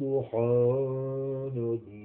سبحان 0.00 1.52
الله 1.56 1.99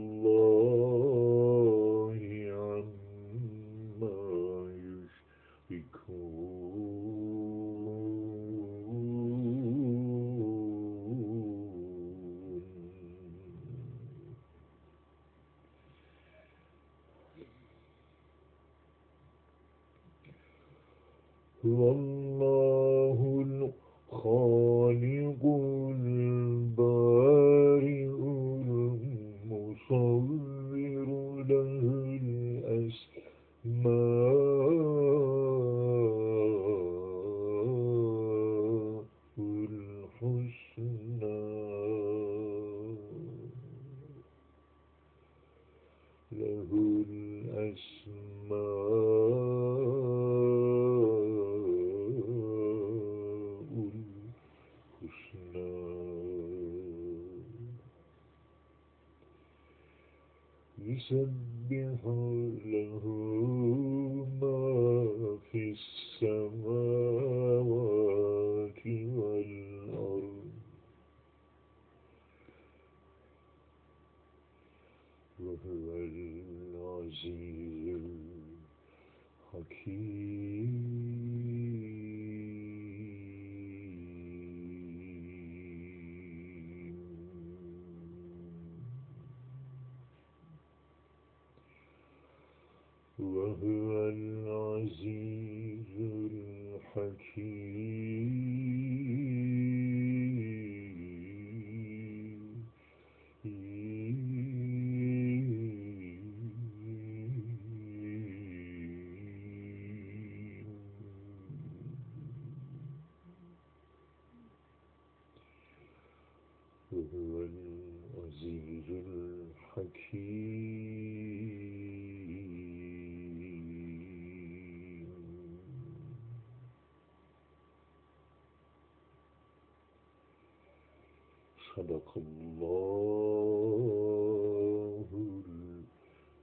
Sadakallahul 131.76 132.24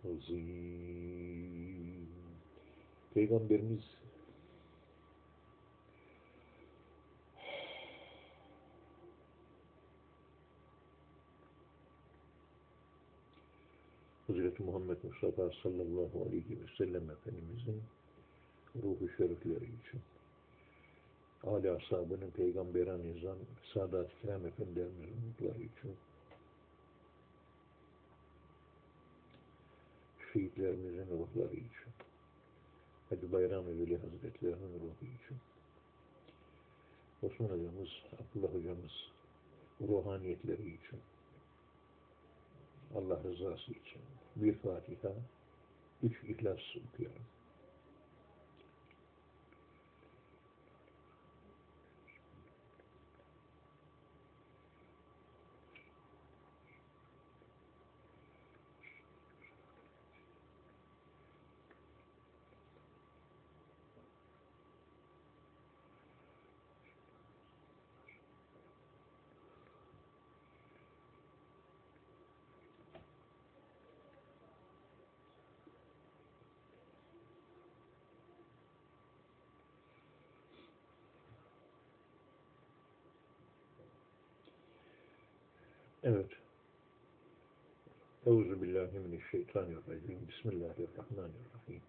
azim. 0.04 0.52
Peygamberimiz 3.14 3.84
Hazreti 14.26 14.62
Muhammed 14.62 14.96
Mustafa 15.04 15.50
sallallahu 15.62 16.26
aleyhi 16.26 16.60
ve 16.60 16.66
sellem 16.78 17.10
Efendimizin 17.10 17.82
ruhu 18.82 19.08
şerifleri 19.16 19.64
için 19.64 20.00
Ali 21.46 21.70
ashabının 21.70 22.30
peygambere 22.30 22.98
nizam, 22.98 23.36
Sadat-ı 23.74 24.10
Kiram 24.20 24.46
Efendilerimizin 24.46 25.34
için, 25.40 25.96
şehitlerimizin 30.32 31.06
ruhları 31.10 31.54
için, 31.54 31.92
Hacı 33.10 33.32
Bayram-ı 33.32 33.80
Veli 33.80 33.98
Hazretlerinin 33.98 34.74
ruhu 34.74 35.04
için, 35.04 35.36
Osman 37.22 37.48
hocamız, 37.48 37.88
Abdullah 38.12 38.54
hocamız, 38.54 38.92
ruhaniyetleri 39.80 40.62
için, 40.62 41.00
Allah 42.94 43.20
rızası 43.24 43.72
için. 43.72 44.02
Bir 44.36 44.54
Fatiha, 44.54 45.12
üç 46.02 46.24
İhlas 46.24 46.60
okuyorum. 46.88 47.22
Evet. 86.04 86.26
Euzu 88.32 88.62
billahi 88.62 88.98
mineşşeytanirracim. 88.98 90.28
Bismillahirrahmanirrahim. 90.28 91.82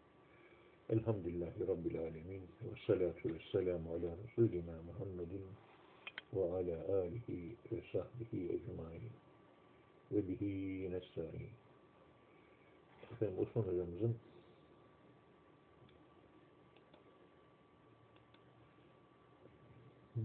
Elhamdülillahi 0.89 1.67
rabbil 1.67 1.99
alamin 1.99 2.41
ve 2.41 2.75
salatu 2.87 3.29
vesselamu 3.33 3.89
ala 3.93 4.17
resulina 4.23 4.81
Muhammedin 4.81 5.45
ve 6.33 6.43
ala 6.43 6.99
alihi 7.01 7.55
ve 7.71 7.81
sahbihi 7.91 8.45
ecmaîn. 8.45 9.09
Ve 10.11 10.27
bihi 10.27 10.91
nestaîn. 10.91 11.49
Efendim 13.11 13.35
Osman 13.39 13.63
hocamızın 13.63 14.15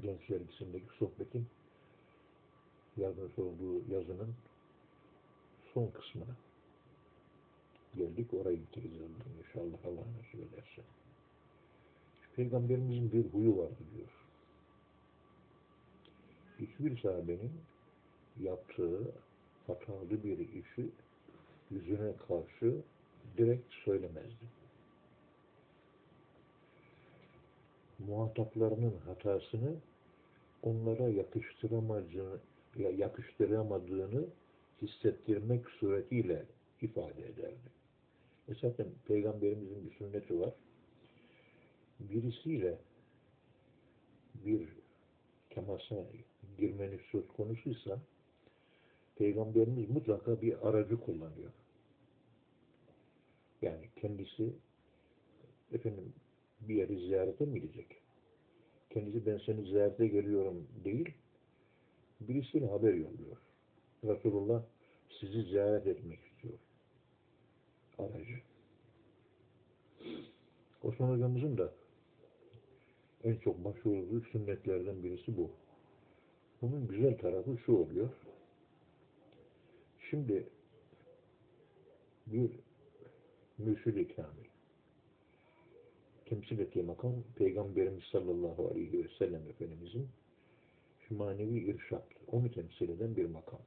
genç 0.03 0.29
dergisindeki 0.31 0.97
sohbetin 0.99 1.47
yazmış 2.97 3.39
olduğu 3.39 3.93
yazının 3.93 4.35
son 5.79 5.91
kısmına 5.91 6.37
geldik. 7.97 8.35
Orayı 8.35 8.61
bitireceğiz 8.61 9.11
inşallah 9.39 9.79
Allah 9.85 10.07
nasip 10.19 10.35
ederse. 10.35 10.83
Peygamberimizin 12.37 13.13
bir 13.13 13.25
huyu 13.33 13.57
vardı 13.59 13.83
diyor. 13.97 14.09
Hiçbir 16.59 16.99
sahabenin 16.99 17.53
yaptığı 18.41 19.13
hatalı 19.67 20.25
bir 20.25 20.39
işi 20.39 20.91
yüzüne 21.71 22.13
karşı 22.29 22.77
direkt 23.37 23.75
söylemezdi. 23.75 24.45
Muhataplarının 27.99 28.95
hatasını 29.07 29.75
onlara 30.63 31.09
yakıştıramadığını, 31.09 32.39
yakıştıramadığını 32.77 34.25
hissettirmek 34.83 35.69
suretiyle 35.69 36.47
ifade 36.81 37.23
ederdi. 37.23 37.71
E 38.49 38.55
zaten 38.61 38.87
Peygamberimizin 39.07 39.87
bir 39.87 39.97
sünneti 39.97 40.41
var. 40.41 40.55
Birisiyle 42.01 42.79
bir 44.35 44.69
temasa 45.51 45.97
girmeniz 46.59 47.01
söz 47.13 47.29
konusuysa 47.29 48.01
Peygamberimiz 49.17 49.91
mutlaka 49.91 50.43
bir 50.43 50.69
aracı 50.69 51.01
kullanıyor. 51.01 51.53
Yani 53.63 53.89
kendisi 53.97 54.53
efendim 55.73 56.13
bir 56.61 56.75
yeri 56.75 56.99
ziyarete 56.99 57.45
mi 57.45 57.61
gidecek? 57.61 57.87
Kendisi 58.91 59.27
ben 59.27 59.41
seni 59.47 59.65
ziyarete 59.65 60.07
geliyorum 60.07 60.69
değil, 60.85 61.15
birisiyle 62.21 62.67
haber 62.67 62.95
yolluyor. 62.95 63.37
Resulullah 64.05 64.63
sizi 65.21 65.43
ziyaret 65.43 65.87
etmek 65.87 66.21
istiyor. 66.21 66.55
Aracı. 67.99 68.41
Osman 70.83 71.11
hocamızın 71.11 71.59
da 71.59 71.73
en 73.25 73.37
çok 73.37 73.65
başvurduğu 73.65 74.21
sünnetlerden 74.21 75.03
birisi 75.03 75.37
bu. 75.37 75.51
Bunun 76.63 76.89
güzel 76.89 77.19
tarafı 77.19 77.59
şu 77.67 77.73
oluyor. 77.73 78.11
Şimdi 80.11 80.49
bir 82.27 82.51
mürşid-i 83.59 84.15
kamil 84.15 84.49
temsil 86.29 86.59
ettiği 86.59 86.83
makam 86.83 87.13
Peygamberimiz 87.37 88.05
sallallahu 88.13 88.69
aleyhi 88.69 89.05
ve 89.05 89.09
sellem 89.19 89.49
Efendimizin 89.49 90.09
manevi 91.11 91.59
irşat, 91.59 92.07
onu 92.27 92.51
temsil 92.51 92.89
eden 92.89 93.17
bir 93.17 93.27
makam. 93.27 93.61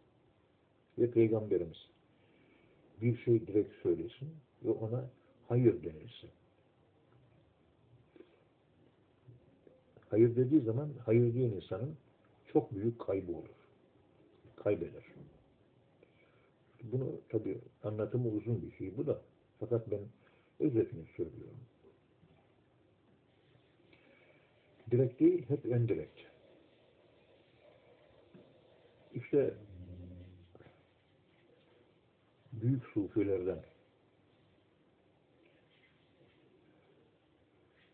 Ve 0.98 1.12
Peygamberimiz 1.12 1.90
bir 3.02 3.18
şey 3.18 3.48
direkt 3.48 3.74
söylesin 3.84 4.30
ve 4.64 4.70
ona 4.70 5.10
hayır 5.48 5.84
denilsin. 5.84 6.30
Hayır 10.10 10.36
dediği 10.36 10.62
zaman 10.62 10.90
hayır 11.06 11.34
diyen 11.34 11.50
insanın 11.50 11.98
çok 12.54 12.76
büyük 12.76 13.00
kaybı 13.00 13.32
olur. 13.32 13.56
Kaybeder. 14.56 15.04
Bunu 16.84 17.22
tabi 17.30 17.62
anlatımı 17.84 18.30
uzun 18.30 18.62
bir 18.62 18.72
şey 18.72 18.98
bu 18.98 19.08
da. 19.08 19.22
Fakat 19.60 19.92
ben 19.92 20.00
özetini 20.60 21.06
söylüyorum. 21.18 21.60
Direkt 24.92 25.20
değil, 25.20 25.46
hep 25.50 25.66
endirekt. 25.66 26.20
İşte 29.14 29.54
büyük 32.62 32.86
sufilerden 32.86 33.64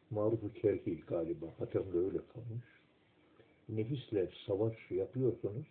Maruf-u 0.09 0.53
Kerhi 0.53 1.01
galiba 1.01 1.47
hatırımda 1.59 1.97
öyle 1.97 2.17
kalmış. 2.17 2.65
Nefisle 3.69 4.31
savaş 4.47 4.91
yapıyorsanız 4.91 5.65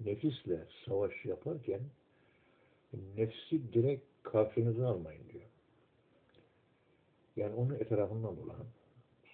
nefisle 0.00 0.66
savaş 0.86 1.24
yaparken 1.24 1.80
nefsi 3.16 3.72
direkt 3.72 4.04
karşınıza 4.22 4.88
almayın 4.88 5.28
diyor. 5.32 5.50
Yani 7.36 7.54
onu 7.54 7.76
etrafından 7.76 8.36
dolan, 8.36 8.66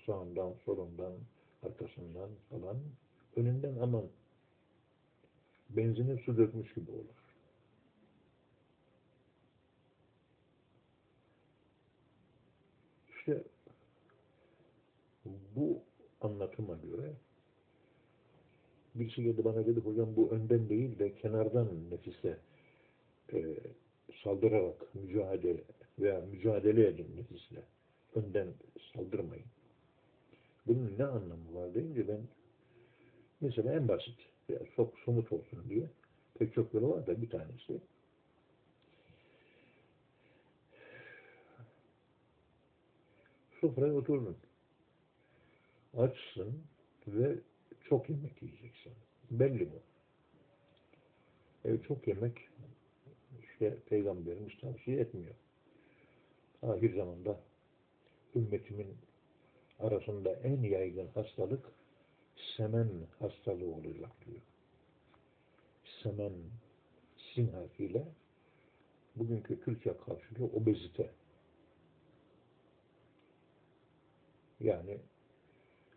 sağından, 0.06 0.54
solundan, 0.64 1.12
arkasından 1.62 2.30
falan, 2.50 2.76
önünden 3.36 3.76
aman 3.82 4.04
benzine 5.70 6.16
su 6.16 6.36
dökmüş 6.36 6.74
gibi 6.74 6.90
olur. 6.90 7.17
İşte 13.28 13.42
bu 15.56 15.82
anlatıma 16.20 16.76
göre 16.76 17.12
birisi 18.94 19.22
geldi 19.22 19.44
bana 19.44 19.66
dedi 19.66 19.80
hocam 19.80 20.16
bu 20.16 20.30
önden 20.30 20.68
değil 20.68 20.98
de 20.98 21.14
kenardan 21.14 21.90
nefise 21.90 22.38
e, 23.32 23.56
saldırarak 24.24 24.94
mücadele 24.94 25.64
veya 25.98 26.20
mücadele 26.20 26.86
edin 26.88 27.16
nefisle. 27.16 27.62
Önden 28.14 28.48
saldırmayın. 28.92 29.46
Bunun 30.66 30.94
ne 30.98 31.04
anlamı 31.04 31.54
var 31.54 31.74
deyince 31.74 32.08
ben 32.08 32.20
mesela 33.40 33.72
en 33.72 33.88
basit 33.88 34.18
veya 34.50 34.60
çok 34.76 34.98
somut 34.98 35.32
olsun 35.32 35.64
diye 35.68 35.90
pek 36.38 36.54
çok 36.54 36.74
yolu 36.74 36.90
var 36.90 37.06
da 37.06 37.22
bir 37.22 37.30
tanesi 37.30 37.80
sofraya 43.60 43.94
oturdun. 43.94 44.36
Açsın 45.96 46.62
ve 47.06 47.38
çok 47.88 48.10
yemek 48.10 48.42
yiyeceksin. 48.42 48.92
Belli 49.30 49.68
bu. 49.72 49.82
E, 51.68 51.82
çok 51.82 52.08
yemek 52.08 52.48
işte 53.42 53.76
Peygamberimiz 53.88 54.58
tavsiye 54.60 55.00
etmiyor. 55.00 55.34
Ahir 56.62 56.96
zamanda 56.96 57.40
ümmetimin 58.34 58.96
arasında 59.78 60.32
en 60.32 60.62
yaygın 60.62 61.08
hastalık 61.14 61.64
semen 62.56 62.88
hastalığı 63.18 63.74
olacak 63.74 64.10
diyor. 64.26 64.40
Semen 66.02 66.32
sin 67.34 67.48
harfiyle 67.48 68.04
bugünkü 69.16 69.60
Türkçe 69.60 69.96
karşılığı 70.06 70.46
obezite. 70.46 71.10
Yani 74.60 74.98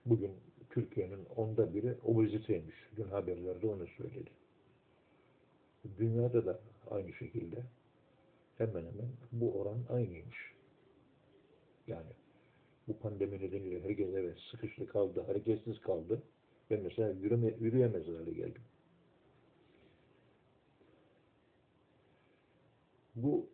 bugün 0.06 0.32
Türkiye'nin 0.70 1.26
onda 1.36 1.74
biri 1.74 1.96
obeziteymiş. 2.04 2.76
Dün 2.98 3.04
haberlerde 3.04 3.68
onu 3.68 3.88
söyledi. 3.88 4.30
Dünyada 5.98 6.46
da 6.46 6.60
aynı 6.92 7.14
şekilde 7.14 7.64
hemen 8.58 8.82
hemen 8.86 9.10
bu 9.32 9.60
oran 9.60 9.78
aynıymış. 9.90 10.54
Yani 11.88 12.12
bu 12.88 12.98
pandemi 12.98 13.40
nedeniyle 13.40 13.84
herkes 13.84 14.10
evet 14.16 14.38
sıkıştı 14.52 14.88
kaldı, 14.88 15.22
hareketsiz 15.22 15.82
kaldı. 15.82 16.24
Ben 16.70 16.82
mesela 16.82 17.12
yürüme, 17.12 17.54
yürüyemez 17.60 18.08
hale 18.08 18.32
geldim. 18.32 18.62
Bu 23.16 23.50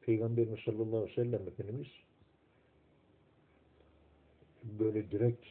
Peygamberimiz 0.00 0.60
sallallahu 0.60 0.96
aleyhi 0.96 1.10
ve 1.10 1.24
sellem 1.24 1.48
Efendimiz 1.48 1.86
böyle 4.64 5.10
direkt 5.10 5.46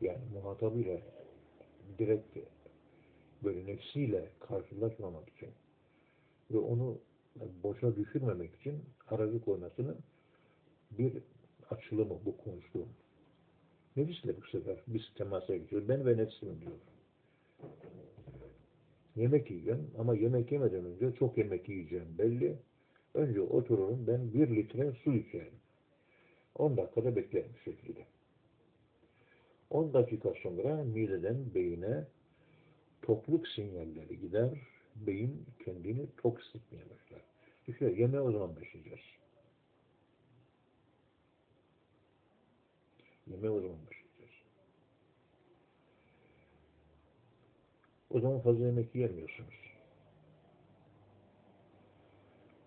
yani 0.00 0.24
muhatabıyla 0.34 0.98
direkt 1.98 2.36
böyle 3.44 3.66
nefsiyle 3.66 4.28
karşılaşmamak 4.40 5.28
için 5.28 5.48
ve 6.50 6.58
onu 6.58 6.98
boşa 7.62 7.96
düşürmemek 7.96 8.54
için 8.54 8.84
aracı 9.08 9.40
koymasını 9.40 9.94
bir 10.90 11.12
açılımı 11.70 12.18
bu 12.24 12.36
konuştuğum. 12.36 12.88
Nefisle 13.96 14.36
bu 14.36 14.46
sefer 14.46 14.76
biz 14.86 15.02
temasa 15.14 15.56
geçiyoruz. 15.56 15.88
Ben 15.88 16.06
ve 16.06 16.16
nefsim 16.16 16.60
diyor. 16.60 16.72
Yemek 19.16 19.50
yiyeceğim 19.50 19.90
ama 19.98 20.14
yemek 20.14 20.52
yemeden 20.52 20.84
önce 20.84 21.12
çok 21.18 21.38
yemek 21.38 21.68
yiyeceğim 21.68 22.18
belli. 22.18 22.56
Önce 23.14 23.40
otururum 23.40 24.06
ben 24.06 24.32
bir 24.32 24.56
litre 24.56 24.92
su 24.92 25.14
içerim. 25.14 25.54
10 26.58 26.76
dakikada 26.76 27.16
beklerim 27.16 27.52
bu 27.54 27.70
şekilde. 27.70 28.06
10 29.70 29.94
dakika 29.94 30.34
sonra 30.42 30.84
mideden 30.84 31.54
beyine 31.54 32.04
tokluk 33.02 33.48
sinyalleri 33.48 34.20
gider. 34.20 34.50
Beyin 34.96 35.46
kendini 35.64 36.06
tok 36.16 36.40
hissetmeye 36.40 36.84
başlar. 36.84 37.22
İşte 37.68 37.92
yemeğe 37.92 38.20
o 38.20 38.32
zaman 38.32 38.56
başlayacağız. 38.56 39.00
Yemeğe 43.26 43.50
o 43.50 43.60
zaman 43.60 43.78
başlayacağız. 43.86 44.42
O 48.10 48.20
zaman 48.20 48.40
fazla 48.40 48.66
yemek 48.66 48.94
yiyemiyorsunuz. 48.94 49.54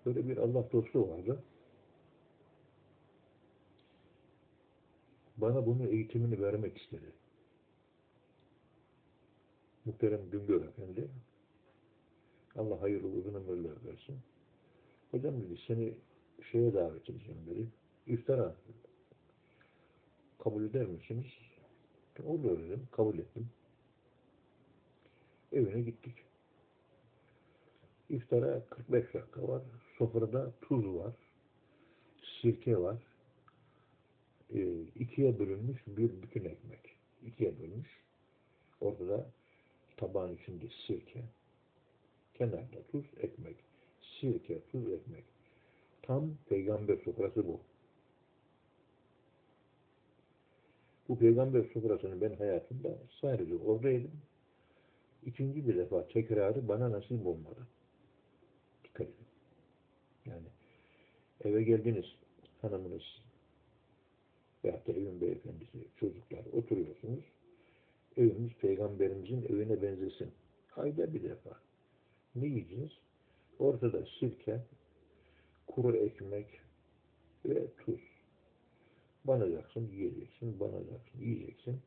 Böyle 0.06 0.28
bir 0.28 0.38
Allah 0.38 0.72
dostu 0.72 1.10
vardı. 1.10 1.44
Bana 5.42 5.66
bunun 5.66 5.88
eğitimini 5.88 6.42
vermek 6.42 6.78
istedi. 6.78 7.14
Muhterem 9.86 10.30
Güngör 10.32 10.62
Efendi. 10.66 11.08
Allah 12.56 12.82
hayırlı 12.82 13.08
uzun 13.08 13.34
ömürler 13.34 13.86
versin. 13.86 14.20
Hocam 15.12 15.42
dedi 15.42 15.60
seni 15.68 15.94
şeye 16.52 16.74
davet 16.74 17.10
edeceğim 17.10 17.40
dedi. 17.48 17.68
İftara 18.08 18.56
kabul 20.40 20.64
eder 20.64 20.86
misiniz? 20.86 21.26
Olur 22.26 22.60
dedim. 22.60 22.88
Kabul 22.92 23.18
ettim. 23.18 23.50
Evine 25.52 25.82
gittik. 25.82 26.16
İftara 28.10 28.66
45 28.70 29.14
dakika 29.14 29.48
var. 29.48 29.62
Sofrada 29.98 30.52
tuz 30.62 30.86
var. 30.86 31.14
Sirke 32.42 32.78
var. 32.78 33.11
E, 34.56 34.82
ikiye 34.96 35.40
bölünmüş 35.40 35.84
bir 35.88 36.22
bütün 36.22 36.46
ekmek. 36.46 36.96
İkiye 37.26 37.60
bölünmüş. 37.60 38.02
Ortada 38.82 39.30
tabağın 39.98 40.36
içinde 40.36 40.66
sirke. 40.88 41.24
Kenarda 42.34 42.84
tuz, 42.92 43.06
ekmek. 43.22 43.56
Sirke, 44.02 44.62
tuz, 44.72 44.94
ekmek. 44.94 45.24
Tam 46.02 46.38
peygamber 46.50 46.98
sofrası 46.98 47.48
bu. 47.48 47.60
Bu 51.10 51.20
peygamber 51.20 51.64
sofrasını 51.74 52.22
ben 52.22 52.36
hayatımda 52.36 52.98
sadece 53.22 53.56
oradaydım. 53.56 54.12
İkinci 55.26 55.68
bir 55.68 55.78
defa 55.78 56.08
tekrarı 56.08 56.68
bana 56.68 56.92
nasip 56.92 57.26
olmadı. 57.26 57.68
Dikkat 58.84 59.08
edin. 59.08 59.26
Yani 60.26 60.48
eve 61.44 61.64
geldiniz 61.64 62.06
hanımınız 62.62 63.04
veyahut 64.64 64.88
da 64.88 64.92
evin 64.92 65.22
beyefendisi, 65.22 65.88
çocuklar 66.00 66.46
oturuyorsunuz. 66.54 67.24
Evimiz 68.18 68.52
peygamberimizin 68.62 69.46
evine 69.50 69.82
benzesin. 69.82 70.32
Ayda 70.76 71.14
bir 71.14 71.24
defa. 71.24 71.60
Ne 72.36 72.48
yiyeceğiz? 72.48 72.92
Ortada 73.60 74.06
sirke, 74.20 74.60
kuru 75.68 75.96
ekmek 75.96 76.48
ve 77.46 77.68
tuz. 77.78 78.02
Banacaksın, 79.26 79.90
yiyeceksin, 79.92 80.60
banacaksın, 80.60 81.22
yiyeceksin. 81.22 81.80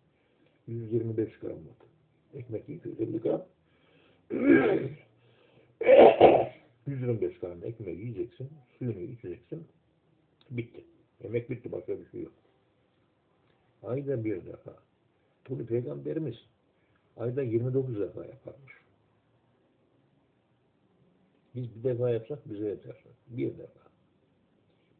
125 0.66 1.38
gramlık. 1.38 1.76
Ekmek 2.34 2.68
250 2.68 3.20
gram. 3.20 3.46
125 6.86 7.38
gram 7.38 7.64
ekmeği 7.64 7.98
yiyeceksin, 7.98 8.50
suyunu 8.78 9.00
içeceksin. 9.00 9.64
Bitti. 10.50 10.84
Yemek 11.22 11.50
bitti, 11.50 11.72
başka 11.72 12.00
bir 12.00 12.06
şey 12.10 12.22
yok. 12.22 12.32
Ayda 13.86 14.24
bir 14.24 14.46
defa. 14.46 14.76
Bunu 15.48 15.66
Peygamberimiz 15.66 16.36
ayda 17.16 17.42
29 17.42 18.00
defa 18.00 18.24
yaparmış. 18.26 18.72
Biz 21.54 21.76
bir 21.76 21.84
defa 21.84 22.10
yapsak 22.10 22.50
bize 22.50 22.68
yeter. 22.68 23.04
Bir 23.28 23.58
defa. 23.58 23.80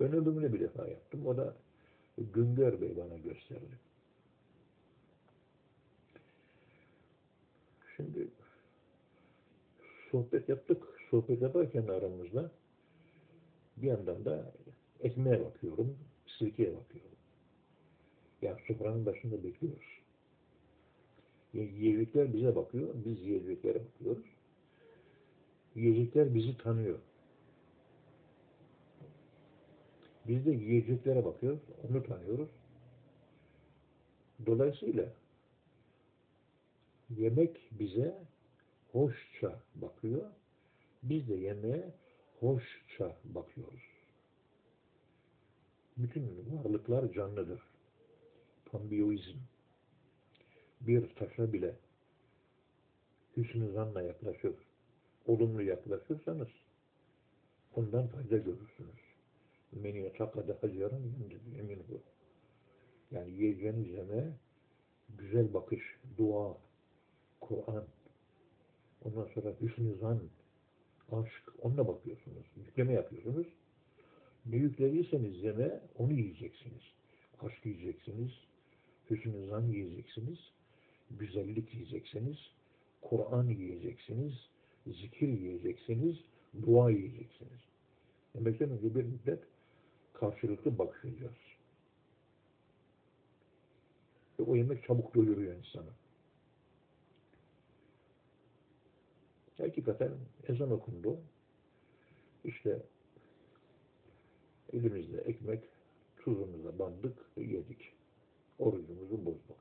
Ben 0.01 0.13
öbürüne 0.13 0.53
bir 0.53 0.61
defa 0.61 0.89
yaptım. 0.89 1.27
O 1.27 1.37
da 1.37 1.55
Güngör 2.19 2.81
Bey 2.81 2.97
bana 2.97 3.19
gösterdi. 3.19 3.79
Şimdi 7.97 8.29
sohbet 10.11 10.49
yaptık. 10.49 10.83
Sohbet 11.11 11.43
yaparken 11.43 11.87
aramızda 11.87 12.51
bir 13.77 13.87
yandan 13.87 14.25
da 14.25 14.53
ekmeğe 15.01 15.45
bakıyorum, 15.45 15.99
sirkeye 16.39 16.77
bakıyorum. 16.77 17.14
Ya 18.45 18.59
sofranın 18.67 19.07
başında 19.07 19.45
bekliyoruz. 19.45 20.01
Yiyecekler 21.55 22.33
bize 22.35 22.57
bakıyor, 22.57 22.89
biz 22.95 23.21
yiyeceklere 23.21 23.83
bakıyoruz. 23.85 24.25
Yiyecekler 25.75 26.35
bizi 26.35 26.59
tanıyor. 26.59 26.99
Biz 30.27 30.47
de 30.47 30.51
yiyeceklere 30.51 31.25
bakıyoruz, 31.25 31.61
onu 31.89 32.03
tanıyoruz. 32.03 32.49
Dolayısıyla 34.47 35.09
yemek 37.11 37.61
bize 37.71 38.19
hoşça 38.93 39.61
bakıyor, 39.75 40.31
biz 41.03 41.29
de 41.29 41.35
yemeğe 41.35 41.95
hoşça 42.41 43.17
bakıyoruz. 43.25 43.83
Bütün 45.97 46.47
varlıklar 46.53 47.13
canlıdır. 47.13 47.74
Pambiyoizm. 48.75 49.39
Bir 50.81 51.15
taşa 51.15 51.53
bile 51.53 51.75
hüsnü 53.37 53.73
zanla 53.73 54.03
yaklaşır, 54.03 54.55
olumlu 55.27 55.63
yaklaşırsanız 55.63 56.49
ondan 57.77 58.07
fayda 58.07 58.37
görürsünüz. 58.37 59.01
Men 59.73 59.95
yetakade 59.95 60.53
haceran 60.53 61.03
emin 61.59 61.83
bu. 61.89 62.01
Yani 63.11 63.31
yiyeceğiniz 63.31 63.89
yemeğe 63.89 64.33
güzel 65.19 65.55
bakış, 65.55 65.83
dua, 66.19 66.59
Kur'an, 67.41 67.85
ondan 69.05 69.29
sonra 69.35 69.55
hüsnü 69.61 69.95
zan, 69.95 70.21
aşk, 71.13 71.53
onunla 71.63 71.89
bakıyorsunuz. 71.89 72.47
Yükleme 72.57 72.93
yapıyorsunuz. 72.93 73.47
Ne 74.47 74.57
yüklediyseniz 74.57 75.43
yeme, 75.43 75.81
onu 75.99 76.13
yiyeceksiniz. 76.13 76.83
Aşk 77.41 77.67
yiyeceksiniz, 77.67 78.31
hüsnü 79.11 79.47
zan 79.47 79.63
yiyeceksiniz, 79.63 80.39
güzellik 81.11 81.75
yiyeceksiniz, 81.75 82.39
Kur'an 83.03 83.49
yiyeceksiniz, 83.49 84.35
zikir 84.87 85.29
yiyeceksiniz, 85.29 86.17
dua 86.67 86.91
yiyeceksiniz. 86.91 87.61
Yemekten 88.35 88.71
önce 88.71 88.95
bir 88.95 89.05
müddet 89.05 89.41
karşılıklı 90.13 90.79
bakışacağız. 90.79 91.35
Ve 94.39 94.43
o 94.43 94.57
yemek 94.57 94.85
çabuk 94.85 95.15
doyuruyor 95.15 95.55
insanı. 95.55 95.91
Hakikaten 99.59 100.13
ezan 100.49 100.71
okundu. 100.71 101.19
İşte 102.45 102.83
elimizde 104.73 105.19
ekmek, 105.19 105.65
tuzumuza 106.17 106.79
bandık 106.79 107.19
ve 107.39 107.43
yedik. 107.43 107.93
Orucumuzu 108.59 109.27
bozduk. 109.27 109.57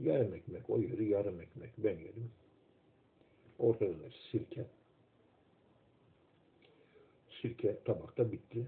Yarım 0.00 0.34
ekmek 0.34 0.70
o 0.70 0.78
yeri, 0.78 1.08
yarım 1.08 1.40
ekmek 1.40 1.70
ben 1.78 1.98
yedim. 1.98 2.30
Ortada 3.58 3.90
da 3.92 4.10
sirke. 4.30 4.66
Sirke 7.42 7.78
tabakta 7.84 8.32
bitti. 8.32 8.66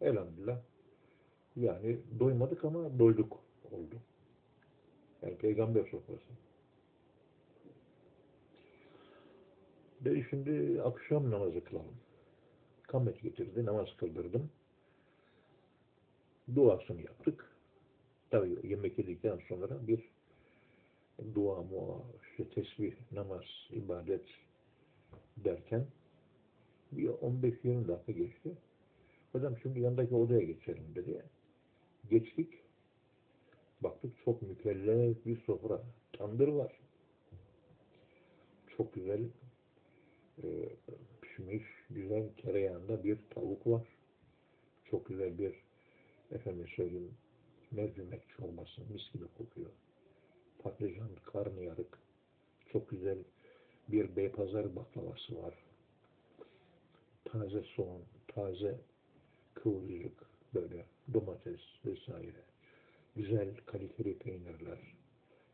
Elhamdülillah. 0.00 0.60
Yani 1.56 1.98
doymadık 2.18 2.64
ama 2.64 2.98
doyduk 2.98 3.40
oldu. 3.72 3.96
Yani 5.22 5.36
peygamber 5.36 5.84
sofrası. 5.84 6.32
Ben 10.00 10.26
şimdi 10.30 10.82
akşam 10.82 11.30
namazı 11.30 11.64
kılalım. 11.64 11.96
Kamet 12.82 13.22
getirdi, 13.22 13.64
namaz 13.64 13.88
kıldırdım. 13.96 14.50
Duasını 16.54 17.02
yaptık. 17.02 17.50
Tabii 18.30 18.68
yemek 18.68 18.98
yedikten 18.98 19.40
sonra 19.48 19.86
bir 19.86 20.00
dua, 21.34 21.62
mua, 21.62 22.02
işte 22.22 22.48
tesbih, 22.48 22.94
namaz, 23.12 23.44
ibadet 23.70 24.24
derken 25.36 25.86
bir 26.92 27.08
15-20 27.08 27.88
dakika 27.88 28.12
geçti. 28.12 28.50
Hocam 29.32 29.56
şimdi 29.62 29.80
yanındaki 29.80 30.14
odaya 30.14 30.40
geçelim 30.40 30.94
dedi. 30.94 31.22
Geçtik. 32.10 32.54
Baktık 33.80 34.12
çok 34.24 34.42
mükellef 34.42 35.26
bir 35.26 35.40
sofra. 35.40 35.82
Tandır 36.12 36.48
var. 36.48 36.72
Çok 38.76 38.94
güzel 38.94 39.28
e, 40.42 40.48
pişmiş, 41.22 41.64
güzel 41.90 42.28
tereyağında 42.42 43.04
bir 43.04 43.18
tavuk 43.30 43.66
var. 43.66 43.86
Çok 44.84 45.06
güzel 45.06 45.38
bir 45.38 45.54
efendim 46.32 46.68
söyleyeyim 46.76 47.16
mercimek 47.70 48.28
çorbası 48.28 48.80
mis 48.92 49.12
gibi 49.12 49.24
kokuyor. 49.38 49.70
Patlıcan, 50.58 51.10
karnıyarık, 51.24 51.98
çok 52.72 52.90
güzel 52.90 53.18
bir 53.88 54.16
beypazar 54.16 54.76
baklavası 54.76 55.42
var. 55.42 55.54
Taze 57.24 57.62
soğan, 57.62 58.02
taze 58.28 58.80
kıvırcık, 59.54 60.26
böyle 60.54 60.86
domates 61.14 61.60
vesaire. 61.86 62.44
Güzel 63.16 63.56
kaliteli 63.66 64.18
peynirler, 64.18 64.78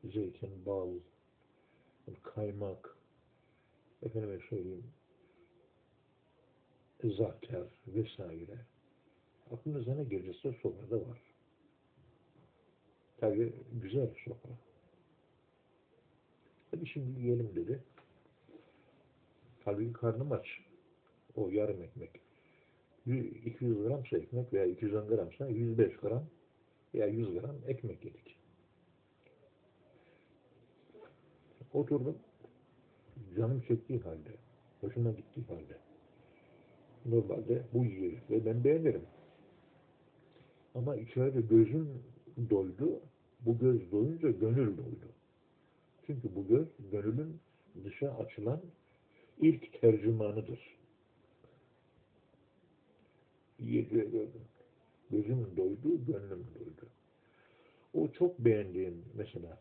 zeytin, 0.05 0.67
bal, 0.67 0.95
kaymak, 2.23 2.97
efendime 4.03 4.39
söyleyeyim, 4.51 4.93
zahter 7.05 7.67
vesaire. 7.87 8.67
Aklınıza 9.53 9.95
ne 9.95 10.05
gelirse 10.05 10.53
sofrada 10.63 10.97
var. 10.97 11.19
Tabi 13.17 13.53
güzel 13.83 14.09
sofra. 14.25 14.51
Hadi 16.71 16.87
şimdi 16.87 17.21
yiyelim 17.21 17.57
dedi. 17.57 17.83
Halbuki 19.65 19.93
karnım 19.93 20.33
aç. 20.33 20.47
O 21.37 21.49
yarım 21.49 21.83
ekmek. 21.83 22.11
200 23.07 23.83
gramsa 23.83 24.19
ekmek 24.19 24.53
veya 24.53 24.65
210 24.65 25.09
gramsa 25.09 25.49
105 25.49 25.97
gram 25.97 26.25
veya 26.95 27.07
100 27.07 27.33
gram 27.33 27.57
ekmek 27.67 28.05
yedik. 28.05 28.37
Oturdum. 31.73 32.19
Canım 33.37 33.65
çektiği 33.69 34.01
halde, 34.01 34.31
hoşuma 34.81 35.11
gittiği 35.11 35.45
halde. 35.45 35.79
Normalde 37.07 37.63
bu 37.73 37.85
yiyor 37.85 38.13
ve 38.31 38.47
ben 38.47 38.65
beğenirim. 38.65 39.03
Ama 40.77 40.97
içeride 40.97 41.41
gözüm 41.41 42.03
doydu. 42.51 43.01
Bu 43.41 43.59
göz 43.59 43.93
doyunca 43.93 44.31
gönül 44.31 44.77
doydu. 44.77 45.09
Çünkü 46.07 46.35
bu 46.37 46.47
göz 46.47 46.67
gönülün 46.93 47.39
dışa 47.85 48.11
açılan 48.11 48.61
ilk 49.39 49.81
tercümanıdır. 49.81 50.77
Yediğe 53.59 54.05
gördüm. 54.05 54.45
Gözüm 55.11 55.57
doydu, 55.57 56.05
gönlüm 56.07 56.47
doydu. 56.55 56.87
O 57.95 58.09
çok 58.09 58.39
beğendiğim 58.39 59.05
mesela 59.15 59.59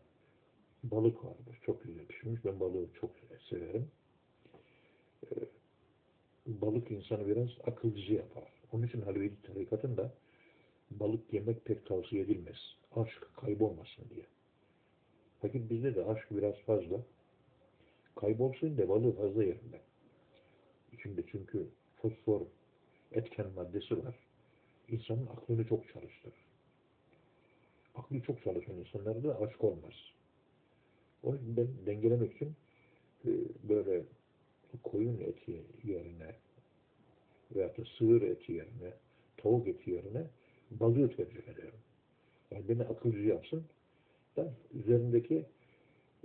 balık 0.84 1.24
vardır. 1.24 1.58
Çok 1.62 1.84
güzel 1.84 2.06
pişmiş. 2.06 2.44
Ben 2.44 2.60
balığı 2.60 2.86
çok 3.00 3.10
severim. 3.50 3.88
Ee, 5.24 5.36
balık 6.46 6.90
insanı 6.90 7.28
biraz 7.28 7.48
akılcı 7.66 8.14
yapar. 8.14 8.52
Onun 8.72 8.86
için 8.86 9.00
Halveli 9.00 9.42
tarikatında 9.42 10.12
balık 10.90 11.32
yemek 11.32 11.64
pek 11.64 11.86
tavsiye 11.86 12.22
edilmez. 12.22 12.76
Aşk 12.96 13.28
kaybolmasın 13.36 14.04
diye. 14.10 14.26
Fakat 15.42 15.70
bizde 15.70 15.94
de 15.94 16.04
aşk 16.04 16.26
biraz 16.30 16.54
fazla. 16.54 17.00
Kaybolsun 18.16 18.78
da 18.78 18.88
balığı 18.88 19.16
fazla 19.16 19.44
yerim 19.44 19.72
ben. 19.72 19.80
İçinde 20.92 21.22
çünkü 21.32 21.66
fosfor 21.96 22.40
etken 23.12 23.46
maddesi 23.56 24.04
var. 24.04 24.14
İnsanın 24.88 25.26
aklını 25.26 25.68
çok 25.68 25.88
çalıştırır. 25.88 26.46
Aklı 27.94 28.20
çok 28.20 28.42
çalışan 28.42 28.76
insanlarda 28.76 29.28
da 29.28 29.40
aşk 29.40 29.64
olmaz. 29.64 29.94
İçin 31.22 31.56
ben 31.56 31.68
dengelemek 31.86 32.34
için 32.34 32.54
e, 33.24 33.30
böyle 33.68 34.04
koyun 34.82 35.20
eti 35.20 35.62
yerine 35.84 36.34
veya 37.54 37.76
da 37.76 37.84
sığır 37.98 38.22
eti 38.22 38.52
yerine 38.52 38.92
tavuk 39.36 39.68
eti 39.68 39.90
yerine 39.90 40.26
balığı 40.70 41.16
tercih 41.16 41.48
ederim. 41.48 41.74
Yani 42.50 42.68
beni 42.68 42.82
akılcı 42.82 43.20
yapsın 43.20 43.64
da 44.36 44.52
üzerindeki 44.74 45.46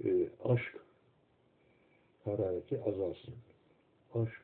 e, 0.04 0.30
aşk 0.44 0.76
harareti 2.24 2.82
azalsın. 2.84 3.36
Aşk 4.14 4.42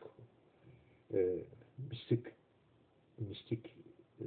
e, 1.14 1.38
mistik 1.92 2.26
mistik 3.18 3.66
e, 4.22 4.26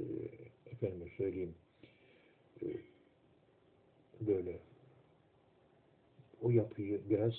efendim 0.71 1.11
söyleyeyim 1.17 1.55
e, 2.61 2.65
böyle 4.21 4.59
o 6.41 6.49
yapıyı 6.49 7.01
biraz 7.09 7.33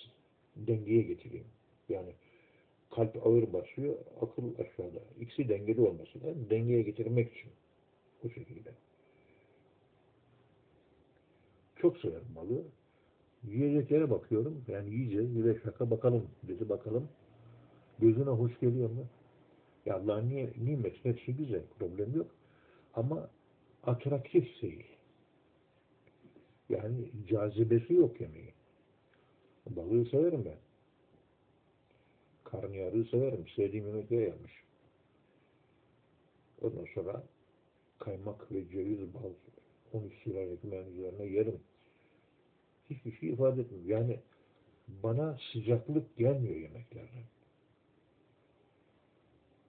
dengeye 0.57 1.03
getireyim. 1.03 1.47
Yani 1.89 2.13
kalp 2.91 3.27
ağır 3.27 3.53
basıyor, 3.53 3.95
akıl 4.21 4.55
aşağıda. 4.59 4.99
İkisi 5.21 5.49
dengeli 5.49 5.81
olması 5.81 6.25
lazım. 6.25 6.47
Dengeye 6.51 6.83
getirmek 6.83 7.37
için 7.37 7.51
bu 8.25 8.31
şekilde. 8.31 8.73
Çok 11.77 11.99
severim 11.99 12.35
balığı. 12.37 12.65
Yiyeceklere 13.45 14.11
bakıyorum. 14.11 14.65
Yani 14.69 14.91
yiyeceğiz. 14.91 15.37
Bir 15.37 15.45
de 15.45 15.61
şaka 15.65 15.91
bakalım. 15.91 16.27
Dedi 16.43 16.69
bakalım. 16.69 17.09
Gözüne 17.99 18.31
hoş 18.31 18.61
geliyor 18.61 18.91
mu? 18.91 19.07
Ya 19.87 19.97
Allah'ın 19.97 20.51
nimet 20.57 21.05
hepsi 21.05 21.37
güzel. 21.37 21.63
Problem 21.79 22.17
yok. 22.17 22.31
Ama 22.95 23.31
atraktif 23.83 24.63
değil. 24.63 24.87
Yani 26.69 27.11
cazibesi 27.29 27.95
yok 27.95 28.21
yemeği. 28.21 28.53
Balığı 29.71 30.05
severim 30.05 30.45
ben. 30.45 30.59
Karnıyarığı 32.45 33.05
severim. 33.05 33.45
Sevdiğim 33.57 33.87
yemekleri 33.87 34.23
yapmış. 34.23 34.53
Ondan 36.63 36.87
sonra 36.95 37.23
kaymak 38.05 38.53
ve 38.53 38.69
ceviz 38.69 39.15
bal 39.15 39.33
onu 39.93 40.11
sürer 40.11 40.53
ekmeğin 40.53 40.87
üzerine 40.87 41.25
yerim. 41.25 41.61
Hiçbir 42.91 43.13
şey 43.13 43.29
ifade 43.29 43.61
etmiyor. 43.61 43.85
Yani 44.01 44.21
bana 44.89 45.39
sıcaklık 45.53 46.17
gelmiyor 46.17 46.57
yemeklerden. 46.57 47.25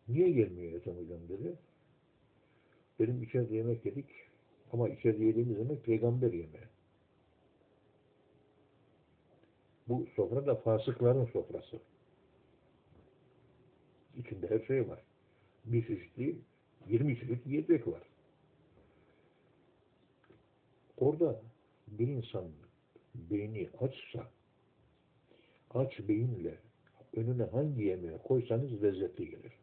Niye 0.08 0.32
gelmiyor 0.32 0.74
Ethem 0.74 0.98
Hocam 0.98 1.30
dedi. 1.30 1.56
Benim 3.00 3.24
içeride 3.24 3.56
yemek 3.56 3.86
yedik 3.86 4.10
ama 4.72 4.90
içeride 4.90 5.26
yediğimiz 5.26 5.58
yemek 5.58 5.86
peygamber 5.86 6.34
yemeği. 6.34 6.68
Bu 9.88 10.08
sofra 10.16 10.46
da 10.46 10.56
fasıkların 10.56 11.26
sofrası. 11.26 11.80
İçinde 14.18 14.50
her 14.50 14.66
şey 14.66 14.90
var. 14.90 15.00
Bir 15.66 15.88
çeşit 15.88 16.18
değil, 16.18 16.36
20 16.88 17.20
çeşit 17.20 17.48
yiyecek 17.48 17.88
var. 17.88 18.13
Orada 20.98 21.42
bir 21.88 22.08
insan 22.08 22.46
beyni 23.16 23.70
açsa, 23.80 24.30
aç 25.74 26.00
beyinle 26.08 26.58
önüne 27.16 27.44
hangi 27.44 27.84
yemeği 27.84 28.18
koysanız 28.18 28.84
lezzetli 28.84 29.30
gelir. 29.30 29.54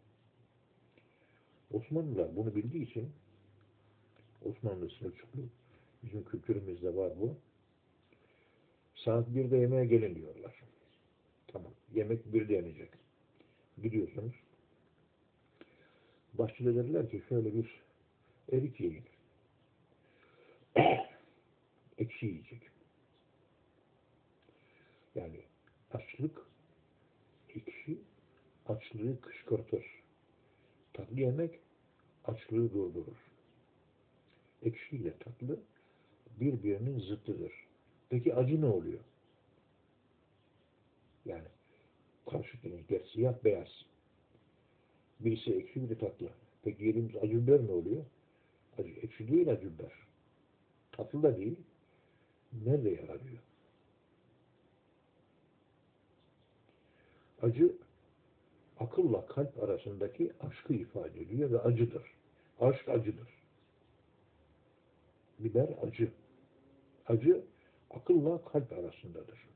Osmanlılar 1.73 2.37
bunu 2.37 2.55
bildiği 2.55 2.83
için 2.83 3.09
Osmanlı 4.45 4.91
Selçuklu 4.91 5.41
bizim 6.03 6.25
kültürümüzde 6.25 6.97
var 6.97 7.13
bu. 7.21 7.37
Saat 8.95 9.29
1'de 9.29 9.57
yemeğe 9.57 9.85
gelin 9.85 10.15
diyorlar. 10.15 10.63
Tamam. 11.49 11.73
Yemek 11.95 12.27
1'de 12.27 12.55
yenecek. 12.55 12.91
Gidiyorsunuz. 13.83 14.33
Bahçede 16.35 16.75
derler 16.75 17.11
ki 17.11 17.23
şöyle 17.29 17.55
bir 17.55 17.81
erik 18.53 18.81
yiyin. 18.81 19.05
Ekşi 22.01 22.27
yiyecek. 22.27 22.63
Yani 25.15 25.41
açlık 25.91 26.47
ekşi 27.49 27.99
açlığı 28.67 29.21
kışkırtır. 29.21 29.87
Tatlı 30.93 31.21
yemek 31.21 31.61
açlığı 32.25 32.73
durdurur. 32.73 33.17
Ekşi 34.63 34.97
ile 34.97 35.19
tatlı 35.19 35.61
birbirinin 36.41 36.99
zıttıdır. 36.99 37.53
Peki 38.11 38.35
acı 38.35 38.61
ne 38.61 38.67
oluyor? 38.67 39.01
Yani 41.25 41.49
karşıt 42.31 42.65
renkler 42.65 43.01
siyah 43.13 43.45
beyaz. 43.45 43.69
Birisi 45.21 45.55
ekşi 45.55 45.83
biri 45.83 45.99
tatlı. 45.99 46.31
Peki 46.63 46.85
yediğimiz 46.85 47.17
acı 47.17 47.47
biber 47.47 47.67
ne 47.67 47.73
oluyor? 47.73 48.05
Acı, 48.79 48.91
ekşi 48.91 49.29
değil 49.29 49.49
acı 49.49 49.75
biber. 49.75 49.93
Tatlı 50.93 51.23
da 51.23 51.39
değil. 51.39 51.57
Nerede 52.53 52.91
yer 52.91 53.09
arıyor? 53.09 53.39
Acı 57.43 57.77
akılla 58.81 59.27
kalp 59.27 59.63
arasındaki 59.63 60.33
aşkı 60.41 60.75
ifade 60.75 61.21
ediyor 61.21 61.51
ve 61.51 61.61
acıdır. 61.61 62.15
Aşk 62.61 62.89
acıdır. 62.89 63.29
Biber 65.39 65.69
acı. 65.83 66.13
Acı 67.07 67.45
akılla 67.91 68.45
kalp 68.45 68.73
arasındadır. 68.73 69.49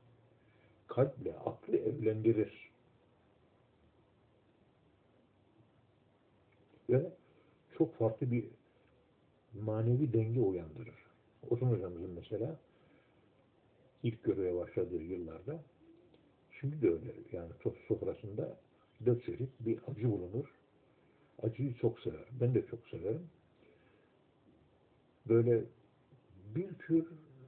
Kalple 0.87 1.35
aklı 1.35 1.77
evlendirir. 1.77 2.71
Ve 6.89 7.11
çok 7.77 7.95
farklı 7.95 8.31
bir 8.31 8.45
manevi 9.53 10.13
denge 10.13 10.41
uyandırır. 10.41 11.05
Osman 11.49 11.71
hocamızın 11.71 12.09
mesela 12.09 12.59
ilk 14.05 14.23
göreve 14.23 14.55
başladığı 14.55 15.03
yıllarda 15.03 15.63
şimdi 16.59 16.81
de 16.81 16.89
öyle 16.89 17.13
yani 17.31 17.51
sofrasında 17.87 18.57
dört 19.05 19.25
çeşit 19.25 19.49
bir 19.59 19.79
acı 19.87 20.11
bulunur. 20.11 20.45
Acıyı 21.43 21.75
çok 21.75 21.99
sever. 21.99 22.25
Ben 22.41 22.55
de 22.55 22.65
çok 22.65 22.87
severim. 22.87 23.27
Böyle 25.29 25.63
bir 26.55 26.73
tür 26.73 27.07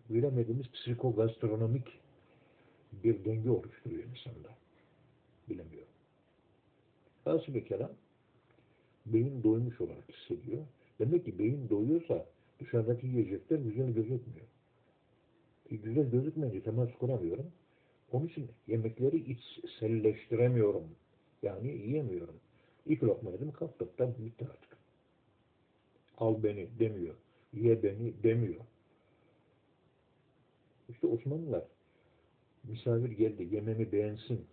bilemediğimiz 0.09 0.71
psikogastronomik 0.71 1.99
bir 3.03 3.25
denge 3.25 3.49
oluşturuyor 3.49 4.03
insanda. 4.03 4.49
Bilemiyorum. 5.49 5.93
Nasıl 7.25 7.53
bir 7.53 7.65
kelam 7.65 7.91
beyin 9.05 9.43
doymuş 9.43 9.81
olarak 9.81 10.11
hissediyor. 10.11 10.65
Demek 10.99 11.25
ki 11.25 11.39
beyin 11.39 11.69
doyuyorsa 11.69 12.25
dışarıdaki 12.59 13.07
yiyecekler 13.07 13.57
güzel 13.57 13.93
gözükmüyor. 13.93 14.47
Güzel 15.69 16.09
gözükmeyince 16.11 16.63
temas 16.63 16.89
kuramıyorum. 16.99 17.51
Onun 18.11 18.27
için 18.27 18.51
yemekleri 18.67 19.31
içselleştiremiyorum. 19.31 20.83
Yani 21.43 21.67
yiyemiyorum. 21.67 22.35
İlk 22.85 23.03
lokma 23.03 23.31
yedim 23.31 23.51
kalktık 23.51 23.99
da 23.99 24.17
bitti 24.17 24.45
artık. 24.51 24.77
Al 26.17 26.43
beni 26.43 26.67
demiyor. 26.79 27.15
Ye 27.53 27.83
beni 27.83 28.23
demiyor. 28.23 28.61
İşte 30.89 31.07
Osmanlılar 31.07 31.63
misafir 32.63 33.11
geldi 33.11 33.55
yememi 33.55 33.91
beğensin. 33.91 34.45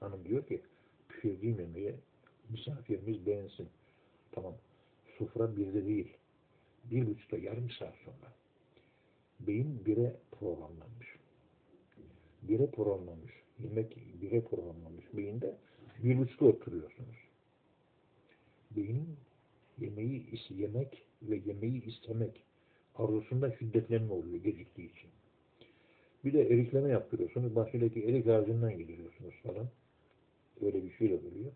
Hanım 0.00 0.24
diyor 0.24 0.46
ki 0.46 0.62
pişirdiğim 1.08 1.60
yemeği 1.60 1.94
misafirimiz 2.50 3.26
beğensin. 3.26 3.68
Tamam. 4.32 4.54
Sufra 5.18 5.56
birde 5.56 5.86
değil. 5.86 6.16
Bir 6.84 7.06
buçukta 7.06 7.36
yarım 7.36 7.70
saat 7.70 7.94
sonra. 8.04 8.32
Beyin 9.40 9.84
bire 9.86 10.16
programlanmış. 10.30 11.16
Bire 12.42 12.66
programlanmış. 12.66 13.32
Yemek 13.58 13.96
bire 14.22 14.40
programlanmış. 14.40 15.04
Beyinde 15.12 15.54
bir 16.02 16.18
buçukta 16.18 16.46
oturuyorsunuz. 16.46 17.16
Beynin 18.70 19.16
yemeği 19.78 20.26
yemek 20.50 21.02
ve 21.22 21.40
yemeği 21.46 21.84
istemek 21.84 22.44
arzusunda 22.96 23.56
şiddetlenme 23.56 24.12
oluyor 24.12 24.44
geciktiği 24.44 24.92
için. 24.92 25.10
Bir 26.24 26.32
de 26.32 26.42
erikleme 26.42 26.88
yaptırıyorsunuz. 26.88 27.56
Bahçedeki 27.56 28.04
erik 28.04 28.26
ağacından 28.26 28.78
gidiyorsunuz 28.78 29.34
falan. 29.42 29.68
Öyle 30.62 30.84
bir 30.84 30.92
şey 30.92 31.06
oluyor. 31.06 31.52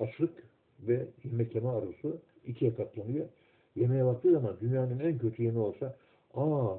Açlık 0.00 0.44
ve 0.80 1.06
yemek 1.24 1.54
yeme 1.54 1.68
arzusu 1.68 2.18
ikiye 2.46 2.74
katlanıyor. 2.74 3.26
Yemeğe 3.76 4.04
baktığı 4.04 4.32
zaman 4.32 4.56
dünyanın 4.60 4.98
en 4.98 5.18
kötü 5.18 5.42
yemeği 5.42 5.64
olsa 5.64 5.96
aa 6.34 6.76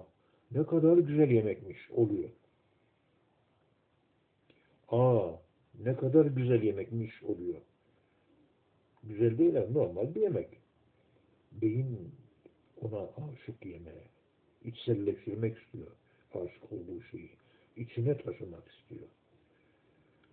ne 0.51 0.65
kadar 0.65 0.97
güzel 0.97 1.32
yemekmiş 1.32 1.91
oluyor. 1.91 2.30
Aa 4.89 5.32
ne 5.80 5.95
kadar 5.95 6.25
güzel 6.25 6.63
yemekmiş 6.63 7.23
oluyor. 7.23 7.62
Güzel 9.04 9.38
değil 9.38 9.58
ama 9.58 9.67
normal 9.67 10.15
bir 10.15 10.21
yemek. 10.21 10.49
Beyin 11.51 12.12
ona 12.82 12.99
aşık 12.99 13.65
yemeğe 13.65 14.08
içselleştirmek 14.63 15.58
istiyor 15.58 15.91
aşık 16.36 16.71
olduğu 16.71 17.01
şeyi. 17.12 17.30
İçine 17.75 18.17
taşımak 18.17 18.63
istiyor. 18.71 19.08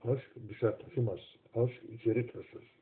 Aşk 0.04 0.30
dışarı 0.48 0.78
taşımaz. 0.78 1.18
Aşk 1.54 1.82
içeri 1.94 2.26
taşır. 2.26 2.77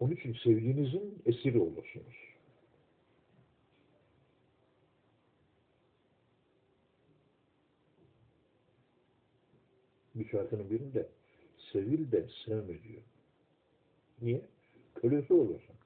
Onun 0.00 0.12
için 0.12 0.32
sevdiğinizin 0.32 1.22
esiri 1.26 1.60
olursunuz. 1.60 2.16
Bir 10.14 10.28
şarkının 10.28 10.70
birinde 10.70 11.08
sevil 11.72 12.12
de 12.12 12.28
sevme 12.44 12.82
diyor. 12.82 13.02
Niye? 14.22 14.42
Kölesi 14.94 15.34
olursun. 15.34 15.76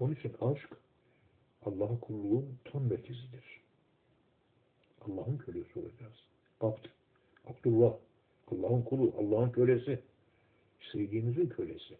Onun 0.00 0.14
için 0.14 0.34
aşk 0.40 0.70
Allah'a 1.62 2.00
kulluğun 2.00 2.58
tam 2.64 2.82
merkezidir. 2.82 3.60
Allah'ın 5.00 5.38
kölesi 5.38 5.78
olacağız. 5.78 6.24
Abd, 6.60 6.86
Abdullah, 7.46 7.94
Allah'ın 8.50 8.82
kulu, 8.82 9.14
Allah'ın 9.18 9.50
kölesi, 9.50 10.02
sevdiğimizin 10.92 11.48
kölesi. 11.48 11.98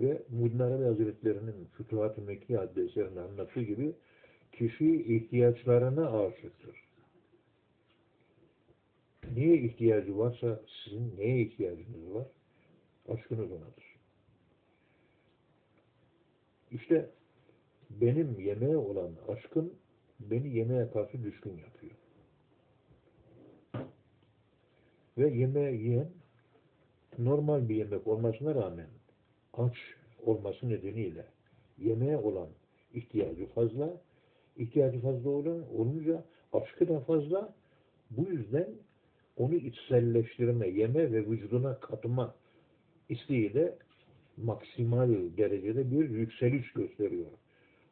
Ve 0.00 0.22
Arabi 0.64 0.84
Hazretleri'nin 0.84 1.64
Fütuhat-ı 1.76 2.22
Mekki 2.22 2.58
adlı 2.58 2.82
anlattığı 3.20 3.62
gibi 3.62 3.92
kişi 4.52 5.16
ihtiyaçlarına 5.16 6.20
aşıktır. 6.20 6.84
Neye 9.36 9.56
ihtiyacı 9.56 10.18
varsa 10.18 10.60
sizin 10.84 11.16
neye 11.18 11.42
ihtiyacınız 11.42 12.14
var? 12.14 12.26
Aşkınız 13.08 13.52
onadır. 13.52 13.96
İşte 16.70 17.10
benim 17.90 18.40
yemeğe 18.40 18.76
olan 18.76 19.10
aşkım 19.28 19.74
beni 20.20 20.48
yemeğe 20.48 20.90
karşı 20.90 21.24
düşkün 21.24 21.58
yapıyor. 21.58 21.92
Ve 25.18 25.30
yemeği 25.30 25.82
yiyen 25.82 26.10
normal 27.18 27.68
bir 27.68 27.74
yemek 27.74 28.06
olmasına 28.06 28.54
rağmen 28.54 28.86
aç 29.54 29.76
olması 30.26 30.68
nedeniyle 30.68 31.24
yemeğe 31.78 32.16
olan 32.16 32.48
ihtiyacı 32.94 33.46
fazla, 33.46 34.00
ihtiyacı 34.56 35.00
fazla 35.00 35.30
olunca 35.30 36.24
aşkı 36.52 36.88
da 36.88 37.00
fazla. 37.00 37.54
Bu 38.10 38.30
yüzden 38.30 38.68
onu 39.36 39.54
içselleştirme, 39.54 40.68
yeme 40.68 41.12
ve 41.12 41.26
vücuduna 41.26 41.80
katma 41.80 42.34
isteğiyle 43.08 43.78
maksimal 44.36 45.08
derecede 45.36 45.90
bir 45.90 46.10
yükseliş 46.10 46.72
gösteriyor. 46.72 47.30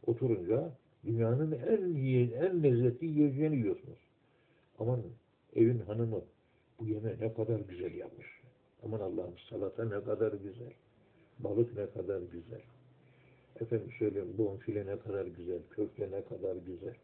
Oturunca 0.07 0.73
dünyanın 1.05 1.53
en 1.53 1.94
iyi, 1.94 2.33
en 2.33 2.62
lezzetli 2.62 3.07
yiyeceğini 3.07 3.57
yiyorsunuz. 3.57 3.99
Aman 4.79 5.03
evin 5.57 5.79
hanımı 5.79 6.25
bu 6.81 6.87
yeme 6.87 7.16
ne 7.21 7.35
kadar 7.35 7.61
güzel 7.61 7.94
yapmış. 7.94 8.27
Aman 8.83 9.01
Allah'ım 9.01 9.35
salata 9.51 9.85
ne 9.85 10.05
kadar 10.05 10.33
güzel. 10.33 10.73
Balık 11.38 11.77
ne 11.77 11.90
kadar 11.90 12.20
güzel. 12.20 12.62
Efendim 13.61 13.90
söyleyeyim 13.98 14.35
bonfile 14.38 14.87
ne 14.87 14.98
kadar 14.98 15.27
güzel. 15.27 15.59
Köfte 15.70 16.11
ne 16.11 16.24
kadar 16.24 16.57
güzel. 16.57 16.94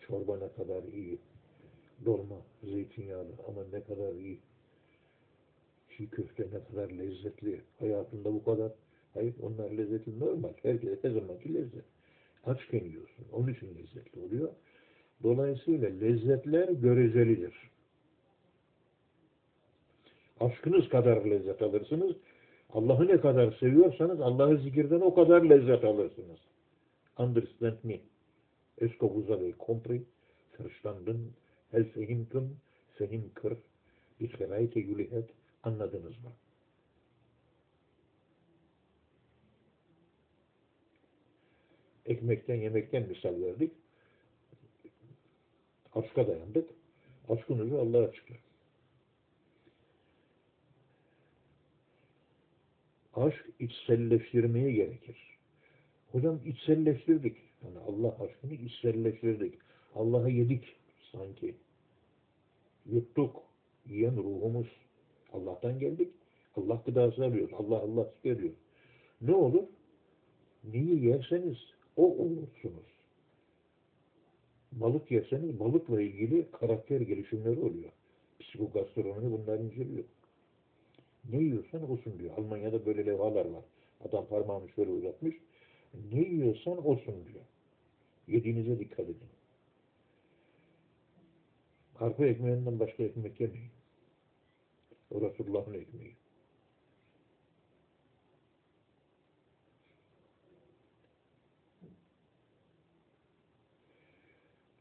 Çorba 0.00 0.38
ne 0.38 0.48
kadar 0.52 0.82
iyi. 0.92 1.18
Dolma, 2.04 2.36
zeytinyağlı 2.62 3.30
ama 3.48 3.64
ne 3.72 3.80
kadar 3.84 4.14
iyi. 4.14 4.38
Çiğ 5.96 6.10
köfte 6.10 6.42
ne 6.42 6.64
kadar 6.64 6.90
lezzetli. 6.90 7.60
Hayatında 7.78 8.34
bu 8.34 8.44
kadar. 8.44 8.72
Hayır 9.14 9.34
onlar 9.42 9.70
lezzeti 9.70 10.20
normal. 10.20 10.52
Herkese 10.62 10.98
her 11.02 11.10
zamanki 11.10 11.54
lezzet. 11.54 11.84
Açken 12.44 12.84
yiyorsun. 12.84 13.24
Onun 13.32 13.48
için 13.48 13.66
lezzetli 13.66 14.20
oluyor. 14.20 14.48
Dolayısıyla 15.22 15.88
lezzetler 15.88 16.68
görecelidir. 16.68 17.70
Aşkınız 20.40 20.88
kadar 20.88 21.24
lezzet 21.24 21.62
alırsınız. 21.62 22.16
Allah'ı 22.72 23.06
ne 23.06 23.20
kadar 23.20 23.52
seviyorsanız 23.52 24.20
Allah'ı 24.20 24.58
zikirden 24.58 25.00
o 25.00 25.14
kadar 25.14 25.42
lezzet 25.42 25.84
alırsınız. 25.84 26.38
Understand 27.18 27.76
me. 27.82 28.00
Est-ce 28.78 28.98
que 28.98 29.06
vous 29.06 29.30
avez 29.30 29.54
compris? 29.66 30.02
Verstanden? 30.60 31.16
El 31.72 31.84
fehimtum? 31.84 32.56
Fehim 32.94 33.30
kır. 33.34 33.58
Bisferayte 34.20 34.80
yülihet. 34.80 35.30
Anladınız 35.62 36.24
mı? 36.24 36.32
Ekmekten, 42.06 42.54
yemekten 42.54 43.08
misal 43.08 43.42
verdik. 43.42 43.72
Aşka 45.94 46.26
dayandık. 46.26 46.70
Aşkın 47.28 47.58
ucu 47.58 47.80
Allah'a 47.80 48.12
çıktı. 48.12 48.34
Aşk 53.14 53.46
içselleştirmeye 53.58 54.72
gerekir. 54.72 55.16
Hocam 56.12 56.40
içselleştirdik. 56.46 57.36
Yani 57.64 57.78
Allah 57.78 58.16
aşkını 58.24 58.54
içselleştirdik. 58.54 59.54
Allah'ı 59.94 60.30
yedik 60.30 60.76
sanki. 61.12 61.54
Yuttuk. 62.86 63.42
Yiyen 63.86 64.16
ruhumuz. 64.16 64.66
Allah'tan 65.32 65.78
geldik. 65.78 66.08
Allah 66.56 66.82
gıdası 66.86 67.24
arıyoruz. 67.24 67.54
Allah 67.54 67.78
Allah 67.78 68.12
veriyor. 68.24 68.52
Ne 69.20 69.34
olur? 69.34 69.62
Neyi 70.64 71.04
yerseniz 71.04 71.56
o 71.96 72.18
olursunuz. 72.18 72.92
Balık 74.72 75.10
yerseniz 75.10 75.60
balıkla 75.60 76.02
ilgili 76.02 76.50
karakter 76.50 77.00
gelişimleri 77.00 77.60
oluyor. 77.60 77.92
Psikogastronomi 78.40 79.32
bunları 79.32 79.62
inceliyor. 79.62 80.04
Ne 81.30 81.38
yiyorsan 81.38 81.90
olsun 81.90 82.18
diyor. 82.18 82.38
Almanya'da 82.38 82.86
böyle 82.86 83.06
levhalar 83.06 83.44
var. 83.44 83.64
Adam 84.04 84.26
parmağını 84.26 84.68
şöyle 84.68 84.90
uzatmış. 84.90 85.36
Ne 86.12 86.20
yiyorsan 86.20 86.86
olsun 86.86 87.14
diyor. 87.26 87.44
Yediğinize 88.26 88.78
dikkat 88.78 89.00
edin. 89.00 89.28
Arpa 92.00 92.26
ekmeğinden 92.26 92.80
başka 92.80 93.02
ekmek 93.02 93.40
yemeyin. 93.40 93.70
O 95.10 95.20
Resulullah'ın 95.20 95.74
ekmeği. 95.74 96.16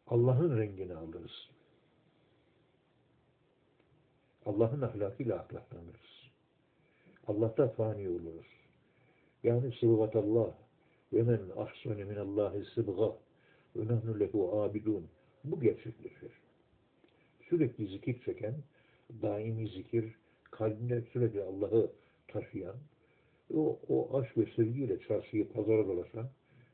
Allah'ın 0.08 0.58
rengini 0.58 0.96
alırız. 0.96 1.50
Allah'ın 4.46 4.82
ahlakıyla 4.82 5.36
ahlaklanırız. 5.36 6.11
Allah'ta 7.28 7.68
fani 7.68 8.10
oluruz. 8.10 8.48
Yani 9.44 9.72
sıbgatallah 9.80 10.52
ve 11.14 11.24
men 11.24 11.42
ahsene 11.58 12.04
minallahi 12.04 12.66
sıbga 12.66 13.16
ve 13.76 13.94
nahnu 13.94 14.20
lehu 14.20 14.62
abidun. 14.62 15.08
Bu 15.44 15.62
gerçekleşir. 15.62 16.32
Sürekli 17.50 17.88
zikir 17.88 18.22
çeken, 18.26 18.56
daimi 19.22 19.68
zikir, 19.68 20.16
kalbinde 20.52 21.02
sürekli 21.14 21.44
Allah'ı 21.44 21.92
taşıyan, 22.28 22.76
o, 23.56 23.80
o 23.90 24.18
aşk 24.20 24.38
ve 24.38 24.46
sevgiyle 24.56 25.00
çarşıyı 25.00 25.54
pazara 25.54 25.88
dolaşan, 25.88 26.30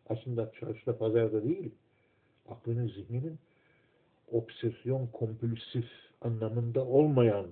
aslında 0.10 0.52
çarşıda 0.60 0.98
pazarda 0.98 1.44
değil, 1.44 1.72
aklının, 2.50 2.88
zihninin 2.88 3.40
obsesyon 4.32 5.08
kompulsif 5.08 5.86
anlamında 6.22 6.86
olmayan 6.86 7.46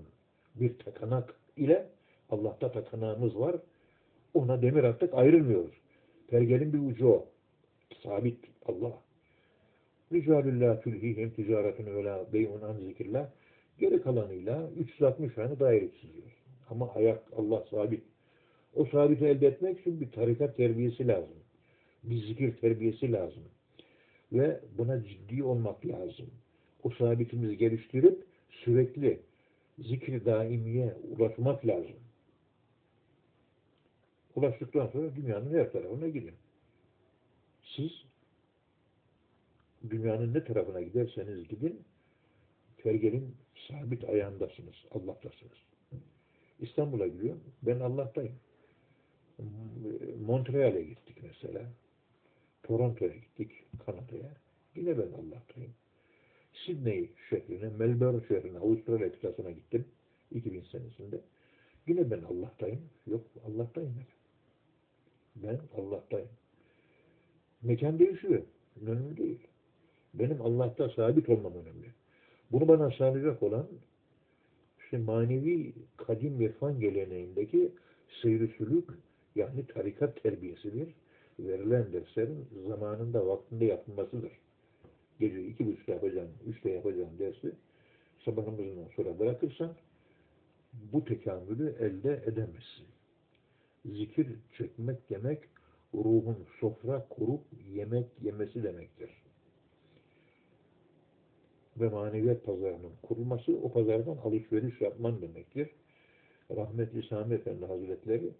bir 0.55 0.79
takanak 0.79 1.35
ile 1.57 1.89
Allah'ta 2.29 2.71
takanağımız 2.71 3.39
var. 3.39 3.55
Ona 4.33 4.61
demir 4.61 4.83
attık 4.83 5.13
ayrılmıyoruz. 5.13 5.73
Pergelin 6.27 6.73
bir 6.73 6.91
ucu 6.91 7.07
o. 7.07 7.25
Sabit 8.03 8.39
Allah. 8.65 9.01
Ricalullah 10.13 10.81
tülhihim 10.81 11.29
ticaretun 11.29 11.85
ve 11.85 12.03
la 12.03 12.33
beyun 12.33 12.61
an 12.61 12.77
zikirler. 12.77 13.25
Geri 13.79 14.01
kalanıyla 14.01 14.69
360 14.79 15.33
tane 15.33 15.59
daire 15.59 15.89
çiziyor. 16.01 16.27
Ama 16.69 16.93
ayak 16.93 17.23
Allah 17.37 17.63
sabit. 17.69 18.03
O 18.75 18.85
sabiti 18.85 19.25
elde 19.25 19.47
etmek 19.47 19.79
için 19.79 20.01
bir 20.01 20.11
tarikat 20.11 20.57
terbiyesi 20.57 21.07
lazım. 21.07 21.37
Bir 22.03 22.21
zikir 22.21 22.57
terbiyesi 22.57 23.11
lazım. 23.11 23.43
Ve 24.31 24.59
buna 24.77 25.03
ciddi 25.03 25.43
olmak 25.43 25.85
lazım. 25.85 26.27
O 26.83 26.89
sabitimizi 26.89 27.57
geliştirip 27.57 28.23
sürekli 28.49 29.19
zikri 29.79 30.25
daimiye 30.25 30.93
ulaşmak 31.17 31.67
lazım. 31.67 31.95
Ulaştıktan 34.35 34.87
sonra 34.87 35.15
dünyanın 35.15 35.53
her 35.53 35.71
tarafına 35.71 36.07
gidin. 36.07 36.35
Siz 37.75 37.91
dünyanın 39.89 40.33
ne 40.33 40.43
tarafına 40.43 40.81
giderseniz 40.81 41.47
gidin 41.47 41.81
pergelin 42.77 43.35
sabit 43.67 44.03
ayağındasınız. 44.03 44.75
Allah'tasınız. 44.91 45.57
İstanbul'a 46.59 47.07
gidiyorum. 47.07 47.43
Ben 47.63 47.79
Allah'tayım. 47.79 48.35
Montreal'e 50.25 50.83
gittik 50.83 51.17
mesela. 51.23 51.71
Toronto'ya 52.63 53.13
gittik. 53.13 53.51
Kanada'ya. 53.85 54.33
Yine 54.75 54.97
ben 54.97 55.11
Allah'tayım. 55.11 55.73
Sydney 56.53 57.09
şehrine, 57.29 57.69
Melbourne 57.69 58.27
şehrine, 58.27 58.57
Avustralya 58.57 59.11
kıtasına 59.11 59.51
gittim. 59.51 59.85
2000 60.31 60.61
senesinde. 60.61 61.21
Yine 61.87 62.11
ben 62.11 62.21
Allah'tayım. 62.21 62.81
Yok 63.07 63.25
Allah'tayım 63.47 63.95
ben. 63.97 64.14
Ben 65.35 65.59
Allah'tayım. 65.77 66.29
Mekan 67.61 67.99
değişiyor. 67.99 68.41
Önemli 68.81 69.17
değil. 69.17 69.39
Benim 70.13 70.41
Allah'ta 70.41 70.89
sabit 70.89 71.29
olmam 71.29 71.53
önemli. 71.53 71.91
Bunu 72.51 72.67
bana 72.67 72.91
sağlayacak 72.91 73.43
olan 73.43 73.67
işte 74.79 74.97
manevi 74.97 75.73
kadim 75.97 76.41
irfan 76.41 76.79
geleneğindeki 76.79 77.71
seyri 78.21 78.47
sülük 78.57 78.89
yani 79.35 79.67
tarikat 79.67 80.23
terbiyesidir. 80.23 80.89
Verilen 81.39 81.93
derslerin 81.93 82.47
zamanında 82.67 83.27
vaktinde 83.27 83.65
yapılmasıdır. 83.65 84.31
Gece 85.19 85.47
iki 85.47 85.67
buçukta 85.67 85.91
yapacağım, 85.91 86.29
üçte 86.47 86.69
yapacağım 86.71 87.09
dersi 87.19 87.51
sabah 88.25 88.43
namazından 88.43 88.87
sonra 88.95 89.19
bırakırsan 89.19 89.75
bu 90.93 91.05
tekamülü 91.05 91.75
elde 91.79 92.23
edemezsin. 92.25 92.85
Zikir 93.93 94.27
çekmek 94.57 95.09
demek 95.09 95.39
ruhun 95.93 96.37
sofra 96.59 97.07
kurup 97.09 97.41
yemek 97.73 98.05
yemesi 98.21 98.63
demektir. 98.63 99.09
Ve 101.77 101.89
maneviyat 101.89 102.45
pazarının 102.45 102.91
kurulması 103.01 103.57
o 103.57 103.71
pazardan 103.71 104.17
alışveriş 104.17 104.81
yapman 104.81 105.21
demektir. 105.21 105.69
Rahmetli 106.55 107.07
Sami 107.07 107.33
Efendi 107.33 107.65
Hazretleri 107.65 108.31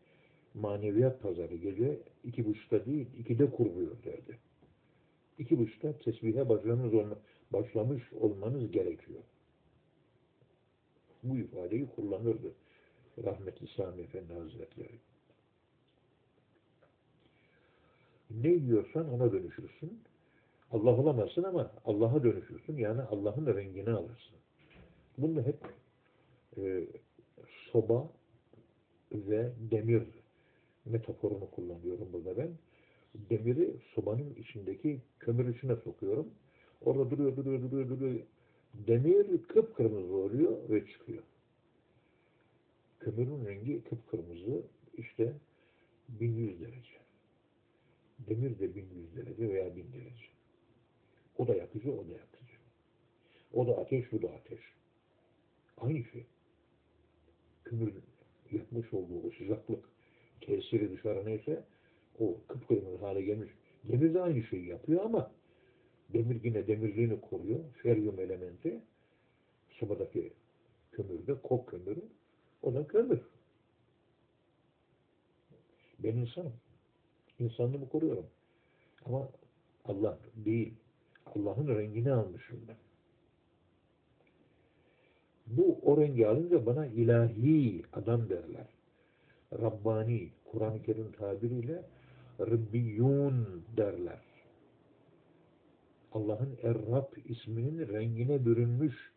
maneviyat 0.53 1.21
pazarı 1.21 1.55
gece 1.55 1.99
iki 2.23 2.45
buçukta 2.45 2.85
değil, 2.85 3.07
ikide 3.19 3.51
kuruluyor 3.51 4.03
derdi. 4.03 4.37
İki 5.39 5.59
buçukta 5.59 5.97
tesbihe 5.97 6.49
başlamış, 6.49 6.93
olma, 6.93 7.17
başlamış 7.53 8.13
olmanız 8.13 8.71
gerekiyor. 8.71 9.21
Bu 11.23 11.37
ifadeyi 11.37 11.87
kullanırdı 11.95 12.53
rahmetli 13.23 13.67
Sami 13.67 14.01
Efendi 14.01 14.33
Hazretleri. 14.33 14.99
Ne 18.31 18.49
yiyorsan 18.49 19.13
ona 19.13 19.31
dönüşürsün. 19.31 19.99
Allah 20.71 20.89
olamazsın 20.89 21.43
ama 21.43 21.71
Allah'a 21.85 22.23
dönüşürsün. 22.23 22.77
Yani 22.77 23.01
Allah'ın 23.01 23.45
rengini 23.45 23.89
alırsın. 23.89 24.35
Bunu 25.17 25.41
hep 25.41 25.57
e, 26.57 26.83
soba 27.71 28.09
ve 29.11 29.51
demir 29.71 30.03
metaforunu 30.85 31.51
kullanıyorum 31.51 32.13
burada 32.13 32.37
ben. 32.37 32.49
Demiri 33.29 33.75
sobanın 33.95 34.35
içindeki 34.35 35.01
kömür 35.19 35.55
içine 35.55 35.75
sokuyorum. 35.75 36.27
Orada 36.81 37.09
duruyor, 37.09 37.37
duruyor, 37.37 37.61
duruyor, 37.61 37.89
duruyor. 37.89 38.19
Demir 38.73 39.43
kıpkırmızı 39.43 40.15
oluyor 40.15 40.69
ve 40.69 40.87
çıkıyor. 40.87 41.23
Kömürün 42.99 43.45
rengi 43.45 43.83
kıpkırmızı 43.83 44.61
işte 44.97 45.33
1100 46.09 46.61
derece. 46.61 47.04
Demir 48.19 48.59
de 48.59 48.75
1100 48.75 49.15
derece 49.15 49.49
veya 49.49 49.75
1000 49.75 49.93
derece. 49.93 50.25
O 51.37 51.47
da 51.47 51.55
yakıcı, 51.55 51.91
o 51.93 52.07
da 52.07 52.11
yakıcı. 52.11 52.55
O 53.53 53.67
da 53.67 53.77
ateş, 53.77 54.11
bu 54.11 54.21
da 54.21 54.27
ateş. 54.27 54.59
Aynı 55.77 56.03
şey. 56.03 56.25
Kömürün 57.63 58.03
yapmış 58.51 58.93
olduğu 58.93 59.27
o 59.27 59.31
sıcaklık 59.31 59.89
tesiri 60.41 60.91
dışarı 60.91 61.25
neyse 61.25 61.63
o 62.19 62.37
kıpkırmızı 62.47 62.97
hale 62.97 63.21
gelmiş. 63.21 63.51
Demir 63.83 64.13
de 64.13 64.21
aynı 64.21 64.43
şeyi 64.43 64.65
yapıyor 64.65 65.05
ama 65.05 65.31
demir 66.13 66.43
yine 66.43 66.67
demirliğini 66.67 67.21
koruyor. 67.21 67.59
Feryum 67.83 68.19
elementi 68.19 68.81
sobadaki 69.69 70.33
kömürde, 70.91 71.41
kok 71.41 71.67
kömürü 71.69 72.01
o 72.61 72.73
da 72.73 72.87
kömür. 72.87 73.19
Ben 75.99 76.15
insanım. 76.15 76.53
İnsanlığımı 77.39 77.89
koruyorum. 77.89 78.25
Ama 79.05 79.29
Allah 79.85 80.17
değil. 80.35 80.73
Allah'ın 81.25 81.67
rengini 81.67 82.11
almışım 82.11 82.59
ben. 82.67 82.75
Bu 85.47 85.79
o 85.83 86.01
rengi 86.01 86.27
alınca 86.27 86.65
bana 86.65 86.85
ilahi 86.85 87.83
adam 87.93 88.29
derler. 88.29 88.67
Rabbani, 89.53 90.29
Kur'an-ı 90.45 90.83
Kerim 90.83 91.11
tabiriyle 91.11 91.83
Rabbiyun 92.39 93.63
derler. 93.77 94.19
Allah'ın 96.11 96.57
Er-Rab 96.63 97.17
isminin 97.25 97.87
rengine 97.87 98.45
bürünmüş, 98.45 99.11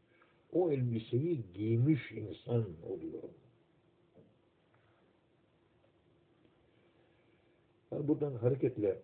o 0.52 0.70
elbiseyi 0.70 1.44
giymiş 1.54 2.12
insan 2.12 2.64
oluyorum. 2.83 3.31
Ben 7.92 8.09
buradan 8.09 8.35
hareketle 8.35 8.98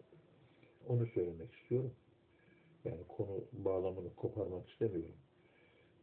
onu 0.88 1.06
söylemek 1.06 1.54
istiyorum. 1.54 1.92
Yani 2.84 3.00
konu 3.08 3.44
bağlamını 3.52 4.14
koparmak 4.14 4.70
istemiyorum. 4.70 5.14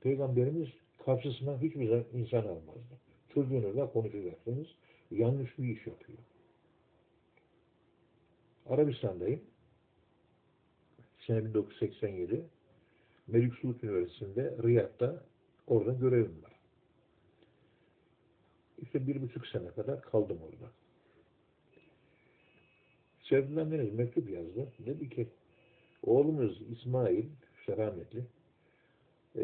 Peygamberimiz 0.01 0.69
karşısına 1.05 1.61
hiçbir 1.61 2.13
insan 2.13 2.41
almazdı. 2.41 2.97
Çocuğunuzla 3.33 3.91
konuşacaksınız. 3.91 4.67
Yanlış 5.11 5.57
bir 5.57 5.77
iş 5.77 5.87
yapıyor. 5.87 6.19
Arabistan'dayım. 8.69 9.41
Sene 11.27 11.45
1987. 11.45 12.45
Melik 13.27 13.53
Suud 13.53 13.81
Üniversitesi'nde 13.83 14.57
Riyad'da 14.63 15.23
orada 15.67 15.93
görevim 15.93 16.43
var. 16.43 16.51
İşte 18.81 19.07
bir 19.07 19.21
buçuk 19.21 19.47
sene 19.47 19.67
kadar 19.67 20.01
kaldım 20.01 20.39
orada. 20.43 20.71
Sevdiğimden 23.31 23.71
Deniz 23.71 23.93
mektup 23.93 24.29
yazdı. 24.29 24.67
Dedi 24.79 25.09
ki 25.09 25.27
oğlumuz 26.03 26.61
İsmail, 26.71 27.25
işte 27.59 27.77
rahmetli, 27.77 28.25
e, 29.35 29.43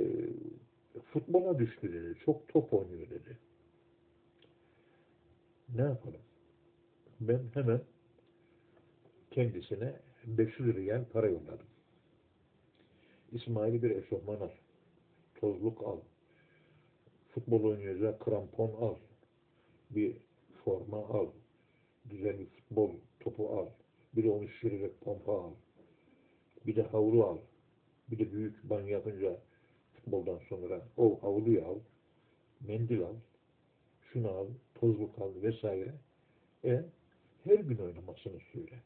futbola 1.14 1.60
düştü 1.60 1.94
dedi. 1.94 2.20
Çok 2.26 2.48
top 2.48 2.74
oynuyor 2.74 3.10
dedi. 3.10 3.38
Ne 5.76 5.82
yapalım? 5.82 6.22
Ben 7.20 7.42
hemen 7.54 7.82
kendisine 9.32 9.94
500 10.26 10.76
riyal 10.76 11.06
para 11.14 11.28
yolladım. 11.28 11.68
İsmail'i 13.32 13.84
bir 13.84 13.92
eşofman 13.92 14.36
al. 14.36 14.50
Tozluk 15.36 15.82
al. 15.82 16.00
Futbol 17.30 17.64
oynayacak 17.64 18.20
krampon 18.26 18.72
al. 18.82 18.96
Bir 19.90 20.18
forma 20.66 20.98
al. 20.98 21.28
Güzel 22.06 22.40
bir 22.40 22.46
futbol 22.46 22.92
topu 23.28 23.60
al. 23.60 23.70
Bir 24.14 24.24
de 24.24 24.30
onu 24.30 24.48
şişirecek 24.48 25.02
pompa 25.02 25.42
al. 25.42 25.52
Bir 26.66 26.76
de 26.76 26.84
havlu 26.84 27.24
al. 27.24 27.38
Bir 28.12 28.20
de 28.20 28.32
büyük 28.32 28.70
banyo 28.70 28.88
yapınca 28.88 29.40
futboldan 29.94 30.40
sonra 30.50 30.82
o 30.98 31.20
havluyu 31.22 31.66
al. 31.66 31.80
Mendil 32.62 33.02
al. 33.02 33.16
Şunu 34.02 34.30
al. 34.30 34.48
Tozluk 34.76 35.20
al 35.22 35.32
vesaire. 35.42 35.94
E 36.64 36.86
her 37.44 37.60
gün 37.60 37.78
oynamasını 37.78 38.40
söyle. 38.54 38.80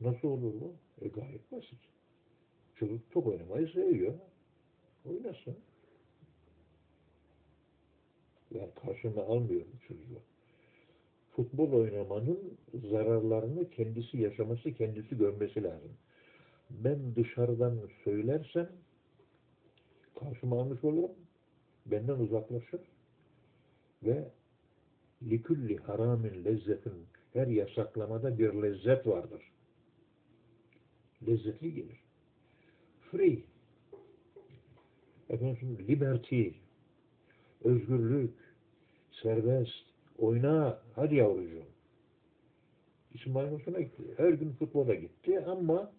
Nasıl 0.00 0.28
olur 0.28 0.60
bu? 0.60 0.74
E 1.00 1.08
gayet 1.08 1.52
basit. 1.52 1.78
Çocuk 2.76 3.10
top 3.10 3.26
oynamayı 3.26 3.68
seviyor. 3.68 4.14
Oynasın. 5.10 5.56
Yani 8.50 8.70
karşına 8.74 9.22
almıyorum 9.22 9.78
çocuğu. 9.88 10.31
Futbol 11.36 11.72
oynamanın 11.72 12.58
zararlarını 12.90 13.70
kendisi 13.70 14.18
yaşaması, 14.18 14.72
kendisi 14.72 15.18
görmesi 15.18 15.62
lazım. 15.62 15.92
Ben 16.70 17.14
dışarıdan 17.16 17.78
söylersem 18.04 18.70
karşıma 20.20 20.60
almış 20.60 20.84
olurum. 20.84 21.10
Benden 21.86 22.18
uzaklaşır 22.18 22.80
ve 24.02 24.30
likülli 25.22 25.76
haramin 25.76 26.44
lezzetin 26.44 27.06
her 27.32 27.46
yasaklamada 27.46 28.38
bir 28.38 28.52
lezzet 28.52 29.06
vardır. 29.06 29.52
Lezzetli 31.26 31.74
gelir. 31.74 32.00
Free. 33.10 33.38
Efendim 35.28 35.78
liberty. 35.88 36.48
Özgürlük. 37.64 38.34
Serbest. 39.22 39.91
Oyna. 40.22 40.78
Hadi 40.94 41.14
yavrucuğum. 41.14 41.66
İsmail 43.14 43.52
hoşuna 43.52 43.80
gitti. 43.80 44.02
Her 44.16 44.32
gün 44.32 44.52
futbola 44.52 44.94
gitti 44.94 45.40
ama 45.40 45.92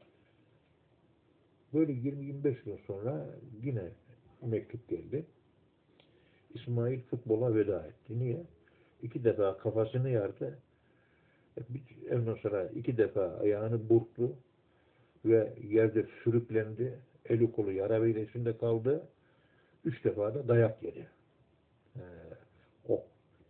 böyle 1.74 1.92
20-25 1.92 2.64
gün 2.66 2.80
sonra 2.88 3.26
yine 3.64 3.84
mektup 4.42 4.90
geldi. 4.90 5.26
İsmail 6.54 7.02
futbola 7.02 7.56
veda 7.56 7.88
etti. 7.88 8.20
Niye? 8.20 8.44
İki 9.02 9.24
defa 9.24 9.58
kafasını 9.58 10.10
yardı. 10.10 10.60
Ondan 12.12 12.36
sonra 12.36 12.68
iki 12.68 12.98
defa 12.98 13.22
ayağını 13.22 13.90
burktu 13.90 14.36
ve 15.26 15.54
yerde 15.70 16.06
sürüklendi. 16.24 17.00
Eli 17.26 17.52
kolu 17.52 17.72
yara 17.72 18.02
verilesinde 18.02 18.58
kaldı. 18.58 19.08
Üç 19.86 20.04
defa 20.04 20.36
da 20.36 20.48
dayak 20.48 20.84
yedi. 20.84 21.08
Ee, 21.96 22.02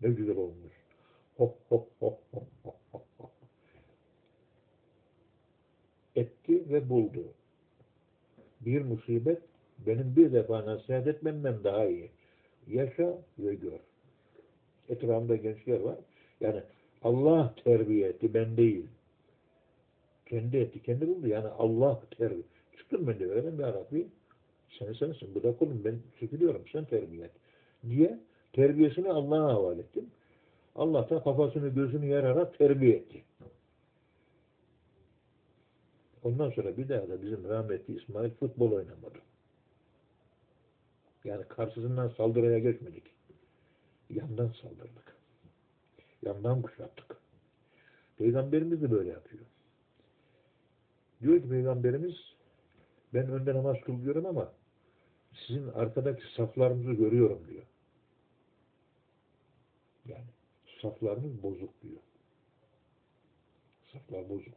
ne 0.04 0.10
güzel 0.10 0.38
olmuş. 0.38 0.74
Hop 1.38 1.56
hop 1.70 1.88
hop 2.00 2.20
hop 2.32 2.48
hop 2.64 3.06
hop. 3.18 3.32
Etti 6.16 6.70
ve 6.70 6.90
buldu. 6.90 7.24
Bir 8.62 8.82
musibet 8.82 9.42
benim 9.88 10.16
bir 10.16 10.34
defa 10.34 10.66
nasihat 10.66 11.08
etmemden 11.08 11.64
daha 11.64 11.86
iyi. 11.86 12.10
Yaşa 12.68 13.18
ve 13.40 13.56
gör. 13.56 13.80
Etrafımda 14.90 15.36
gençler 15.36 15.80
var. 15.80 15.98
Yani 16.42 16.64
Allah 17.04 17.56
terbiye 17.64 18.08
etti, 18.08 18.34
ben 18.34 18.58
değil. 18.58 18.86
Kendi 20.26 20.58
etti, 20.58 20.84
kendi 20.84 21.08
buldu. 21.08 21.28
Yani 21.28 21.48
Allah 21.48 22.02
terbiye. 22.18 22.44
Çıktım 22.78 23.08
ben 23.08 23.20
de 23.20 23.26
öğren 23.26 23.58
bir 23.58 23.64
Arabi. 23.64 24.08
Sen 24.80 24.94
sensin, 24.94 25.36
bu 25.36 25.44
da 25.44 25.58
kulum, 25.58 25.82
ben 25.86 25.96
çekiliyorum, 26.20 26.64
sen 26.72 26.86
terbiye 26.86 27.26
et. 27.26 27.32
Diye 27.90 28.20
terbiyesini 28.54 29.10
Allah'a 29.12 29.54
havale 29.54 29.82
ettim. 29.82 30.06
Allah 30.76 31.10
da 31.10 31.24
kafasını 31.24 31.68
gözünü 31.68 32.06
yararak 32.06 32.58
terbiye 32.58 32.96
etti. 32.96 33.24
Ondan 36.24 36.50
sonra 36.50 36.78
bir 36.78 36.90
daha 36.90 37.10
da 37.10 37.22
bizim 37.22 37.50
rahmetli 37.50 38.02
İsmail 38.02 38.32
futbol 38.32 38.72
oynamadı. 38.72 39.20
Yani 41.24 41.44
karşısından 41.44 42.10
saldırıya 42.10 42.60
geçmedik. 42.60 43.04
Yandan 44.10 44.54
saldırdık. 44.62 45.16
Yandan 46.22 46.62
kuşattık. 46.62 47.18
Peygamberimiz 48.18 48.82
de 48.82 48.92
böyle 48.92 49.10
yapıyor. 49.10 49.44
Diyor 51.22 51.42
ki 51.42 51.50
Peygamberimiz 51.50 52.16
ben 53.14 53.30
önde 53.30 53.54
namaz 53.54 53.78
kılıyorum 53.86 54.26
ama 54.26 54.52
sizin 55.48 55.68
arkadaki 55.68 56.24
saflarınızı 56.36 56.94
görüyorum 56.94 57.40
diyor. 57.48 57.64
Yani 60.06 60.26
saflarınız 60.82 61.44
bozuk 61.44 61.82
diyor. 61.82 62.02
Saflar 63.94 64.30
bozuk. 64.30 64.54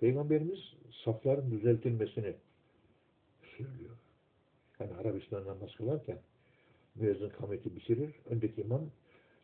Peygamberimiz 0.00 0.58
safların 1.04 1.50
düzeltilmesini 1.50 2.34
söylüyor. 3.56 3.96
Yani 4.80 4.94
Arabistan 4.94 5.46
namaz 5.46 5.74
kılarken 5.76 6.18
müezzin 6.94 7.28
kameti 7.28 7.76
bitirir. 7.76 8.14
Öndeki 8.26 8.60
imam 8.60 8.90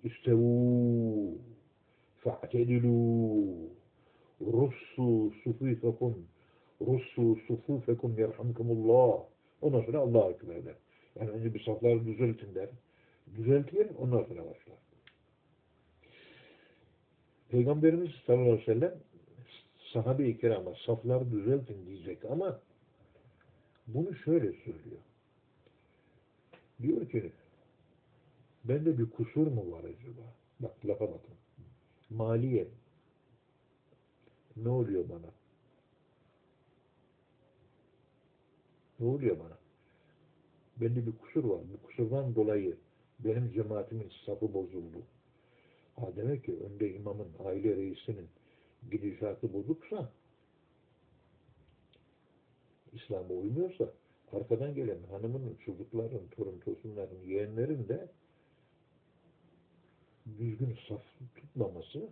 İstevu 0.05 1.39
fa'tedilû 2.25 3.69
russu 4.41 5.33
sufufekum 5.45 6.27
russu 6.81 7.37
sufufekum 7.47 8.19
yerhamkumullah 8.19 9.25
ondan 9.63 9.83
sonra 9.83 9.99
Allah'a 9.99 10.31
ekber 10.31 10.65
der. 10.65 10.75
Yani 11.21 11.31
önce 11.31 11.55
bir 11.55 11.65
safları 11.65 12.07
düzeltin 12.07 12.55
der. 12.55 12.69
Düzeltir, 13.37 13.91
ondan 13.99 14.23
sonra 14.25 14.41
başlar. 14.41 14.79
Peygamberimiz 17.49 18.11
sallallahu 18.27 18.53
aleyhi 18.53 18.61
ve 18.61 18.75
sellem 18.75 18.95
sahabe-i 19.93 20.39
kirama 20.39 20.75
safları 20.87 21.31
düzeltin 21.31 21.87
diyecek 21.87 22.25
ama 22.25 22.61
bunu 23.87 24.15
şöyle 24.15 24.53
söylüyor. 24.53 25.01
Diyor 26.83 27.09
ki 27.09 27.33
bende 28.65 28.99
bir 28.99 29.11
kusur 29.11 29.47
mu 29.47 29.73
var 29.73 29.85
acaba? 29.85 30.23
Bak 30.61 30.87
lafa 30.87 31.05
bakın. 31.05 31.35
Maliye 32.11 32.69
ne 34.57 34.69
oluyor 34.69 35.09
bana? 35.09 35.31
Ne 39.01 39.07
oluyor 39.07 39.39
bana? 39.39 39.59
Bende 40.77 41.07
bir 41.07 41.13
kusur 41.13 41.45
var. 41.45 41.61
Bu 41.73 41.87
kusurdan 41.87 42.35
dolayı 42.35 42.77
benim 43.25 43.53
cemaatimin 43.53 44.13
safı 44.27 44.55
bozuldu. 44.55 45.03
Ha 45.97 46.07
demek 46.17 46.45
ki 46.45 46.57
önde 46.57 46.95
imamın, 46.95 47.29
aile 47.45 47.77
reisinin 47.77 48.29
gidişatı 48.91 49.53
bozuksa 49.53 50.11
İslam'a 52.93 53.35
uymuyorsa 53.35 53.93
arkadan 54.33 54.75
gelen 54.75 55.03
hanımının, 55.11 55.57
çocukların, 55.65 56.21
torun 56.37 56.59
tosunların, 56.59 57.21
yeğenlerin 57.27 57.89
de 57.89 58.09
düzgün 60.39 60.79
saf 60.89 61.03
tutmaması 61.37 62.09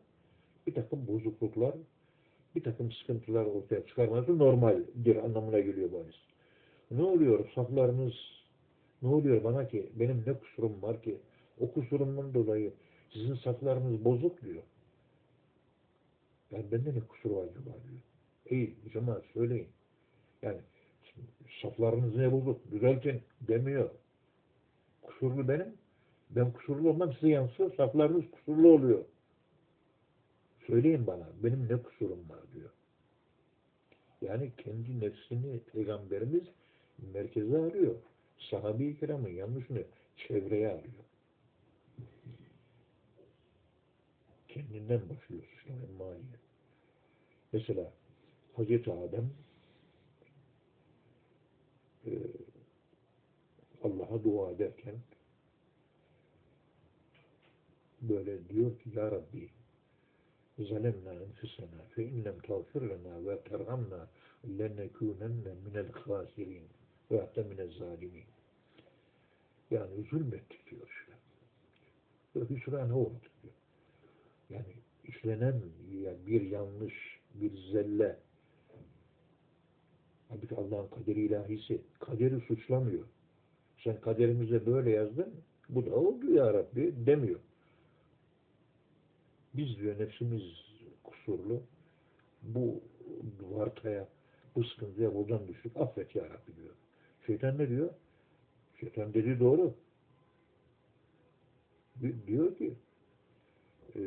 bir 0.67 0.75
takım 0.75 1.07
bozukluklar, 1.07 1.75
bir 2.55 2.63
takım 2.63 2.93
sıkıntılar 2.93 3.45
ortaya 3.45 3.87
çıkarması 3.87 4.39
normaldir 4.39 5.17
anlamına 5.17 5.61
geliyor 5.61 5.93
bu 5.93 6.01
hadis. 6.01 6.17
Ne 6.91 7.03
oluyor 7.03 7.51
saflarınız, 7.55 8.15
ne 9.03 9.09
oluyor 9.09 9.45
bana 9.45 9.69
ki 9.69 9.91
benim 9.95 10.23
ne 10.27 10.33
kusurum 10.39 10.83
var 10.83 11.03
ki 11.03 11.17
o 11.61 11.73
kusurumdan 11.73 12.35
dolayı 12.35 12.73
sizin 13.13 13.35
saflarınız 13.35 14.05
bozuk 14.05 14.43
diyor. 14.43 14.63
Yani 16.51 16.65
bende 16.73 16.95
ne 16.95 17.01
kusur 17.01 17.31
var 17.31 17.43
acaba 17.43 17.65
diyor. 17.65 18.01
Ey 18.47 18.75
cemaat 18.93 19.25
söyleyin. 19.35 19.69
Yani 20.43 20.59
saflarınız 21.63 22.17
ne 22.17 22.33
bozuk? 22.33 22.73
Düzeltin 22.73 23.23
demiyor. 23.49 23.91
Kusurlu 25.03 25.49
benim. 25.49 25.75
Ben 26.31 26.53
kusurlu 26.53 26.91
olmam 26.91 27.13
size 27.13 27.29
yansıyor. 27.29 27.75
Saflarınız 27.77 28.25
kusurlu 28.31 28.69
oluyor. 28.69 29.05
Söyleyin 30.67 31.07
bana. 31.07 31.29
Benim 31.43 31.69
ne 31.69 31.83
kusurum 31.83 32.29
var 32.29 32.41
diyor. 32.55 32.71
Yani 34.23 34.53
kendi 34.57 35.01
nefsini 35.01 35.61
peygamberimiz 35.73 36.43
merkeze 37.15 37.59
arıyor. 37.59 37.95
Sahabe-i 38.51 38.99
kiramın 38.99 39.29
yanlışını 39.29 39.85
çevreye 40.17 40.69
arıyor. 40.69 41.05
Kendinden 44.49 45.01
başlıyor 45.09 45.43
suçlamaya 45.45 45.87
maliye. 45.99 46.39
Mesela 47.53 47.93
Hazreti 48.57 48.93
Adem 48.93 49.31
e, 52.07 52.11
Allah'a 53.85 54.25
dua 54.25 54.51
ederken 54.51 54.95
böyle 58.03 58.49
diyor 58.49 58.79
ki 58.79 58.91
Ya 58.95 59.11
Rabbi 59.11 59.49
zalemna 60.59 61.15
enfusena 61.15 61.83
fe 61.95 62.05
in 62.05 62.25
lem 62.25 62.39
tağfir 62.39 62.83
lena 62.83 63.27
ve 63.27 63.41
terhamna 63.41 64.09
lenekûnenne 64.59 65.55
minel 65.65 65.93
khasirin 65.93 66.65
ve 67.11 67.21
hatta 67.21 67.43
minel 67.43 67.73
zalimin 67.79 68.25
yani 69.73 70.05
zulmettik 70.11 70.71
diyor 70.71 70.89
işte. 70.89 71.13
Ve 72.37 72.55
hüsrana 72.55 72.99
uğradık 72.99 73.43
diyor. 73.43 73.55
Yani 74.51 74.75
işlenen 75.05 75.63
bir 76.27 76.41
yanlış, 76.41 77.21
bir 77.35 77.59
zelle 77.73 78.19
Halbuki 80.33 80.55
Allah'ın 80.55 80.89
kaderi 80.89 81.21
ilahisi. 81.21 81.81
Kaderi 82.01 82.41
suçlamıyor. 82.41 83.05
Sen 83.85 84.01
kaderimize 84.01 84.67
böyle 84.67 84.91
yazdın, 84.91 85.35
bu 85.69 85.87
da 85.87 85.95
oldu 85.95 86.33
ya 86.33 86.55
Rabbi 86.55 86.95
demiyor. 87.07 87.41
Biz 89.55 89.79
diyor 89.79 89.99
nefsimiz 89.99 90.43
kusurlu, 91.05 91.63
bu 92.43 92.81
vartaya, 93.41 94.09
bu 94.57 94.65
sıkıntıya 94.65 95.15
buradan 95.15 95.49
düştük, 95.49 95.77
affet 95.77 96.17
ya 96.17 96.25
Rabbi 96.25 96.57
diyor. 96.57 96.75
Şeytan 97.27 97.59
ne 97.59 97.69
diyor? 97.69 97.91
Şeytan 98.83 99.15
dediği 99.15 99.41
doğru. 99.41 99.75
Diyor 102.27 102.57
ki, 102.57 102.75
e, 103.95 104.01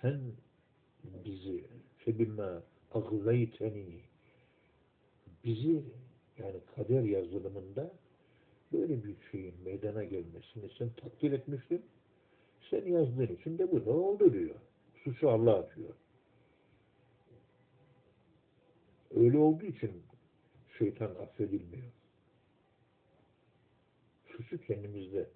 sen 0.00 0.20
bizi 1.24 1.64
febimma 1.98 2.62
agzayteni 2.94 4.00
bizi 5.44 5.82
yani 6.38 6.60
kader 6.76 7.02
yazılımında 7.02 7.92
böyle 8.72 9.04
bir 9.04 9.16
şeyin 9.30 9.54
meydana 9.64 10.04
gelmesini 10.04 10.70
sen 10.78 10.90
takdir 10.96 11.32
etmiştin. 11.32 11.82
Sen 12.70 12.86
yazdığın 12.86 13.34
için 13.34 13.58
de 13.58 13.72
bu 13.72 13.86
da 13.86 13.90
oldu 13.90 14.32
diyor. 14.32 14.54
Suçu 15.04 15.30
Allah 15.30 15.54
atıyor. 15.54 15.94
Öyle 19.14 19.38
olduğu 19.38 19.66
için 19.66 20.02
şeytan 20.78 21.14
affedilmiyor 21.14 21.93
ölçüsü 24.34 24.66
kendimizde. 24.66 25.26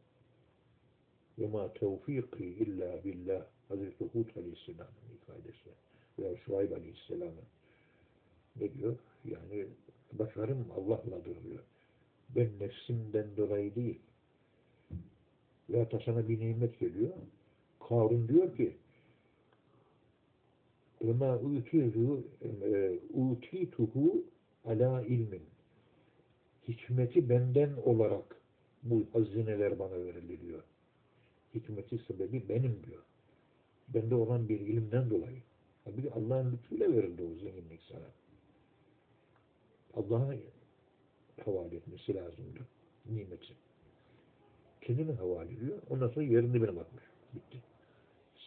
Ve 1.39 1.47
ma 1.47 1.73
tevfiki 1.73 2.45
illa 2.45 3.05
billah. 3.05 3.47
Hazreti 3.69 4.05
Hud 4.05 4.37
Aleyhisselam'ın 4.37 5.17
ifadesi 5.23 5.71
veya 6.19 6.37
Şuayb 6.37 6.73
Aleyhisselam'ın 6.73 7.45
ne 8.61 8.75
diyor? 8.75 8.97
Yani 9.25 9.67
başarım 10.13 10.67
Allah'ladır 10.77 11.45
diyor. 11.45 11.63
Ben 12.37 12.49
nefsimden 12.61 13.37
dolayı 13.37 13.75
değil. 13.75 13.99
Ve 15.71 15.79
hatta 15.79 16.01
sana 16.05 16.29
bir 16.29 16.41
nimet 16.41 16.81
geliyor. 16.81 17.11
Karun 17.89 18.29
diyor 18.29 18.57
ki 18.57 18.77
وَمَا 21.01 21.41
اُوْتِيتُهُ 23.15 24.23
e, 24.65 24.71
ala 24.71 25.03
ilmin. 25.03 25.43
Hikmeti 26.69 27.29
benden 27.29 27.71
olarak 27.85 28.38
bu 28.83 29.07
hazineler 29.13 29.79
bana 29.79 30.05
verildi 30.05 30.41
diyor. 30.41 30.63
Hikmeti 31.55 31.99
sebebi 31.99 32.49
benim 32.49 32.85
diyor. 32.85 33.03
Bende 33.89 34.15
olan 34.15 34.49
bir 34.49 34.61
ilimden 34.61 35.11
dolayı. 35.11 35.43
Tabii 35.85 36.11
Allah'ın 36.11 36.53
lütfuyla 36.53 36.93
verildi 36.93 37.23
o 37.23 37.35
zenginlik 37.35 37.83
sana. 37.83 38.11
Allah'a 39.95 40.35
havale 41.45 41.77
etmesi 41.77 42.15
lazımdı 42.15 42.61
nimeti. 43.07 43.55
Kendine 44.81 45.13
havale 45.13 45.53
ediyor. 45.53 45.83
Ondan 45.91 46.09
sonra 46.09 46.25
yerin 46.25 46.55
dibine 46.55 46.77
bakmış. 46.77 47.05
Bitti. 47.35 47.59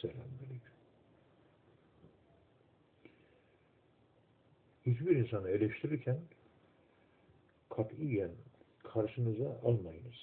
Selamünaleyküm. 0.01 0.71
Hiçbir 4.86 5.15
insanı 5.15 5.49
eleştirirken 5.49 6.19
katiyen 7.69 8.32
karşınıza 8.93 9.59
almayınız. 9.63 10.15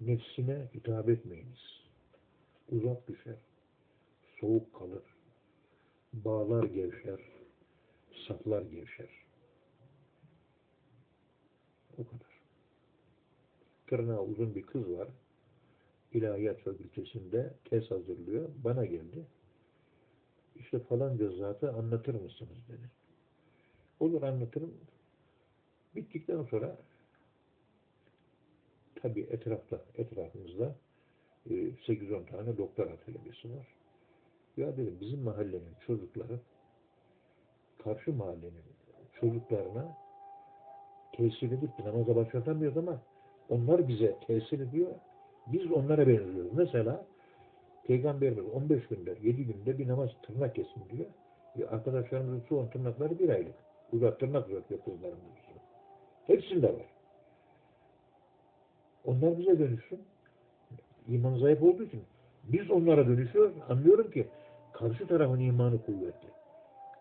Nefsine 0.00 0.68
hitap 0.74 1.08
etmeyiniz. 1.08 1.82
Uzak 2.70 3.08
düşer. 3.08 3.36
Soğuk 4.40 4.74
kalır. 4.74 5.02
Bağlar 6.12 6.64
gevşer. 6.64 7.20
Saplar 8.28 8.62
gevşer. 8.62 9.08
O 11.98 12.04
kadar. 12.04 12.40
Tırnağı 13.86 14.22
uzun 14.22 14.54
bir 14.54 14.62
kız 14.62 14.90
var. 14.90 15.08
İlahiyat 16.12 16.60
fakültesinde 16.60 17.54
tez 17.64 17.90
hazırlıyor. 17.90 18.48
Bana 18.64 18.84
geldi. 18.84 19.26
İşte 20.56 20.78
falanca 20.78 21.30
zatı 21.30 21.72
anlatır 21.72 22.14
mısınız 22.14 22.58
dedi. 22.68 22.90
Olur 24.00 24.22
anlatırım. 24.22 24.74
Bittikten 25.96 26.42
sonra 26.42 26.76
tabi 29.04 29.20
etrafta, 29.20 29.80
etrafımızda 29.98 30.74
8-10 31.48 32.26
tane 32.26 32.58
doktora 32.58 32.96
talebesi 32.96 33.56
var. 33.56 33.66
Ya 34.56 34.76
dedim 34.76 34.96
bizim 35.00 35.20
mahallenin 35.20 35.74
çocukları 35.86 36.40
karşı 37.84 38.12
mahallenin 38.12 38.64
çocuklarına 39.20 39.96
tesir 41.12 41.52
edip 41.52 41.70
namaza 41.84 42.16
başlatamıyoruz 42.16 42.78
ama 42.78 43.02
onlar 43.48 43.88
bize 43.88 44.16
tesir 44.26 44.60
ediyor. 44.60 44.90
Biz 45.46 45.72
onlara 45.72 46.06
benziyoruz. 46.08 46.52
Mesela 46.52 47.06
Peygamberimiz 47.86 48.44
15 48.52 48.86
günde, 48.86 49.10
7 49.22 49.44
günde 49.44 49.78
bir 49.78 49.88
namaz 49.88 50.10
tırnak 50.22 50.54
kesin 50.54 50.82
diyor. 50.90 51.06
E 51.58 51.64
arkadaşlarımızın 51.66 52.44
çoğun 52.48 52.68
tırnakları 52.68 53.18
bir 53.18 53.28
aylık. 53.28 53.54
Uzak 53.92 54.20
tırnak 54.20 54.48
uzatıyor 54.48 54.80
kızlarımız. 54.84 55.20
Hepsinde 56.26 56.66
var. 56.66 56.93
Onlar 59.04 59.38
bize 59.38 59.58
dönüşsün. 59.58 60.00
İman 61.08 61.38
zayıf 61.38 61.62
olduğu 61.62 61.82
için 61.82 62.02
biz 62.44 62.70
onlara 62.70 63.06
dönüşüyoruz. 63.06 63.54
Anlıyorum 63.68 64.10
ki 64.10 64.26
Karşı 64.74 65.06
tarafın 65.06 65.40
imanı 65.40 65.82
kuvvetli. 65.82 66.28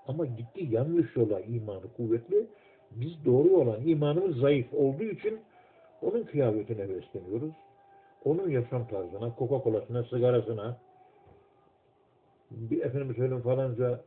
Ama 0.07 0.25
gitti 0.25 0.67
yanlış 0.71 1.15
yola 1.15 1.39
imanı 1.39 1.93
kuvvetli. 1.97 2.47
Biz 2.91 3.25
doğru 3.25 3.49
olan 3.49 3.87
imanımız 3.87 4.37
zayıf 4.37 4.73
olduğu 4.73 5.03
için 5.03 5.39
onun 6.01 6.23
kıyafetine 6.23 6.89
besleniyoruz. 6.89 7.53
Onun 8.25 8.49
yaşam 8.49 8.87
tarzına, 8.87 9.35
Coca-Cola'sına, 9.39 10.03
sigarasına, 10.03 10.77
bir 12.51 12.81
efendim 12.81 13.15
söyleyeyim 13.15 13.43
falanca 13.43 14.01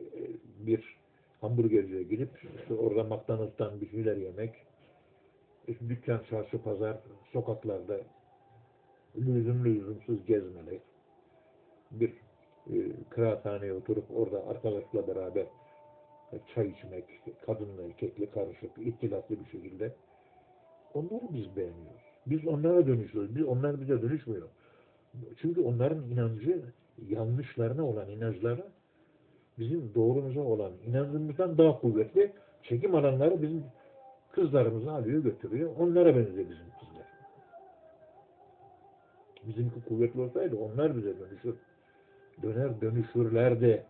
e, 0.00 0.20
bir 0.58 0.96
hamburgerciye 1.40 2.02
gidip 2.02 2.30
işte 2.60 2.74
orada 2.74 3.04
McDonald's'tan 3.04 3.80
bir 3.80 3.90
şeyler 3.90 4.16
yemek, 4.16 4.54
dükkan, 5.68 6.20
çarşı, 6.30 6.62
pazar, 6.62 6.96
sokaklarda 7.32 8.00
lüzumlu 9.16 9.64
lüzumsuz 9.64 10.26
gezmeler, 10.26 10.78
bir 11.90 12.12
e, 12.70 12.76
kıraathaneye 13.10 13.72
oturup 13.72 14.04
orada 14.14 14.46
arkadaşla 14.46 15.06
beraber 15.08 15.46
e, 16.32 16.40
çay 16.54 16.68
içmek, 16.68 17.04
kadınla 17.46 17.82
erkekle 17.82 18.30
karışık, 18.30 18.70
ittilatlı 18.78 19.40
bir 19.40 19.50
şekilde 19.50 19.94
onları 20.94 21.34
biz 21.34 21.56
beğeniyoruz. 21.56 22.02
Biz 22.26 22.46
onlara 22.46 22.86
dönüşüyoruz. 22.86 23.36
Biz, 23.36 23.46
onlar 23.46 23.80
bize 23.80 24.02
dönüşmüyor. 24.02 24.48
Çünkü 25.40 25.60
onların 25.60 26.10
inancı 26.10 26.62
yanlışlarına 27.08 27.86
olan 27.86 28.10
inançları 28.10 28.64
bizim 29.58 29.94
doğrumuza 29.94 30.40
olan 30.40 30.72
inancımızdan 30.86 31.58
daha 31.58 31.80
kuvvetli. 31.80 32.32
Çekim 32.62 32.94
alanları 32.94 33.42
bizim 33.42 33.64
kızlarımızı 34.32 34.92
alıyor 34.92 35.22
götürüyor. 35.22 35.76
Onlara 35.78 36.16
benziyor 36.16 36.50
bizim 36.50 36.70
kızlar. 36.80 37.06
Bizimki 39.46 39.84
kuvvetli 39.88 40.20
olsaydı 40.20 40.56
onlar 40.56 40.96
bize 40.96 41.18
dönüşür. 41.18 41.56
Döner 42.42 42.80
dönüşürler 42.80 43.60
de 43.60 43.86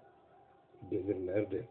gelirler 0.90 1.50
de. 1.50 1.64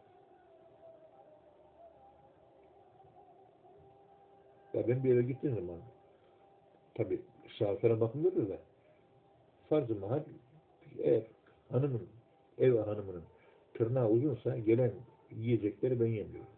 Ya 4.73 4.87
ben 4.87 5.03
bir 5.03 5.09
yere 5.09 5.21
gittiğim 5.21 5.55
zaman 5.55 5.77
tabi 6.95 7.21
misafire 7.43 8.01
bakılır 8.01 8.49
da 8.49 8.57
farz-ı 9.69 9.95
mahal 9.95 10.23
eğer 10.99 11.23
hanımın 11.71 12.07
ev 12.57 12.77
hanımının 12.77 13.23
tırnağı 13.73 14.09
uzunsa 14.09 14.57
gelen 14.57 14.91
yiyecekleri 15.31 15.99
ben 15.99 16.05
yemiyorum. 16.07 16.51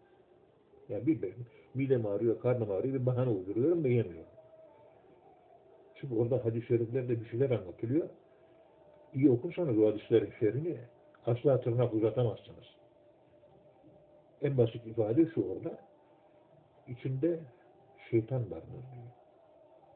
Yani 0.90 1.08
bir 1.08 1.22
benim 1.22 1.46
midem 1.74 2.06
ağrıyor, 2.06 2.40
karnım 2.40 2.72
ağrıyor 2.72 2.94
bir 2.94 3.06
bahane 3.06 3.30
uyduruyorum 3.30 3.84
ben 3.84 3.90
yemiyorum. 3.90 4.34
Çünkü 5.96 6.16
orada 6.16 6.46
hadis-i 6.46 6.68
şeriflerde 6.68 7.22
bir 7.22 7.26
şeyler 7.26 7.50
anlatılıyor. 7.50 8.10
İyi 9.14 9.32
okursanız 9.32 9.78
o 9.78 9.88
hadislerin 9.88 10.34
şerrini 10.40 10.78
asla 11.26 11.62
tırnak 11.62 11.94
uzatamazsınız. 11.94 12.66
En 14.42 14.58
basit 14.58 14.88
ifade 14.88 15.26
şu 15.26 15.52
orada. 15.52 15.78
İçinde 16.88 17.40
şeytan 18.10 18.52
vardır 18.52 18.84
diyor. 18.94 19.08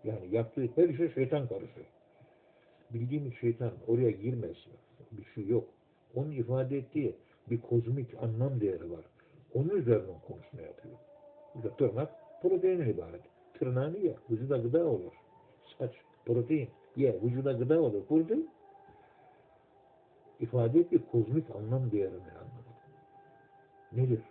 Yani 0.03 0.35
yaptığı 0.35 0.67
her 0.75 0.93
şey 0.97 1.13
şeytan 1.13 1.47
karışıyor. 1.47 1.85
Bildiğimiz 2.89 3.33
şeytan 3.33 3.71
oraya 3.87 4.11
girmez. 4.11 4.57
Bir 5.11 5.25
şey 5.35 5.47
yok. 5.47 5.67
Onun 6.15 6.31
ifade 6.31 6.77
ettiği 6.77 7.15
bir 7.49 7.61
kozmik 7.61 8.23
anlam 8.23 8.61
değeri 8.61 8.91
var. 8.91 9.05
Onun 9.53 9.69
üzerinden 9.69 10.19
konuşma 10.27 10.61
yapıyor. 10.61 10.95
Tırnak 11.77 12.09
proteinden 12.41 12.89
ibaret. 12.89 13.21
Tırnağını 13.53 13.97
ye, 13.97 14.17
vücuda 14.29 14.57
gıda 14.57 14.85
olur. 14.85 15.13
Saç, 15.77 15.91
protein, 16.25 16.69
ye, 16.95 17.21
vücuda 17.21 17.51
gıda 17.51 17.81
olur. 17.81 18.03
Burada 18.09 18.35
ifade 20.39 20.79
ettiği 20.79 21.05
kozmik 21.11 21.55
anlam 21.55 21.91
değerini 21.91 22.31
anladım. 22.31 22.75
Nedir? 23.91 24.21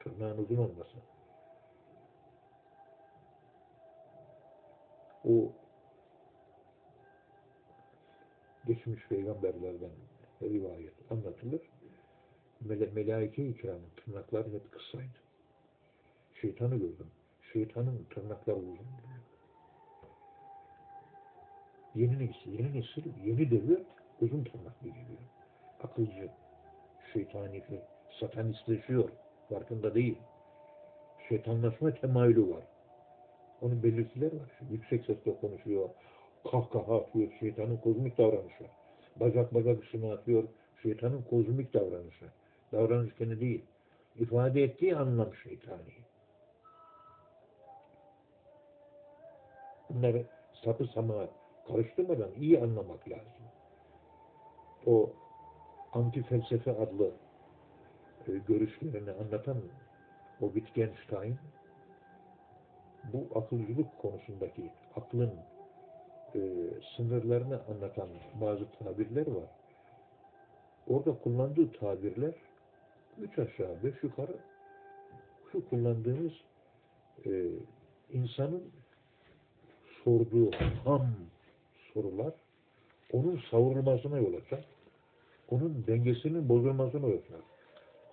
Tırnağın 0.00 0.38
uzun 0.38 0.56
olması. 0.56 0.96
O 5.24 5.52
geçmiş 8.66 9.08
peygamberlerden 9.08 9.90
rivayet 10.42 10.94
anlatılır. 11.10 11.73
Mele 12.64 12.90
Melaike-i 12.94 13.56
kiramın 13.56 13.90
tırnakları 13.96 14.52
hep 14.52 14.72
kısaydı. 14.72 15.18
Şeytanı 16.40 16.76
gördüm. 16.76 17.06
Şeytanın 17.52 18.06
tırnakları 18.10 18.56
uzun. 18.56 18.86
Yeni 21.94 22.18
nesil, 22.18 22.52
yeni 22.52 22.80
nesil, 22.80 23.04
yeni 23.24 23.50
devir 23.50 23.82
uzun 24.20 24.44
tırnaklı 24.44 24.88
geliyor. 24.88 25.18
Akılcı, 25.82 26.30
şeytanisi, 27.12 27.80
satanistleşiyor. 28.20 29.08
Farkında 29.48 29.94
değil. 29.94 30.18
Şeytanlaşma 31.28 31.94
temayülü 31.94 32.50
var. 32.50 32.64
Onun 33.62 33.82
belirtileri 33.82 34.36
var. 34.40 34.50
Yüksek 34.70 35.04
sesle 35.04 35.40
konuşuyor. 35.40 35.88
Kahkaha 36.50 37.00
atıyor. 37.00 37.32
Şeytanın 37.40 37.76
kozmik 37.76 38.18
davranışı. 38.18 38.64
Bacak 39.16 39.54
bacak 39.54 39.84
üstüne 39.84 40.12
atıyor. 40.12 40.44
Şeytanın 40.82 41.22
kozmik 41.22 41.74
davranışı. 41.74 42.24
Davranış 42.74 43.14
kendi 43.14 43.40
değil. 43.40 43.64
İfade 44.16 44.62
ettiği 44.62 44.96
anlam 44.96 45.34
şeytani. 45.34 45.94
Bunları 49.90 50.26
sapı 50.64 50.86
sama 50.86 51.28
karıştırmadan 51.68 52.30
iyi 52.40 52.60
anlamak 52.60 53.08
lazım. 53.08 53.44
O 54.86 55.10
anti 55.92 56.22
felsefe 56.22 56.70
adlı 56.70 57.10
e, 58.28 58.32
görüşlerini 58.48 59.10
anlatan 59.10 59.56
o 60.40 60.52
Wittgenstein 60.52 61.38
bu 63.12 63.38
akılcılık 63.38 63.98
konusundaki 63.98 64.70
aklın 64.96 65.32
e, 66.34 66.40
sınırlarını 66.96 67.60
anlatan 67.68 68.08
bazı 68.40 68.66
tabirler 68.78 69.26
var. 69.26 69.50
Orada 70.88 71.18
kullandığı 71.18 71.72
tabirler 71.72 72.34
üç 73.20 73.38
aşağı 73.38 73.82
beş 73.84 74.02
yukarı 74.02 74.36
şu 75.52 75.68
kullandığımız 75.68 76.32
e, 77.26 77.30
insanın 78.12 78.62
sorduğu 80.04 80.50
ham 80.84 81.06
sorular 81.94 82.34
onun 83.12 83.42
savrulmasına 83.50 84.18
yol 84.18 84.34
açar. 84.34 84.64
Onun 85.50 85.84
dengesinin 85.86 86.48
bozulmasına 86.48 87.06
yol 87.06 87.18
açar. 87.18 87.40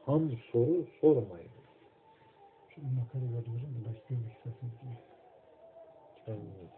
Ham 0.05 0.31
soru 0.51 0.87
sormayın. 1.01 1.51
Şimdi 2.75 2.87
makale 2.87 3.35
verdim, 3.35 3.85
bulaştırmış 3.85 4.33
sesini. 4.43 4.97
Anladım. 6.27 6.69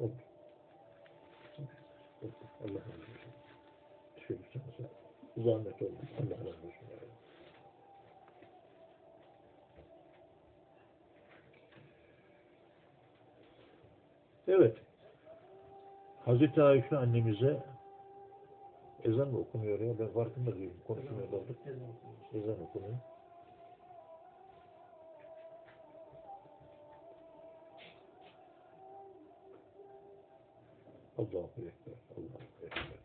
Oldu. 0.00 0.12
Oldu. 2.22 2.32
Allah 2.64 2.80
zahmet 5.42 5.82
oldu. 5.82 5.92
Allah 6.20 6.38
razı 6.38 6.48
olsun. 6.48 6.88
Evet. 14.48 14.76
Hazreti 16.24 16.62
Ayşe 16.62 16.96
annemize 16.96 17.62
ezan 19.04 19.28
mı 19.28 19.38
okunuyor 19.38 19.80
ya? 19.80 19.98
Ben 19.98 20.08
farkında 20.08 20.54
değilim. 20.54 20.80
Konuşmuyor 20.86 21.30
kaldık. 21.30 21.58
Ezan 22.34 22.62
okunuyor. 22.62 22.98
Allahu 31.18 31.50
Ekber. 31.56 31.94
Allahu 32.16 32.42
Ekber. 32.62 32.98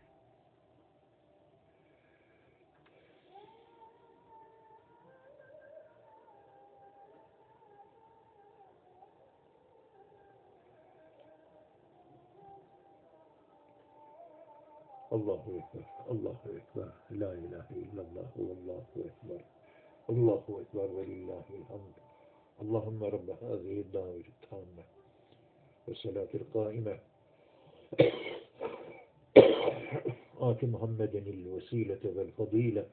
الله 15.13 15.61
أكبر 15.63 15.85
الله 16.11 16.37
أكبر 16.45 16.91
لا 17.11 17.33
إله 17.33 17.65
إلا 17.71 18.01
الله 18.01 18.27
والله 18.35 18.85
أكبر 18.97 19.41
الله 20.09 20.43
أكبر 20.49 20.91
ولله 20.91 21.43
الحمد. 21.59 21.93
اللهم 22.61 23.03
رب 23.03 23.29
هذه 23.29 23.79
الدعوة 23.81 24.23
التامة 24.33 24.83
والصلاة 25.87 26.27
القائمة. 26.33 26.99
آت 30.49 30.63
محمدا 30.63 31.19
الوسيلة 31.19 31.99
والفضيلة 32.15 32.85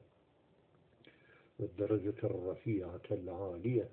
والدرجة 1.59 2.19
الرفيعة 2.23 3.01
العالية. 3.11 3.89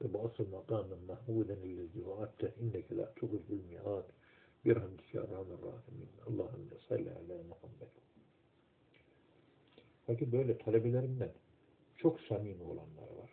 وبأصل 0.00 0.46
مقاما 0.52 0.96
محمودا 1.08 1.54
الذي 1.54 2.02
وعدته 2.06 2.50
إنك 2.60 2.84
لا 2.90 3.12
تغلب 3.20 3.44
المئات 3.50 4.04
Birhamdik 4.66 5.14
ya 5.14 5.22
rahman 5.22 5.58
rahimin. 5.62 6.08
Allahümme 6.26 6.76
salli 6.88 7.10
ala 7.10 7.42
Muhammed. 7.42 7.92
Peki 10.06 10.32
böyle 10.32 10.58
talebelerimden 10.58 11.32
çok 11.96 12.20
samimi 12.20 12.62
olanlar 12.62 13.10
var. 13.18 13.30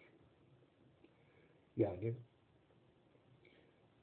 Yani 1.77 2.13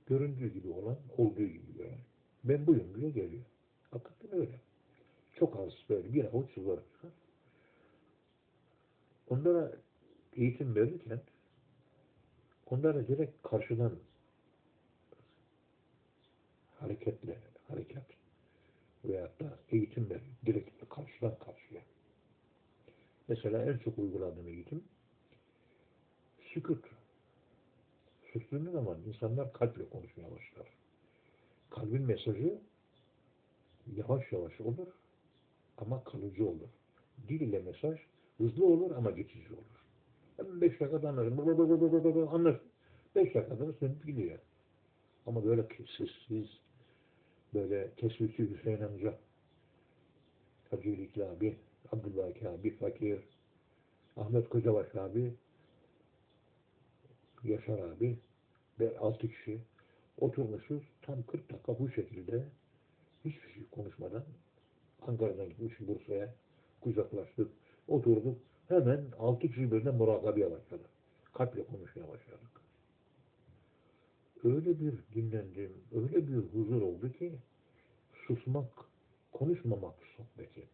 göründüğü 0.07 0.53
gibi 0.53 0.69
olan 0.69 0.99
olduğu 1.19 1.47
gibi 1.47 1.75
gören. 1.77 1.99
Ben 2.45 2.67
buyum 2.67 2.95
diye 2.95 3.11
geliyor. 3.11 3.45
Hakikaten 3.91 4.41
öyle. 4.41 4.61
Çok 5.33 5.57
az 5.61 5.73
böyle 5.89 6.13
bir 6.13 6.25
avuç 6.25 6.59
var. 6.59 6.81
Onlara 9.29 9.73
eğitim 10.33 10.75
verirken 10.75 11.21
onlara 12.67 13.09
direkt 13.09 13.43
karşıdan 13.43 13.99
hareketle 16.81 17.39
hareket 17.69 18.05
veyahut 19.05 19.41
da 19.41 19.59
eğitim 19.71 20.11
ver. 20.11 20.21
Direkt 20.47 20.89
karşıdan 20.89 21.39
karşıya. 21.39 21.83
Mesela 23.29 23.65
en 23.65 23.79
çok 23.79 23.99
uyguladığım 23.99 24.49
eğitim 24.49 24.85
sükut. 26.55 26.85
Sustuğunuz 28.33 28.73
zaman 28.73 28.99
insanlar 29.09 29.53
kalple 29.53 29.89
konuşmaya 29.89 30.31
başlar. 30.31 30.67
Kalbin 31.71 32.03
mesajı 32.03 32.59
yavaş 33.97 34.33
yavaş 34.33 34.61
olur 34.61 34.89
ama 35.79 36.05
kalıcı 36.05 36.49
olur. 36.49 36.69
Dil 37.29 37.41
ile 37.41 37.59
mesaj 37.59 37.99
hızlı 38.39 38.67
olur 38.67 38.91
ama 38.91 39.11
geçici 39.11 39.53
olur. 39.53 39.85
Hemen 40.37 40.61
beş 40.61 40.81
dakikada 40.81 41.09
anlarsın. 41.09 42.27
Anlarsın. 42.27 42.69
Beş 43.15 43.35
dakikada 43.35 43.73
sönüp 43.73 44.07
gidiyor. 44.07 44.39
Ama 45.27 45.45
böyle 45.45 45.69
sessiz, 45.99 46.47
böyle 47.55 47.91
tesvisi 47.91 48.51
Hüseyin 48.51 48.81
amca, 48.81 49.15
Hacı 50.71 50.89
İlikli 50.89 51.25
abi, 51.25 51.57
Abdülbaki 51.93 52.49
abi, 52.49 52.77
Fakir, 52.77 53.21
Ahmet 54.17 54.49
Kocabaş 54.49 54.95
abi, 54.95 55.35
Yaşar 57.45 57.79
abi 57.79 58.19
ve 58.81 58.99
altı 58.99 59.29
kişi 59.29 59.61
oturmuşuz. 60.19 60.83
Tam 61.03 61.23
40 61.23 61.53
dakika 61.53 61.79
bu 61.79 61.91
şekilde 61.91 62.45
hiçbir 63.25 63.53
şey 63.53 63.63
konuşmadan 63.71 64.25
Ankara'dan 65.07 65.49
gitmiş 65.49 65.81
Bursa'ya 65.81 66.35
kucaklaştık, 66.81 67.51
oturduk. 67.89 68.39
Hemen 68.69 69.05
altı 69.19 69.49
kişi 69.49 69.73
birden 69.73 69.95
murakabeye 69.95 70.51
başladı. 70.51 70.83
Kalple 71.33 71.65
konuşmaya 71.65 72.09
başladık. 72.09 72.60
Öyle 74.45 74.81
bir 74.81 74.95
dinlendim, 75.15 75.73
öyle 75.93 76.29
bir 76.29 76.37
huzur 76.37 76.83
oldu 76.83 77.13
ki 77.13 77.33
susmak, 78.27 78.73
konuşmamak 79.33 79.95
sohbeti. 80.17 80.69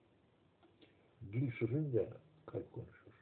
Dil 1.32 1.50
susunca 1.50 2.08
kalp 2.46 2.72
konuşur. 2.72 3.12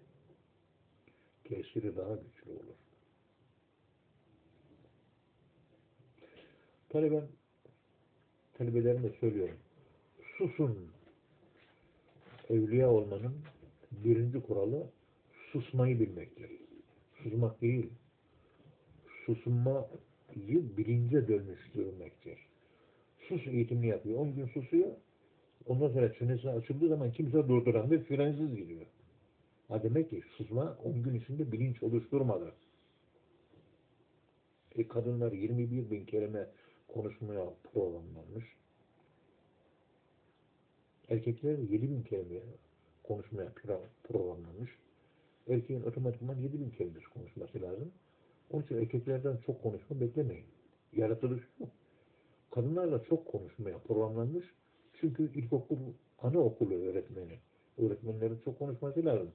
Tesiri 1.45 1.97
daha 1.97 2.15
güçlü 2.15 2.51
olur. 2.51 2.75
Taleben, 6.89 7.29
talebelerime 8.55 9.11
söylüyorum. 9.21 9.59
Susun. 10.39 10.91
Evliya 12.51 12.91
olmanın 12.91 13.35
birinci 13.93 14.43
kuralı 14.43 14.91
susmayı 15.53 16.01
bilmektir. 16.01 16.51
Susmak 17.23 17.61
değil. 17.63 17.91
Susmayı 20.35 20.77
bilince 20.77 21.29
dönüştürmektir. 21.29 22.39
Sus 23.29 23.47
eğitimini 23.47 23.87
yapıyor. 23.87 24.19
10 24.19 24.35
gün 24.35 24.47
susuyor. 24.47 24.91
Ondan 25.67 25.89
sonra 25.89 26.15
çenesi 26.15 26.51
açıldığı 26.51 26.89
zaman 26.89 27.13
kimse 27.13 27.49
durduramıyor. 27.49 28.03
Frensiz 28.03 28.57
gidiyor. 28.57 28.87
Ha 29.69 29.83
demek 29.83 30.11
ki 30.11 30.23
susma 30.37 30.79
10 30.85 31.03
gün 31.03 31.15
içinde 31.15 31.53
bilinç 31.53 31.83
oluşturmadı. 31.83 32.53
E 34.77 34.89
kadınlar 34.89 35.33
21 35.33 35.91
bin 35.91 36.05
kelime 36.05 36.47
konuşmaya 36.89 37.45
programlanmış. 37.73 38.45
Erkekler 41.09 41.59
7 41.59 41.91
bin 41.91 42.03
kelime 42.03 42.41
konuşmaya 43.03 43.53
programlanmış. 44.05 44.71
Erkeğin 45.49 45.83
otomatikman 45.83 46.37
7 46.37 46.61
bin 46.61 46.71
kelime 46.71 47.01
konuşması 47.15 47.63
lazım. 47.63 47.93
Onun 48.51 48.63
için 48.63 48.77
erkeklerden 48.77 49.37
çok 49.47 49.63
konuşma 49.63 50.01
beklemeyin. 50.01 50.47
Yaratılış 50.93 51.43
bu. 51.61 51.69
Kadınlar 52.51 52.93
da 52.93 53.05
çok 53.05 53.27
konuşmaya 53.27 53.79
programlanmış. 53.79 54.45
Çünkü 55.01 55.33
ilkokul, 55.35 55.79
anaokulu 56.19 56.75
öğretmeni, 56.75 57.39
öğretmenlerin 57.79 58.39
çok 58.45 58.59
konuşması 58.59 59.05
lazım. 59.05 59.33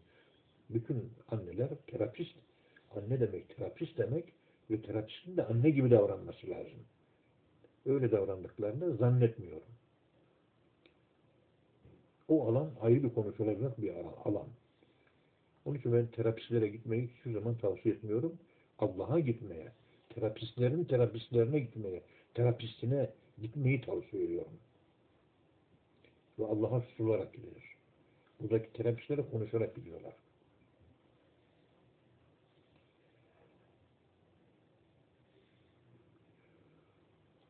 Bütün 0.70 1.12
anneler 1.32 1.70
terapist. 1.88 2.36
Anne 2.96 3.20
demek 3.20 3.56
terapist 3.58 3.98
demek 3.98 4.34
ve 4.70 4.82
terapistin 4.82 5.38
de 5.38 5.46
anne 5.46 5.70
gibi 5.70 5.92
davranması 5.92 6.50
lazım. 6.50 6.80
Öyle 7.86 8.12
davrandıklarını 8.12 8.98
zannetmiyorum. 8.98 9.68
O 12.28 12.48
alan 12.48 12.72
ayrı 12.82 13.04
bir 13.04 13.14
konuşulacak 13.14 13.82
bir 13.82 13.94
alan. 14.26 14.48
Onun 15.66 15.78
için 15.78 15.94
ben 15.94 16.08
terapistlere 16.08 16.68
gitmeyi 16.68 17.08
hiçbir 17.08 17.34
zaman 17.34 17.58
tavsiye 17.58 17.96
etmiyorum. 17.96 18.40
Allah'a 18.80 19.20
gitmeye, 19.20 19.72
terapistlerin 20.10 20.84
terapistlerine 20.84 21.60
gitmeye, 21.60 22.02
terapistine 22.34 23.10
gitmeyi 23.42 23.82
tavsiye 23.82 24.24
ediyorum. 24.24 24.60
Ve 26.40 26.46
Allah'a 26.46 26.82
susularak 26.82 27.34
gidilir. 27.34 27.64
Buradaki 28.40 28.74
terapistlere 28.74 29.30
konuşarak 29.32 29.76
gidiyorlar. 29.76 30.14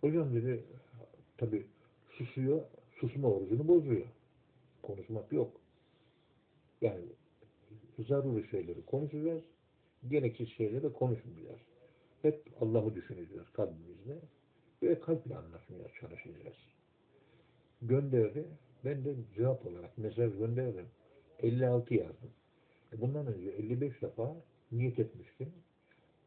Hocam 0.01 0.35
dedi, 0.35 0.63
tabi 1.37 1.65
susuyor, 2.11 2.61
susma 2.99 3.27
orucunu 3.27 3.67
bozuyor. 3.67 4.05
Konuşmak 4.81 5.31
yok. 5.31 5.61
Yani 6.81 7.01
zaruri 8.07 8.49
şeyleri 8.49 8.85
konuşacağız, 8.85 9.43
gereksiz 10.07 10.49
şeyleri 10.49 10.93
konuşmayacağız. 10.93 11.59
Hep 12.21 12.43
Allah'ı 12.61 12.95
düşüneceğiz 12.95 13.49
kalbimizde 13.53 14.17
ve 14.83 14.99
kalple 14.99 15.35
anlatmaya 15.35 15.87
çalışacağız. 15.99 16.57
Gönderdi, 17.81 18.45
ben 18.85 19.05
de 19.05 19.15
cevap 19.35 19.65
olarak 19.65 19.97
mesaj 19.97 20.37
gönderdim. 20.37 20.85
56 21.39 21.93
yazdım. 21.93 22.31
E, 22.93 23.01
bundan 23.01 23.27
önce 23.27 23.49
55 23.49 24.01
defa 24.01 24.35
niyet 24.71 24.99
etmiştim. 24.99 25.53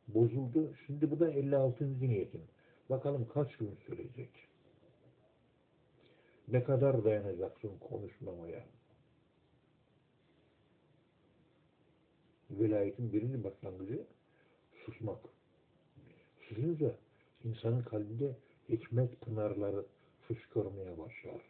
Bozuldu. 0.08 0.74
Şimdi 0.86 1.10
bu 1.10 1.20
da 1.20 1.30
56. 1.30 2.00
niyetim. 2.00 2.42
Bakalım 2.90 3.28
kaç 3.34 3.56
gün 3.56 3.76
sürecek? 3.86 4.30
Ne 6.48 6.64
kadar 6.64 7.04
dayanacaksın 7.04 7.78
konuşmamaya? 7.78 8.64
Velayetin 12.52 13.12
birinci 13.12 13.44
başlangıcı 13.44 14.06
susmak. 14.84 15.18
Susunca 16.48 16.96
insanın 17.44 17.82
kalbinde 17.82 18.36
hikmet 18.68 19.20
pınarları 19.20 19.86
fışkırmaya 20.28 20.98
başlar. 20.98 21.40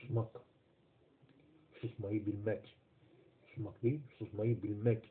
Susmak. 0.00 0.40
Susmayı 1.80 2.26
bilmek. 2.26 2.76
Susmak 3.46 3.82
değil, 3.82 4.00
susmayı 4.18 4.62
bilmek. 4.62 5.10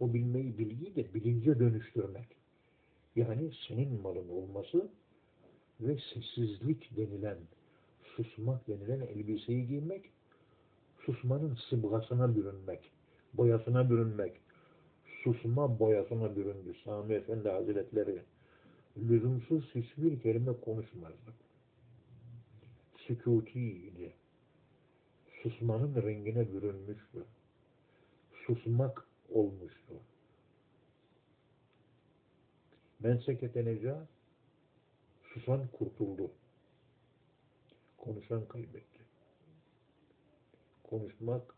O 0.00 0.14
bilmeyi, 0.14 0.58
bilgiyi 0.58 0.96
de 0.96 1.14
bilince 1.14 1.58
dönüştürmek. 1.58 2.26
Yani 3.16 3.50
senin 3.68 4.00
malın 4.00 4.28
olması 4.28 4.88
ve 5.80 5.98
sessizlik 6.14 6.96
denilen, 6.96 7.38
susmak 8.16 8.68
denilen 8.68 9.00
elbiseyi 9.00 9.66
giymek, 9.66 10.10
susmanın 11.06 11.58
sıbgasına 11.70 12.36
bürünmek, 12.36 12.90
boyasına 13.34 13.90
bürünmek, 13.90 14.40
susma 15.22 15.78
boyasına 15.78 16.36
büründü 16.36 16.74
Sami 16.84 17.14
Efendi 17.14 17.48
Hazretleri. 17.48 18.22
Lüzumsuz 18.96 19.74
hiçbir 19.74 20.20
kelime 20.20 20.52
konuşmazdı. 20.60 21.32
Sükutiydi. 22.96 24.12
Susmanın 25.42 26.02
rengine 26.02 26.52
bürünmüştü. 26.52 27.24
Susmak 28.46 29.06
olmuştu. 29.30 29.94
Men 33.00 33.16
sekete 33.16 33.64
neca 33.64 34.06
susan 35.34 35.66
kurtuldu. 35.72 36.30
Konuşan 37.98 38.48
kaybetti. 38.48 38.93
Konuşmak 40.94 41.54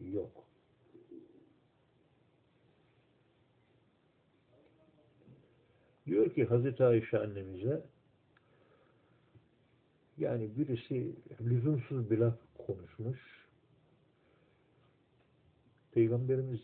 yok. 0.00 0.44
Diyor 6.06 6.34
ki 6.34 6.44
Hazreti 6.44 6.84
Ayşe 6.84 7.18
annemize 7.18 7.84
yani 10.18 10.56
birisi 10.56 11.16
lüzumsuz 11.40 12.10
bir 12.10 12.18
laf 12.18 12.38
konuşmuş. 12.66 13.48
Peygamberimiz 15.92 16.60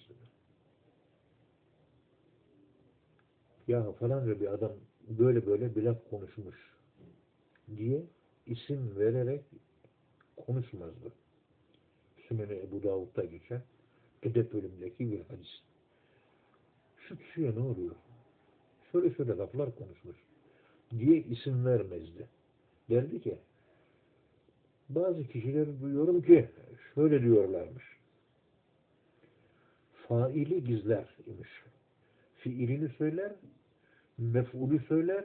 ya 3.68 3.92
falanca 3.92 4.40
bir 4.40 4.46
adam 4.46 4.72
böyle 5.08 5.46
böyle 5.46 5.76
bir 5.76 5.82
laf 5.82 6.10
konuşmuş 6.10 6.56
diye 7.76 8.06
isim 8.46 8.98
vererek 8.98 9.44
konuşmazdı. 10.36 11.25
Sümene 12.28 12.56
Ebu 12.56 12.82
Davud'da 12.82 13.24
geçen 13.24 13.62
edep 14.22 14.52
bölümündeki 14.52 15.12
bir 15.12 15.20
hadis. 15.20 15.48
Şu 17.08 17.18
kişiye 17.18 17.54
ne 17.54 17.60
oluyor? 17.60 17.94
Şöyle 18.92 19.14
şöyle 19.14 19.36
laflar 19.36 19.74
konuşmuş 19.74 20.16
diye 20.98 21.16
isim 21.16 21.66
vermezdi. 21.66 22.28
Derdi 22.90 23.20
ki 23.20 23.38
bazı 24.88 25.24
kişileri 25.24 25.80
duyuyorum 25.80 26.22
ki 26.22 26.48
şöyle 26.94 27.22
diyorlarmış. 27.22 27.84
Faili 30.08 30.64
gizler 30.64 31.16
imiş. 31.26 31.50
Fiilini 32.34 32.88
söyler, 32.88 33.32
mef'ulü 34.18 34.78
söyler, 34.88 35.24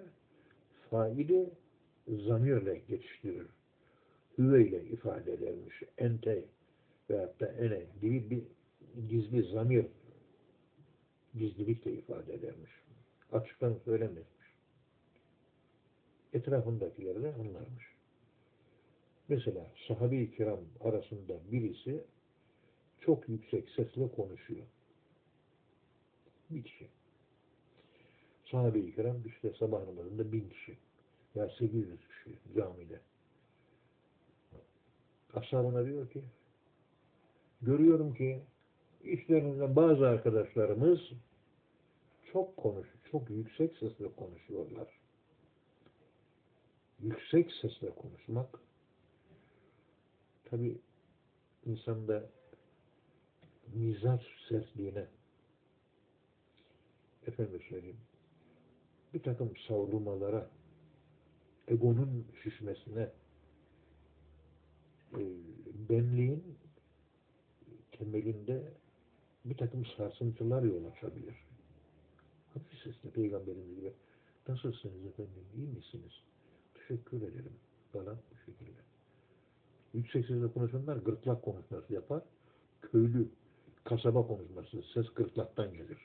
faili 0.90 1.50
zamirle 2.08 2.82
geçiştirir. 2.88 3.48
Hüveyle 4.38 4.84
ifade 4.84 5.34
edermiş. 5.34 5.84
Ente 5.98 6.46
veyahut 7.10 7.40
da 7.40 7.48
ene 7.48 7.86
gibi 8.02 8.30
bir 8.30 8.44
gizli 9.10 9.44
zamir 9.44 9.86
gizlilikle 11.34 11.92
ifade 11.92 12.34
edermiş. 12.34 12.72
Açıktan 13.32 13.76
söylemezmiş. 13.86 14.52
Etrafındakileri 16.34 17.24
de 17.24 17.34
anlarmış. 17.34 17.92
Mesela 19.30 19.72
sahabe-i 19.88 20.36
kiram 20.36 20.60
arasında 20.82 21.34
birisi 21.52 22.04
çok 23.02 23.30
yüksek 23.30 23.70
sesle 23.70 24.12
konuşuyor. 24.12 24.66
Bir 26.50 26.64
kişi. 26.64 26.88
Sahabe-i 28.52 28.96
kiram 28.96 29.18
işte 29.26 29.54
sabah 29.60 29.80
namazında 29.80 30.32
bin 30.32 30.50
kişi. 30.50 30.78
Ya 31.36 31.50
800 31.50 32.00
kişi 32.08 32.38
camide. 32.56 33.00
Ashabına 35.34 35.86
diyor 35.86 36.10
ki 36.10 36.22
görüyorum 37.62 38.14
ki 38.14 38.42
işlerinden 39.04 39.76
bazı 39.76 40.08
arkadaşlarımız 40.08 41.00
çok 42.34 42.58
konuş, 42.58 42.88
çok 43.12 43.30
yüksek 43.30 43.78
sesle 43.78 44.16
konuşuyorlar. 44.16 44.88
Yüksek 47.00 47.52
sesle 47.62 47.90
konuşmak 47.96 48.60
tabi 50.46 50.78
insanda 51.66 52.30
mizaç 53.74 54.22
sertliğine 54.50 55.08
efendim 57.28 57.62
söyleyeyim 57.70 58.00
bir 59.14 59.24
takım 59.24 59.54
savrulmalara 59.68 60.50
egonun 61.68 62.28
şişmesine 62.44 63.10
e, 65.14 65.22
benliğin 65.90 66.44
temelinde 68.02 68.74
bir 69.46 69.58
takım 69.58 69.86
sarsıntılar 69.86 70.64
yol 70.64 70.86
açabilir. 70.86 71.36
Hafif 72.54 72.80
sesle 72.80 73.10
peygamberimiz 73.10 73.76
gibi 73.76 73.94
nasılsınız 74.48 75.06
efendim 75.06 75.46
iyi 75.58 75.68
misiniz? 75.68 76.12
Teşekkür 76.74 77.18
ederim 77.18 77.54
falan 77.94 78.18
bu 78.32 78.52
şekilde. 78.52 78.80
Yüksek 79.94 80.26
sesle 80.26 80.52
konuşanlar 80.52 80.98
gırtlak 80.98 81.44
konuşması 81.44 81.94
yapar. 81.94 82.24
Köylü 82.82 83.28
kasaba 83.84 84.28
konuşması 84.28 84.84
ses 84.94 85.10
gırtlaktan 85.16 85.74
gelir. 85.74 85.98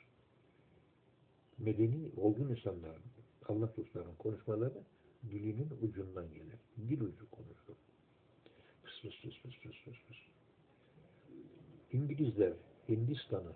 Medeni 1.58 2.10
olgun 2.16 2.48
insanların 2.48 3.02
Allah 3.48 3.72
dostlarının 3.76 4.14
konuşmaları 4.14 4.82
dilinin 5.30 5.70
ucundan 5.82 6.34
gelir. 6.34 6.58
Dil 6.88 7.00
ucu 7.00 7.30
konuşur. 7.30 7.76
Fıs 8.82 9.00
fıs 9.02 9.20
fıs 9.22 9.42
fıs 9.42 9.60
fıs 9.62 9.84
fıs 9.84 9.96
fıs. 10.08 10.35
İngilizler 11.96 12.52
Hindistan'ı 12.88 13.52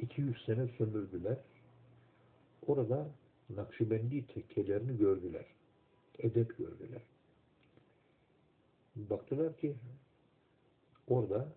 200 0.00 0.44
sene 0.44 0.68
sömürdüler. 0.78 1.38
Orada 2.66 3.08
Nakşibendi 3.50 4.26
tekkelerini 4.26 4.98
gördüler. 4.98 5.46
Edep 6.18 6.58
gördüler. 6.58 7.02
Baktılar 8.96 9.56
ki 9.56 9.76
orada 11.08 11.48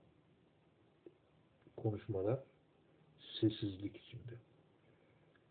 konuşmalar 1.77 2.39
sessizlik 3.39 3.97
içinde. 3.97 4.33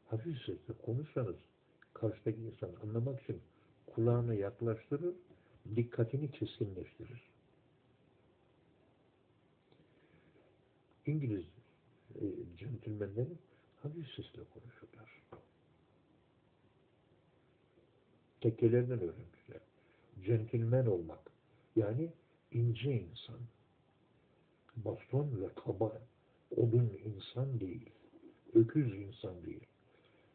Hafif 0.06 0.38
sesle 0.38 0.74
konuşsanız 0.86 1.36
karşıdaki 1.94 2.40
insan 2.40 2.70
anlamak 2.82 3.22
için 3.22 3.40
kulağını 3.86 4.34
yaklaştırır, 4.34 5.14
dikkatini 5.76 6.30
keskinleştirir. 6.30 7.35
İngiliz 11.06 11.44
e, 12.14 12.24
centilmenleri 12.58 13.32
hafif 13.82 14.06
sesle 14.08 14.42
konuşurlar. 14.54 15.22
Tekkelerden 18.40 19.00
öğrenmişler. 19.00 19.60
Centilmen 20.24 20.86
olmak. 20.86 21.30
Yani 21.76 22.12
ince 22.52 22.92
insan. 22.92 23.40
Baston 24.76 25.40
ve 25.40 25.48
kaba 25.64 26.02
odun 26.56 26.92
insan 27.04 27.60
değil. 27.60 27.90
Öküz 28.54 28.94
insan 28.94 29.44
değil. 29.46 29.66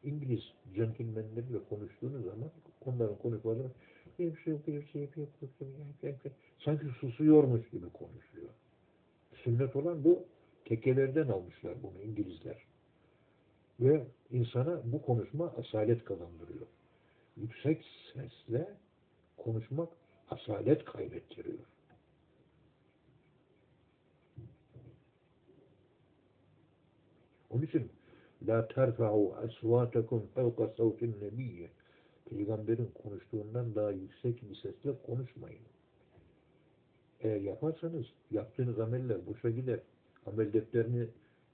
İngiliz 0.04 0.42
centilmenleriyle 0.76 1.64
konuştuğunuz 1.70 2.26
zaman 2.26 2.52
onların 2.86 3.18
konuşmaları 3.18 3.72
bir 4.20 4.38
şey 4.38 4.54
bir 4.68 4.88
şey 4.88 5.10
bir 5.16 5.28
şey 6.02 6.16
sanki 6.60 6.86
susuyormuş 7.00 7.70
gibi 7.70 7.90
konuşuyor. 7.90 8.50
Sünnet 9.44 9.76
olan 9.76 10.04
bu 10.04 10.26
tekkelerden 10.72 11.28
almışlar 11.28 11.74
bunu 11.84 12.02
İngilizler. 12.02 12.58
Ve 13.80 14.04
insana 14.32 14.82
bu 14.84 15.02
konuşma 15.02 15.54
asalet 15.58 16.06
kazandırıyor. 16.06 16.68
Yüksek 17.38 17.86
sesle 18.14 18.70
konuşmak 19.38 19.90
asalet 20.30 20.86
kaybettiriyor. 20.86 21.60
Onun 27.50 27.62
için 27.62 27.92
La 28.48 28.68
terfa'u 28.68 29.34
asvatakum 29.36 30.28
fevka 30.36 30.68
savtin 30.78 31.16
nebiyye 31.22 31.70
Peygamberin 32.30 32.92
konuştuğundan 33.04 33.76
daha 33.76 33.92
yüksek 33.92 34.50
bir 34.50 34.56
sesle 34.56 34.92
konuşmayın. 35.06 35.64
Eğer 37.20 37.42
yaparsanız 37.42 38.06
yaptığınız 38.32 38.80
ameller 38.80 39.26
boşa 39.28 39.50
gider. 39.50 39.80
Amel 40.26 40.54
defterini 40.54 41.08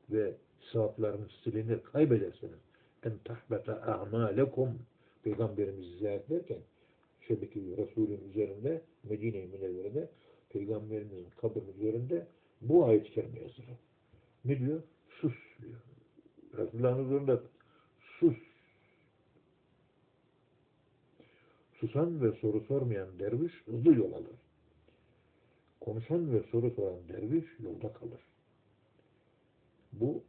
ve 0.10 0.34
sevaplarınız 0.72 1.32
silinir, 1.44 1.80
kaybedersiniz. 1.84 2.60
En 3.04 3.14
tahbeta 3.26 3.82
a'malekum 3.82 4.80
Peygamberimizi 5.24 5.98
ziyaret 5.98 6.32
ederken 6.32 6.58
şebeki 7.28 7.78
Resulün 7.78 8.30
üzerinde 8.30 8.82
Medine-i 9.04 9.48
Münevvere'de 9.48 10.10
Peygamberimizin 10.50 11.28
kabrinin 11.42 11.74
üzerinde 11.80 12.28
bu 12.62 12.86
ayet-i 12.86 13.12
kerime 13.12 13.40
yazılı. 13.40 13.66
Ne 14.46 14.60
diyor? 14.60 14.84
Sus 15.22 15.34
diyor. 15.62 15.82
Resulullah'ın 16.58 17.04
huzurunda 17.04 17.42
sus. 18.20 18.38
Susan 21.80 22.22
ve 22.22 22.32
soru 22.32 22.62
sormayan 22.62 23.20
derviş 23.20 23.54
hızlı 23.66 23.94
yol 23.94 24.14
alır. 24.14 24.36
Konuşan 25.80 26.34
ve 26.34 26.44
soru 26.52 26.72
soran 26.72 27.10
derviş 27.10 27.46
yolda 27.60 27.94
kalır. 27.94 28.27
Bu 29.94 30.24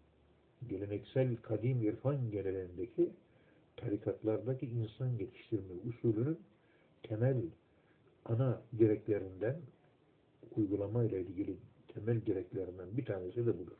geleneksel 0.69 1.37
kadim 1.37 1.83
irfan 1.83 2.31
geleneğindeki 2.31 3.11
tarikatlardaki 3.77 4.67
insan 4.67 5.09
yetiştirme 5.09 5.75
usulünün 5.89 6.39
temel 7.03 7.43
ana 8.25 8.63
gereklerinden 8.79 9.57
uygulama 10.57 11.05
ile 11.05 11.21
ilgili 11.21 11.57
temel 11.89 12.21
gereklerinden 12.21 12.97
bir 12.97 13.05
tanesi 13.05 13.47
de 13.47 13.59
budur. 13.59 13.77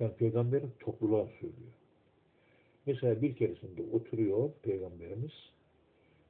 Yani 0.00 0.14
peygamberin 0.14 0.72
topluluğa 0.80 1.26
söylüyor. 1.26 1.72
Mesela 2.86 3.22
bir 3.22 3.36
keresinde 3.36 3.82
oturuyor 3.92 4.50
peygamberimiz 4.62 5.32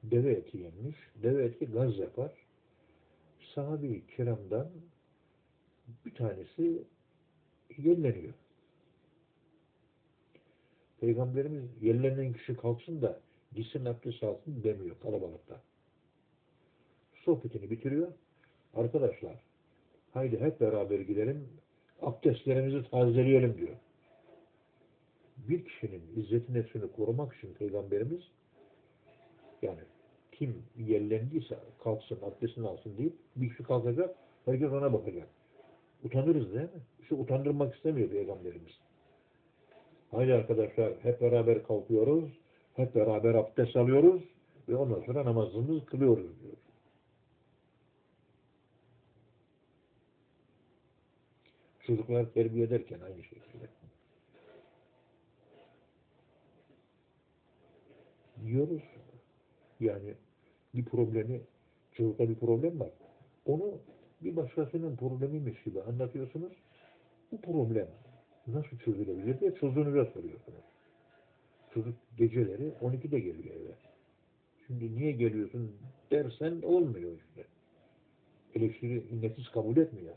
deve 0.03 0.31
eti 0.31 0.57
yemiş. 0.57 0.95
Deve 1.23 1.45
eti 1.45 1.65
gaz 1.65 1.97
yapar. 1.97 2.31
Sahabe-i 3.55 4.07
kiramdan 4.07 4.69
bir 6.05 6.15
tanesi 6.15 6.83
yenileniyor. 7.77 8.33
Peygamberimiz 10.99 11.63
yerlerinden 11.81 12.33
kişi 12.33 12.57
kalksın 12.57 13.01
da 13.01 13.19
gitsin 13.55 13.85
abdest 13.85 14.23
alsın 14.23 14.63
demiyor 14.63 14.95
kalabalıkta. 14.99 15.61
Sohbetini 17.25 17.71
bitiriyor. 17.71 18.11
Arkadaşlar 18.73 19.35
haydi 20.13 20.39
hep 20.39 20.61
beraber 20.61 20.99
gidelim 20.99 21.49
abdestlerimizi 22.01 22.89
tazeleyelim 22.89 23.57
diyor. 23.57 23.75
Bir 25.37 25.65
kişinin 25.65 26.03
izzeti 26.15 26.53
nefsini 26.53 26.91
korumak 26.91 27.35
için 27.35 27.53
Peygamberimiz 27.53 28.21
yani 29.61 29.79
kim 30.39 30.63
yerlendiyse 30.77 31.57
kalksın 31.83 32.19
abdestini 32.21 32.67
alsın 32.67 32.97
deyip 32.97 33.13
bir 33.35 33.49
kişi 33.49 33.63
kalkacak 33.63 34.15
herkes 34.45 34.71
ona 34.71 34.93
bakacak. 34.93 35.27
Utanırız 36.03 36.53
değil 36.53 36.63
mi? 36.63 36.81
İşte 37.01 37.15
utandırmak 37.15 37.75
istemiyor 37.75 38.09
Peygamberimiz. 38.09 38.73
Haydi 40.11 40.33
arkadaşlar 40.33 40.93
hep 41.01 41.21
beraber 41.21 41.63
kalkıyoruz, 41.63 42.29
hep 42.73 42.95
beraber 42.95 43.33
abdest 43.33 43.75
alıyoruz 43.75 44.21
ve 44.69 44.75
ondan 44.75 45.01
sonra 45.01 45.25
namazımızı 45.25 45.85
kılıyoruz 45.85 46.41
diyor. 46.41 46.53
Çocuklar 51.79 52.25
terbiye 52.33 52.65
ederken 52.65 52.99
aynı 52.99 53.23
şekilde. 53.23 53.69
Diyoruz 58.45 58.81
yani 59.79 60.13
bir 60.75 60.85
problemi, 60.85 61.41
çocukta 61.91 62.29
bir 62.29 62.35
problem 62.35 62.79
var. 62.79 62.89
Onu 63.45 63.77
bir 64.21 64.35
başkasının 64.35 64.95
problemiymiş 64.95 65.63
gibi 65.63 65.81
anlatıyorsunuz. 65.81 66.53
Bu 67.31 67.41
problem 67.41 67.87
nasıl 68.47 68.77
çözülebilir 68.77 69.39
diye 69.39 69.55
çocuğunuza 69.55 70.05
soruyorsunuz. 70.05 70.63
Çocuk 71.73 71.95
geceleri 72.17 72.71
12'de 72.81 73.19
geliyor 73.19 73.55
eve. 73.55 73.73
Şimdi 74.67 74.95
niye 74.95 75.11
geliyorsun 75.11 75.71
dersen 76.11 76.61
olmuyor 76.61 77.11
işte. 77.11 77.47
Eleştiri 78.55 79.21
nefis 79.21 79.49
kabul 79.49 79.77
etmiyor. 79.77 80.15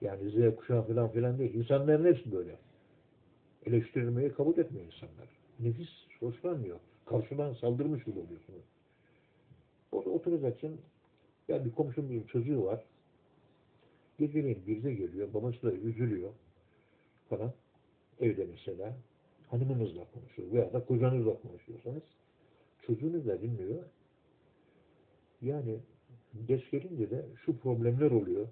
Yani 0.00 0.30
Z 0.30 0.56
kuşağı 0.56 0.86
falan 0.86 1.10
filan 1.10 1.38
değil. 1.38 1.54
İnsanların 1.54 2.04
hepsi 2.04 2.32
böyle. 2.32 2.56
Eleştirilmeyi 3.66 4.32
kabul 4.32 4.58
etmiyor 4.58 4.86
insanlar. 4.86 5.28
Nefis 5.60 5.88
hoşlanmıyor. 6.20 6.78
Karşıdan 7.06 7.52
saldırmış 7.52 8.04
gibi 8.04 8.18
oluyorsunuz. 8.18 8.64
Orada 9.92 10.10
oturacaksın. 10.10 10.80
Ya 11.48 11.64
bir 11.64 11.72
komşumuzun 11.72 12.22
çocuğu 12.22 12.64
var. 12.64 12.84
Geceleyin 14.18 14.66
birde 14.66 14.94
geliyor. 14.94 15.34
Babası 15.34 15.62
da 15.62 15.72
üzülüyor. 15.72 16.30
Falan. 17.28 17.52
Evde 18.20 18.46
mesela. 18.50 18.96
Hanımınızla 19.48 20.04
konuşuyor. 20.14 20.52
Veya 20.52 20.72
da 20.72 20.84
kocanızla 20.84 21.40
konuşuyorsanız. 21.40 22.02
Çocuğunuz 22.86 23.26
da 23.26 23.42
dinliyor. 23.42 23.84
Yani 25.42 25.78
geç 26.48 26.70
gelince 26.70 27.10
de 27.10 27.26
şu 27.44 27.58
problemler 27.58 28.10
oluyor. 28.10 28.48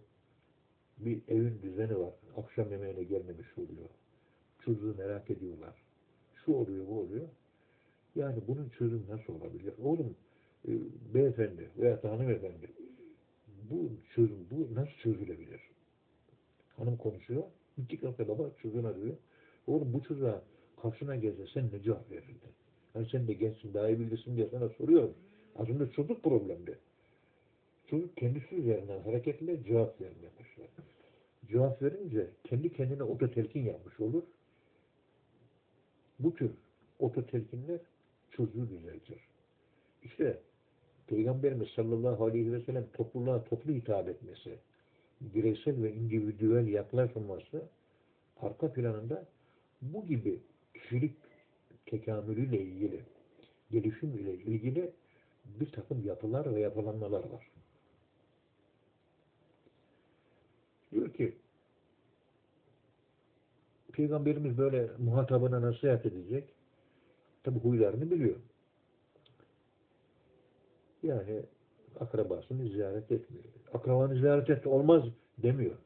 Bir 0.98 1.20
evin 1.28 1.62
düzeni 1.62 1.98
var. 1.98 2.14
Akşam 2.36 2.70
yemeğine 2.70 3.02
gelmemiş 3.02 3.58
oluyor. 3.58 3.88
Çocuğu 4.64 4.94
merak 4.98 5.30
ediyorlar. 5.30 5.74
Şu 6.44 6.52
oluyor, 6.52 6.86
bu 6.86 7.00
oluyor. 7.00 7.28
Yani 8.16 8.38
bunun 8.48 8.68
çözümü 8.68 9.08
nasıl 9.08 9.34
olabilir? 9.34 9.74
Oğlum, 9.82 10.16
e, 10.68 10.70
beyefendi 11.14 11.70
veya 11.78 12.04
hanımefendi 12.04 12.68
bu 13.70 13.90
çözüm, 14.14 14.46
bu 14.50 14.74
nasıl 14.74 14.92
çözülebilir? 14.92 15.60
Hanım 16.76 16.96
konuşuyor. 16.96 17.42
İki 17.78 18.00
kafe 18.00 18.28
baba 18.28 18.50
çocuğuna 18.62 18.96
diyor. 18.96 19.16
Oğlum 19.66 19.92
bu 19.92 20.02
çocuğa 20.02 20.42
karşına 20.82 21.16
gelse 21.16 21.46
sen 21.54 21.70
ne 21.72 21.82
cevap 21.82 22.10
verirdin? 22.10 22.52
Hani 22.92 23.06
sen 23.10 23.28
de 23.28 23.32
gençsin 23.32 23.74
daha 23.74 23.88
iyi 23.88 24.00
bilirsin 24.00 24.36
diye 24.36 24.48
sana 24.50 24.68
soruyorum. 24.68 25.14
Aslında 25.56 25.90
çocuk 25.90 26.22
problemli. 26.22 26.74
Çocuk 27.86 28.16
kendisi 28.16 28.54
üzerinden 28.54 29.00
hareketle 29.00 29.64
cevap 29.64 30.00
vermeye 30.00 30.30
başlar. 30.40 30.68
Cevap 31.48 31.82
verince 31.82 32.30
kendi 32.44 32.72
kendine 32.72 33.02
ototelkin 33.02 33.60
yapmış 33.64 34.00
olur. 34.00 34.22
Bu 36.18 36.34
tür 36.34 36.50
ototelkinler 36.98 37.80
çocuğu 38.32 38.68
düzeltir. 38.70 39.18
İşte 40.02 40.38
Peygamberimiz 41.06 41.68
sallallahu 41.68 42.24
aleyhi 42.24 42.52
ve 42.52 42.60
sellem 42.60 42.86
topluluğa 42.92 43.44
toplu 43.44 43.72
hitap 43.72 44.08
etmesi, 44.08 44.58
bireysel 45.20 45.82
ve 45.82 45.92
individüel 45.92 46.66
yaklaşılması 46.66 47.62
arka 48.40 48.72
planında 48.72 49.26
bu 49.82 50.06
gibi 50.06 50.40
kişilik 50.74 51.16
tekamülüyle 51.86 52.60
ilgili, 52.60 53.00
gelişim 53.70 54.18
ile 54.18 54.34
ilgili 54.34 54.92
bir 55.44 55.72
takım 55.72 56.06
yapılar 56.06 56.54
ve 56.54 56.60
yapılanmalar 56.60 57.24
var. 57.30 57.50
Diyor 60.92 61.12
ki 61.12 61.36
Peygamberimiz 63.92 64.58
böyle 64.58 64.90
muhatabına 64.98 65.62
nasihat 65.62 66.06
edecek. 66.06 66.48
Tabi 67.42 67.58
huylarını 67.58 68.10
biliyor. 68.10 68.36
Yani 71.02 71.42
akrabasını 72.00 72.68
ziyaret 72.68 73.12
etmiyor. 73.12 73.44
Akrabanı 73.74 74.14
ziyaret 74.14 74.50
et 74.50 74.66
olmaz 74.66 75.02
demiyor. 75.38 75.76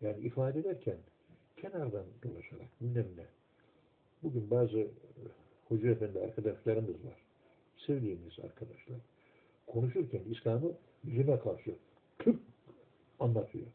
Yani 0.00 0.26
ifade 0.26 0.60
ederken 0.60 0.96
kenardan 1.56 2.04
dolaşarak 2.24 2.80
bilmem 2.80 3.06
ne. 3.16 3.26
Bugün 4.22 4.50
bazı 4.50 4.78
e, 4.78 4.88
hoca 5.68 5.90
efendi 5.90 6.20
arkadaşlarımız 6.20 7.04
var. 7.04 7.22
Sevdiğimiz 7.86 8.38
arkadaşlar. 8.44 8.96
Konuşurken 9.66 10.22
İslam'ı 10.30 10.72
yüzüne 11.04 11.38
karşı 11.38 11.74
tık 12.18 12.40
anlatıyor. 13.20 13.66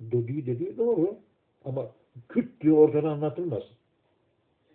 Dediği 0.00 0.46
dediği 0.46 0.76
doğru 0.76 1.18
ama 1.64 1.90
küt 2.28 2.60
diye 2.60 2.72
ortadan 2.72 3.08
anlatılmaz. 3.08 3.62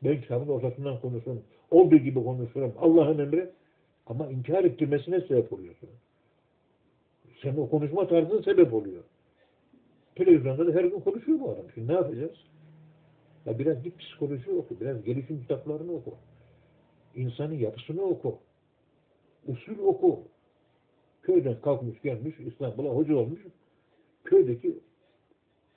Ben 0.04 0.22
kitabın 0.22 0.48
ortasından 0.48 1.00
konuşurum. 1.00 1.44
Olduğu 1.72 1.98
gibi 1.98 2.24
konuşurum. 2.24 2.74
Allah'ın 2.80 3.20
emri 3.20 3.50
ama 4.08 4.28
inkar 4.28 4.64
ettirmesine 4.64 5.22
sebep 5.22 5.54
oluyorsun. 5.54 5.90
Sen 7.42 7.58
o 7.58 7.70
konuşma 7.70 8.08
tarzına 8.08 8.42
sebep 8.42 8.74
oluyor. 8.74 9.04
Televizyonda 10.16 10.68
da 10.68 10.72
her 10.72 10.84
gün 10.84 11.00
konuşuyor 11.00 11.40
bu 11.40 11.52
adam. 11.52 11.66
Şimdi 11.74 11.88
ne 11.88 11.94
yapacağız? 11.94 12.38
Ya 13.46 13.60
biraz 13.60 13.84
git 13.84 14.00
psikoloji 14.00 14.52
oku, 14.52 14.80
biraz 14.82 15.04
gelişim 15.04 15.42
kitaplarını 15.42 15.92
oku. 15.92 16.16
İnsanın 17.16 17.54
yapısını 17.54 18.02
oku. 18.02 18.38
Usul 19.48 19.80
oku. 19.80 20.20
Köyden 21.22 21.62
kalkmış 21.62 22.02
gelmiş, 22.02 22.36
İstanbul'a 22.40 22.90
hoca 22.90 23.16
olmuş. 23.16 23.40
Köydeki 24.24 24.80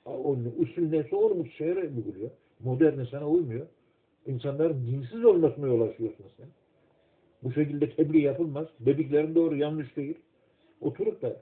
onun 0.05 0.55
usul 0.57 0.89
neyse 0.89 1.15
onu 1.15 1.45
şehre 1.45 1.79
uyguluyor. 1.79 2.29
Modern 2.59 3.03
sana 3.03 3.29
uymuyor. 3.29 3.67
İnsanların 4.25 4.87
dinsiz 4.87 5.25
olmasına 5.25 5.67
yol 5.67 5.81
açıyorsun 5.81 6.25
sen. 6.37 6.47
Bu 7.43 7.51
şekilde 7.53 7.89
tebliğ 7.89 8.21
yapılmaz. 8.21 8.67
Dediklerin 8.79 9.35
doğru 9.35 9.55
yanlış 9.55 9.95
değil. 9.95 10.17
Oturup 10.81 11.21
da 11.21 11.41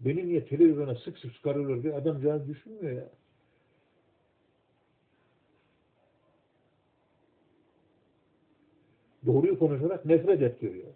beni 0.00 0.26
niye 0.28 0.46
televizyona 0.46 0.94
sık 0.94 1.18
sık 1.18 1.34
çıkarılır 1.34 1.82
diye 1.82 1.94
adamcağız 1.94 2.48
düşünmüyor 2.48 2.92
ya. 2.92 3.08
Doğruyu 9.26 9.58
konuşarak 9.58 10.04
nefret 10.04 10.42
ettiriyor. 10.42 10.88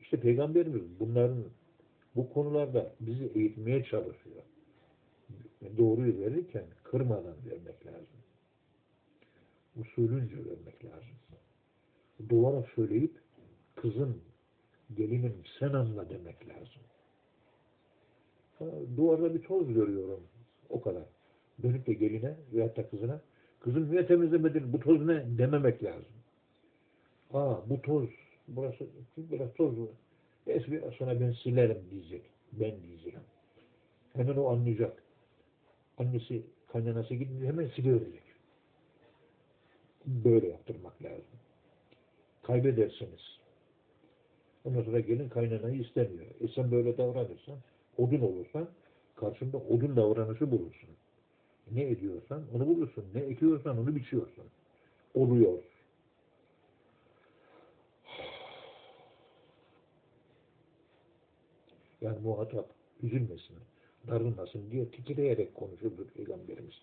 İşte 0.00 0.20
Peygamberimiz 0.20 0.82
bunların 1.00 1.44
bu 2.16 2.32
konularda 2.32 2.92
bizi 3.00 3.30
eğitmeye 3.34 3.84
çalışıyor. 3.84 4.42
Doğruyu 5.78 6.20
verirken 6.20 6.64
kırmadan 6.82 7.36
vermek 7.50 7.86
lazım. 7.86 8.20
Usulünce 9.80 10.36
vermek 10.36 10.84
lazım. 10.84 11.14
Duvara 12.28 12.66
söyleyip 12.74 13.20
kızın, 13.74 14.22
gelinim 14.96 15.34
sen 15.58 15.68
anla 15.68 16.10
demek 16.10 16.48
lazım. 16.48 16.82
Ha, 18.58 18.64
duvarda 18.96 19.34
bir 19.34 19.42
toz 19.42 19.74
görüyorum. 19.74 20.20
O 20.70 20.80
kadar. 20.80 21.04
Dönüp 21.62 21.86
de 21.86 21.92
geline 21.92 22.36
veyahut 22.52 22.76
da 22.76 22.90
kızına 22.90 23.20
kızım 23.60 23.90
niye 23.90 24.06
temizlemedin 24.06 24.72
bu 24.72 24.80
toz 24.80 25.06
ne 25.06 25.38
dememek 25.38 25.84
lazım. 25.84 26.12
Aa 27.32 27.70
bu 27.70 27.82
toz 27.82 28.08
burası 28.48 28.86
biraz 29.16 29.54
toz 29.54 29.80
var. 29.80 29.88
Neyse 30.46 30.90
sonra 30.98 31.20
ben 31.20 31.32
silerim 31.32 31.78
diyecek. 31.90 32.22
Ben 32.52 32.82
diyeceğim. 32.82 33.20
Hemen 34.12 34.36
o 34.36 34.46
anlayacak. 34.48 35.03
Annesi 35.98 36.42
kaynanası 36.72 37.14
gidince 37.14 37.46
hemen 37.46 37.68
siliverecek. 37.68 38.22
Böyle 40.06 40.48
yaptırmak 40.48 41.02
lazım. 41.02 41.38
Kaybedersiniz. 42.42 43.38
Ondan 44.64 44.82
sonra 44.82 45.00
gelin 45.00 45.28
kaynanayı 45.28 45.80
istemiyor. 45.80 46.26
E 46.40 46.48
sen 46.48 46.70
böyle 46.70 46.98
davranırsan, 46.98 47.58
odun 47.98 48.20
olursan 48.20 48.68
karşında 49.16 49.56
odun 49.56 49.96
davranışı 49.96 50.50
bulursun. 50.50 50.88
Ne 51.70 51.82
ediyorsan 51.82 52.42
onu 52.54 52.66
bulursun. 52.66 53.04
Ne 53.14 53.20
ekiyorsan 53.20 53.78
onu 53.78 53.96
biçiyorsun. 53.96 54.44
Oluyor. 55.14 55.58
Yani 62.00 62.18
muhatap 62.18 62.66
üzülmesin, 63.02 63.56
darılmasın 64.08 64.70
diye 64.70 64.90
titreyerek 64.90 65.54
konuşurdu 65.54 66.06
Peygamberimiz. 66.14 66.74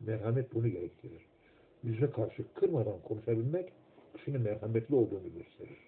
Merhamet 0.00 0.54
bunu 0.54 0.68
gerektirir. 0.68 1.22
Yüze 1.82 2.10
karşı 2.10 2.44
kırmadan 2.54 3.02
konuşabilmek 3.02 3.72
kişinin 4.16 4.40
merhametli 4.40 4.94
olduğunu 4.94 5.32
gösterir. 5.34 5.78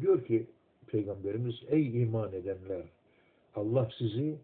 Diyor 0.00 0.24
ki 0.24 0.46
Peygamberimiz 0.86 1.54
ey 1.68 2.02
iman 2.02 2.32
edenler 2.32 2.82
Allah 3.54 3.90
sizi 3.98 4.38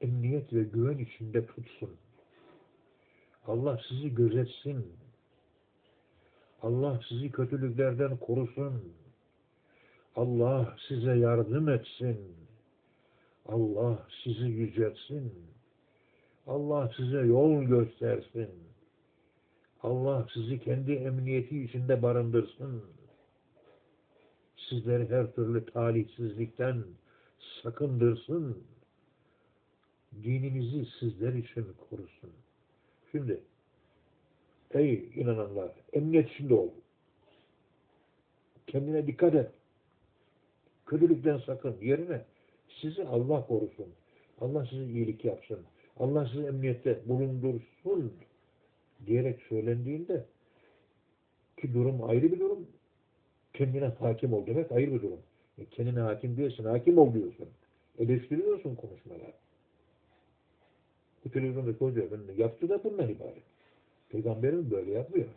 emniyet 0.00 0.52
ve 0.52 0.62
güven 0.62 0.98
içinde 0.98 1.46
tutsun. 1.46 1.90
Allah 3.46 3.80
sizi 3.88 4.14
gözetsin. 4.14 4.86
Allah 6.62 7.00
sizi 7.08 7.30
kötülüklerden 7.30 8.16
korusun. 8.16 8.92
Allah 10.16 10.76
size 10.88 11.16
yardım 11.16 11.68
etsin. 11.68 12.36
Allah 13.46 14.06
sizi 14.24 14.44
yüceltsin. 14.44 15.32
Allah 16.46 16.90
size 16.96 17.18
yol 17.18 17.62
göstersin. 17.62 18.50
Allah 19.82 20.26
sizi 20.34 20.60
kendi 20.60 20.92
emniyeti 20.92 21.64
içinde 21.64 22.02
barındırsın. 22.02 22.84
Sizleri 24.56 25.08
her 25.10 25.32
türlü 25.32 25.66
talihsizlikten 25.66 26.84
sakındırsın. 27.62 28.64
Dininizi 30.22 30.86
sizler 31.00 31.32
için 31.32 31.66
korusun. 31.90 32.30
Şimdi 33.12 33.40
ey 34.70 35.10
inananlar 35.14 35.72
emniyet 35.92 36.30
içinde 36.30 36.54
ol. 36.54 36.68
Kendine 38.66 39.06
dikkat 39.06 39.34
et. 39.34 39.59
Kötülükten 40.90 41.38
sakın. 41.38 41.76
Yerine 41.80 42.24
sizi 42.80 43.04
Allah 43.04 43.46
korusun. 43.46 43.86
Allah 44.40 44.66
size 44.66 44.84
iyilik 44.84 45.24
yapsın. 45.24 45.58
Allah 45.98 46.26
sizi 46.26 46.46
emniyette 46.46 47.00
bulundursun 47.08 48.12
diyerek 49.06 49.42
söylendiğinde 49.48 50.24
ki 51.60 51.74
durum 51.74 52.04
ayrı 52.04 52.32
bir 52.32 52.40
durum. 52.40 52.66
Kendine 53.52 53.84
hakim 53.84 54.32
ol 54.32 54.46
demek 54.46 54.72
ayrı 54.72 54.92
bir 54.92 55.02
durum. 55.02 55.20
E 55.58 55.64
kendine 55.64 56.00
hakim 56.00 56.36
değilsin, 56.36 56.64
hakim 56.64 56.98
ol 56.98 57.14
diyorsun. 57.14 57.48
Eleştiriyorsun 57.98 58.74
konuşmalar. 58.74 59.32
Bu 61.24 61.30
televizyonda 61.30 61.70
hoca 61.70 62.02
yaptı 62.36 62.68
da 62.68 62.84
bundan 62.84 63.08
ibaret. 63.08 63.42
Peygamberimiz 64.08 64.70
böyle 64.70 64.90
yapmıyor. 64.90 65.28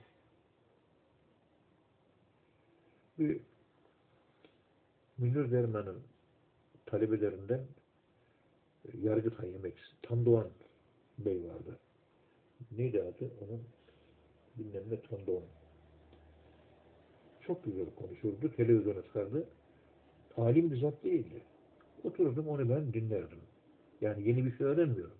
Bir 3.19 3.39
Münir 5.17 5.51
Derman'ın 5.51 6.03
talebelerinden 6.85 7.61
Yargıtay 9.01 9.55
emekçisi 9.55 10.01
Tandoğan 10.01 10.49
Bey 11.17 11.43
vardı. 11.43 11.79
Neydi 12.71 13.01
adı? 13.01 13.31
Onun 13.41 13.63
bilmem 14.57 14.83
ne 14.89 15.01
Tandoğan. 15.01 15.43
Çok 17.41 17.63
güzel 17.63 17.85
konuşurdu. 17.95 18.51
Televizyona 18.55 19.03
çıkardı. 19.03 19.47
Alim 20.37 20.71
bir 20.71 20.81
zat 20.81 21.03
değildi. 21.03 21.41
Oturdum 22.03 22.47
onu 22.47 22.69
ben 22.69 22.93
dinlerdim. 22.93 23.39
Yani 24.01 24.27
yeni 24.27 24.45
bir 24.45 24.57
şey 24.57 24.67
öğrenmiyorum. 24.67 25.17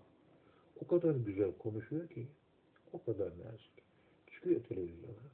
O 0.80 0.86
kadar 0.86 1.14
güzel 1.14 1.52
konuşuyor 1.58 2.08
ki 2.08 2.26
o 2.92 3.04
kadar 3.04 3.26
nazik. 3.26 3.72
Çıkıyor 4.32 4.64
televizyona. 4.64 5.24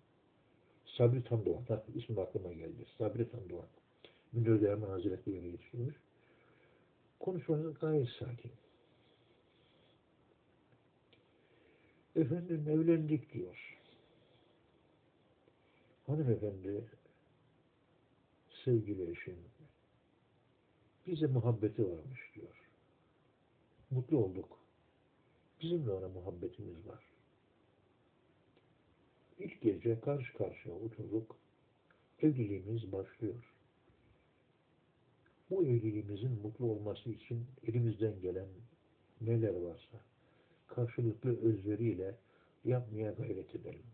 Sabri 0.86 1.24
Tandoğan. 1.24 1.62
Ha, 1.68 1.84
ismi 1.94 2.20
aklıma 2.20 2.52
geldi. 2.52 2.86
Sabri 2.98 3.30
Tandoğan. 3.30 3.68
Derman 4.34 4.88
Hazretleri 4.88 5.36
yere 5.36 5.46
yetiştirmiş. 5.46 5.96
Konuşması 7.20 7.74
gayet 7.80 8.08
sakin. 8.08 8.52
Efendim 12.16 12.68
evlendik 12.68 13.32
diyor. 13.32 13.78
Hanımefendi 16.06 16.84
sevgili 18.64 19.10
eşim 19.10 19.36
bize 21.06 21.26
muhabbeti 21.26 21.90
varmış 21.90 22.20
diyor. 22.34 22.68
Mutlu 23.90 24.18
olduk. 24.18 24.58
Bizim 25.62 25.86
de 25.86 25.90
ona 25.90 26.08
muhabbetimiz 26.08 26.86
var. 26.86 27.04
İlk 29.38 29.60
gece 29.62 30.00
karşı 30.00 30.36
karşıya 30.36 30.74
oturduk. 30.74 31.36
Evliliğimiz 32.22 32.92
başlıyor. 32.92 33.54
Bu 35.50 35.64
evliliğimizin 35.64 36.30
mutlu 36.42 36.66
olması 36.66 37.10
için 37.10 37.46
elimizden 37.66 38.20
gelen 38.20 38.48
neler 39.20 39.54
varsa 39.54 40.00
karşılıklı 40.66 41.40
özveriyle 41.42 42.14
yapmaya 42.64 43.12
gayret 43.12 43.54
edelim. 43.54 43.86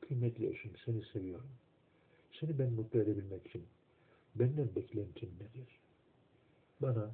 Kıymetli 0.00 0.50
eşim 0.50 0.72
seni 0.84 1.02
seviyorum. 1.12 1.50
Seni 2.40 2.58
ben 2.58 2.72
mutlu 2.72 3.00
edebilmek 3.00 3.46
için 3.46 3.62
benden 4.34 4.68
beklentin 4.76 5.30
nedir? 5.40 5.68
Bana 6.80 7.10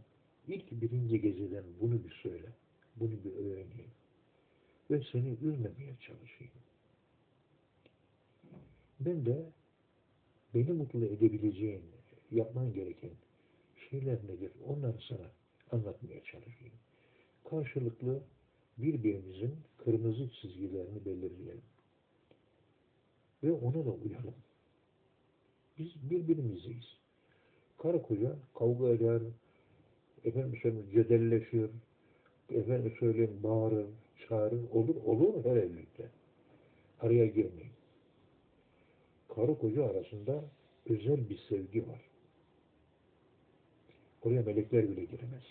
ilk 0.49 0.73
birinci 0.73 1.21
geceden 1.21 1.65
bunu 1.81 2.05
bir 2.05 2.21
söyle. 2.23 2.49
Bunu 2.97 3.25
bir 3.25 3.33
öğreneyim. 3.33 3.91
Ve 4.91 5.03
seni 5.13 5.29
üzmemeye 5.29 5.97
çalışayım. 6.01 6.53
Ben 9.01 9.27
de 9.27 9.47
beni 10.55 10.73
mutlu 10.73 11.05
edebileceğin, 11.05 11.94
yapman 12.35 12.73
gereken 12.73 13.11
şeyler 13.91 14.19
nedir? 14.25 14.53
Onları 14.67 14.99
sana 15.09 15.31
anlatmaya 15.73 16.25
çalışayım. 16.25 16.75
Karşılıklı 17.51 18.23
birbirimizin 18.79 19.55
kırmızı 19.77 20.31
çizgilerini 20.31 21.05
belirleyelim. 21.05 21.63
Ve 23.43 23.53
ona 23.53 23.85
da 23.85 23.91
uyalım. 23.91 24.35
Biz 25.79 26.11
birbirimizeyiz. 26.11 26.97
Karı 27.79 28.03
koca 28.03 28.37
kavga 28.59 28.89
eder, 28.89 29.23
efendim 30.25 30.59
söyleyeyim 30.63 30.91
cedelleşir, 30.93 31.71
efendim 32.51 32.95
söyleyeyim 33.01 33.41
bağırır, 33.43 33.87
çağırır, 34.29 34.71
olur, 34.71 34.97
olur 34.97 35.45
her 35.45 35.57
evlilikte. 35.57 36.11
Araya 37.01 37.27
girmeyin. 37.27 37.73
Karı 39.35 39.59
koca 39.59 39.85
arasında 39.85 40.45
özel 40.87 41.29
bir 41.29 41.39
sevgi 41.49 41.89
var. 41.89 42.01
Oraya 44.25 44.43
melekler 44.43 44.89
bile 44.89 45.05
giremez. 45.05 45.43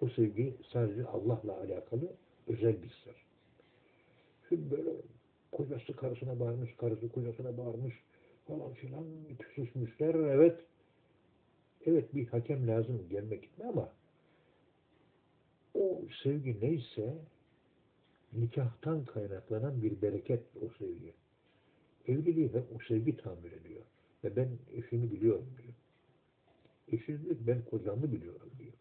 O 0.00 0.08
sevgi 0.08 0.54
sadece 0.72 1.04
Allah'la 1.04 1.60
alakalı 1.60 2.12
özel 2.46 2.82
bir 2.82 2.90
sır. 3.04 3.16
Şimdi 4.48 4.70
böyle 4.70 4.90
kocası 5.52 5.96
karısına 5.96 6.40
bağırmış, 6.40 6.76
karısı 6.76 7.08
kocasına 7.08 7.58
bağırmış 7.58 7.94
falan 8.46 8.72
filan 8.72 9.04
küsüşmüşler. 9.38 10.14
Evet, 10.14 10.60
evet 11.86 12.14
bir 12.14 12.26
hakem 12.26 12.68
lazım 12.68 13.06
gelmek 13.10 13.42
gitme 13.42 13.64
ama 13.64 13.88
o 15.74 16.02
sevgi 16.22 16.60
neyse 16.60 17.14
nikahtan 18.32 19.04
kaynaklanan 19.04 19.82
bir 19.82 20.02
bereket 20.02 20.42
o 20.62 20.68
sevgi. 20.78 21.14
Evliliği 22.08 22.48
hep 22.48 22.64
o 22.76 22.78
sevgi 22.88 23.16
tamir 23.16 23.52
ediyor. 23.52 23.82
Ve 24.24 24.36
ben 24.36 24.48
eşimi 24.72 25.12
biliyorum 25.12 25.46
diyor. 25.62 25.74
Diyor 26.98 27.36
ben 27.46 27.62
kocamı 27.70 28.12
biliyorum 28.12 28.50
diyor. 28.58 28.72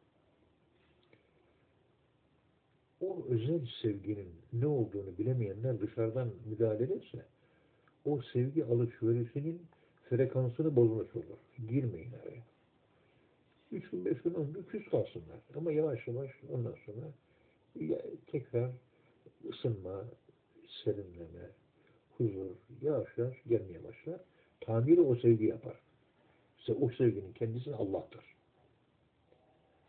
O 3.02 3.26
özel 3.30 3.68
sevginin 3.82 4.30
ne 4.54 4.68
olduğunu 4.68 5.18
bilemeyenler 5.18 5.82
dışarıdan 5.82 6.30
müdahale 6.46 6.84
ederse 6.84 7.26
o 8.06 8.22
sevgi 8.34 8.66
alışverişinin 8.66 9.62
frekansını 10.10 10.76
bozmuş 10.76 11.16
olur. 11.16 11.38
Girmeyin 11.70 12.12
araya. 12.12 12.44
Üç 13.72 13.90
gün, 13.90 14.06
beş 14.06 14.22
gün, 14.22 14.34
on 14.34 14.54
gün 14.54 14.64
küs 14.64 14.90
kalsınlar. 14.90 15.40
Ama 15.56 15.72
yavaş 15.72 16.08
yavaş 16.08 16.32
ondan 16.52 16.76
sonra 16.86 17.06
ya, 17.80 18.02
tekrar 18.28 18.72
ısınma, 19.50 20.06
serinleme, 20.84 21.50
huzur 22.18 22.56
yavaş 22.82 23.18
yavaş 23.18 23.44
gelmeye 23.48 23.84
başlar. 23.84 24.22
Tamiri 24.62 25.02
o 25.02 25.16
sevgi 25.16 25.46
yapar. 25.46 25.80
İşte 26.64 26.74
o 26.74 26.90
sevginin 26.90 27.34
kendisi 27.34 27.76
Allah'tır. 27.76 28.26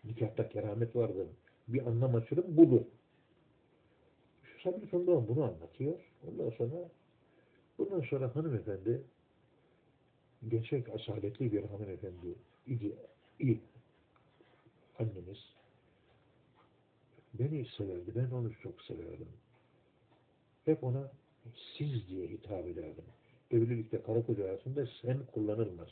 Nikahta 0.05 0.49
keramet 0.49 0.97
vardır. 0.97 1.29
Bir 1.69 1.87
anlam 1.87 2.15
açılım 2.15 2.57
budur. 2.57 2.81
Şu 4.43 4.61
Sabri 4.61 4.87
Sondoğan 4.87 5.29
bunu 5.29 5.45
anlatıyor. 5.45 5.95
Ondan 6.29 6.51
sonra 6.51 6.89
bundan 7.79 8.01
sonra 8.01 8.37
hanımefendi 8.37 9.03
gerçek 10.49 10.89
asaletli 10.89 11.53
bir 11.53 11.65
hanımefendi 11.65 12.35
idi, 12.67 12.97
iyi 13.39 13.61
annemiz. 14.99 15.39
Beni 17.35 17.67
severdi, 17.67 18.13
ben 18.15 18.31
onu 18.31 18.53
çok 18.63 18.83
severdim. 18.83 19.29
Hep 20.65 20.85
ona 20.85 21.11
siz 21.79 22.09
diye 22.09 22.29
hitap 22.29 22.67
ederdim. 22.67 23.05
Evlilikte 23.51 24.03
karı 24.03 24.27
koca 24.27 24.45
arasında 24.45 24.87
sen 25.03 25.19
kullanılmaz. 25.35 25.89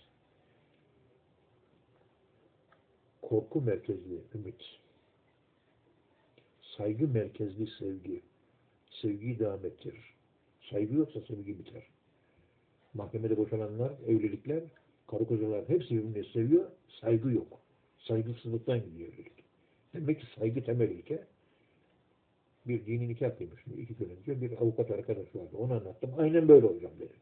Korku 3.22 3.60
merkezli 3.60 4.20
ümit. 4.34 4.62
Saygı 6.76 7.08
merkezli 7.08 7.66
sevgi. 7.78 8.22
Sevgiyi 8.90 9.38
devam 9.38 9.66
ettirir. 9.66 10.14
Saygı 10.70 10.94
yoksa 10.94 11.20
sevgi 11.20 11.58
biter. 11.58 11.82
Mahkemede 12.94 13.36
boşananlar, 13.36 13.92
evlilikler, 14.06 14.62
karı 15.06 15.24
kocalar 15.24 15.68
hepsi 15.68 15.90
birbirini 15.90 16.32
seviyor, 16.32 16.70
saygı 17.00 17.32
yok. 17.32 17.58
Saygısızlıktan 17.98 18.84
gidiyor 18.84 19.08
evlilik. 19.08 19.44
Demek 19.94 20.20
ki 20.20 20.26
saygı 20.38 20.64
temel 20.64 20.90
ilke. 20.90 21.24
Bir 22.66 22.86
dini 22.86 23.08
nikah 23.08 23.38
kıymıştım 23.38 23.72
iki 23.78 23.94
gün 23.94 24.10
önce. 24.10 24.40
Bir 24.40 24.62
avukat 24.62 24.90
arkadaş 24.90 25.34
vardı. 25.34 25.56
Onu 25.58 25.72
anlattım. 25.72 26.10
Aynen 26.18 26.48
böyle 26.48 26.66
olacağım 26.66 26.94
dedi. 27.00 27.14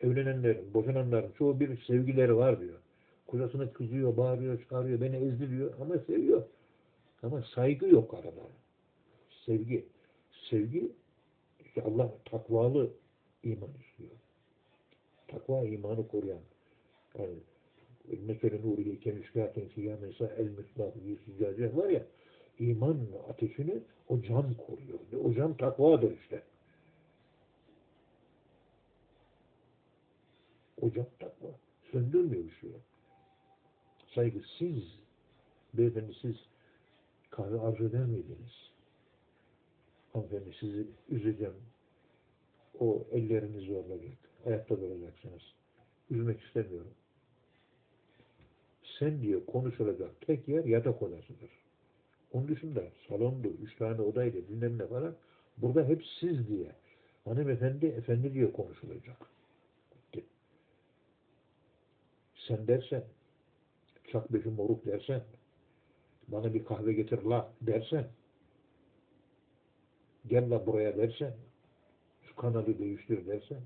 Evlenenlerin, 0.00 0.74
boşananların 0.74 1.32
çoğu 1.38 1.60
bir 1.60 1.84
sevgileri 1.84 2.36
var 2.36 2.60
diyor. 2.60 2.78
Kocasını 3.26 3.72
kızıyor, 3.72 4.16
bağırıyor, 4.16 4.64
çağırıyor, 4.68 5.00
beni 5.00 5.16
ezdiriyor 5.16 5.80
ama 5.80 5.98
seviyor. 5.98 6.42
Ama 7.22 7.42
saygı 7.42 7.88
yok 7.88 8.14
arada. 8.14 8.42
Sevgi. 9.46 9.86
Sevgi 10.50 10.92
işte 11.64 11.82
Allah 11.82 12.12
takvalı 12.24 12.90
iman 13.42 13.70
istiyor. 13.80 14.10
Takva 15.28 15.64
imanı 15.64 16.08
koruyan. 16.08 16.40
Yani 17.18 17.34
mesela 18.26 18.58
nuriye 18.64 18.98
kemişkâtin 18.98 19.68
fiyâmesa 19.68 20.26
el 20.26 20.48
misbâh 20.48 21.04
diye 21.04 21.16
süccace 21.16 21.76
var 21.76 21.88
ya 21.88 22.06
iman 22.58 22.98
ateşini 23.28 23.78
o 24.08 24.22
cam 24.22 24.54
koruyor. 24.54 25.24
O 25.24 25.32
cam 25.32 25.56
takvadır 25.56 26.18
işte. 26.18 26.42
O 30.80 30.92
cam 30.92 31.06
takva. 31.18 31.48
Söndürmüyor 31.92 32.44
bir 32.44 32.50
şey. 32.60 32.70
Saygı 34.14 34.40
siz 34.58 34.84
beyefendi 35.74 36.14
siz 36.22 36.36
kahve 37.30 37.60
arzu 37.60 37.84
eder 37.84 38.04
miydiniz? 38.04 38.70
Hanımefendi 40.12 40.56
sizi 40.60 40.86
üzeceğim. 41.08 41.54
O 42.80 43.06
ellerinizi 43.12 43.66
zorlayacak. 43.66 44.18
Ayakta 44.46 44.80
duracaksınız. 44.80 45.42
Üzmek 46.10 46.40
istemiyorum. 46.40 46.94
Sen 48.98 49.22
diye 49.22 49.44
konuşulacak 49.46 50.20
tek 50.20 50.48
yer 50.48 50.64
yatak 50.64 51.02
odasıdır. 51.02 51.50
Onun 52.32 52.48
dışında 52.48 52.82
salondu, 53.08 53.48
üç 53.48 53.76
tane 53.76 54.00
odaydı, 54.00 54.48
bilmem 54.48 54.78
ne 54.78 54.86
falan. 54.86 55.14
Burada 55.56 55.88
hep 55.88 56.02
siz 56.20 56.48
diye. 56.48 56.72
Hanımefendi, 57.24 57.86
efendi 57.86 58.34
diye 58.34 58.52
konuşulacak. 58.52 59.16
Sen 62.48 62.66
dersen, 62.68 63.04
çak 64.14 64.32
beşi 64.32 64.48
moruk 64.48 64.86
dersen, 64.86 65.22
bana 66.28 66.54
bir 66.54 66.64
kahve 66.64 66.92
getir 66.92 67.22
la 67.22 67.52
dersen, 67.60 68.06
gel 70.26 70.50
la 70.50 70.66
buraya 70.66 70.96
dersen, 70.96 71.34
şu 72.22 72.36
kanalı 72.36 72.78
değiştir 72.78 73.26
dersen, 73.26 73.60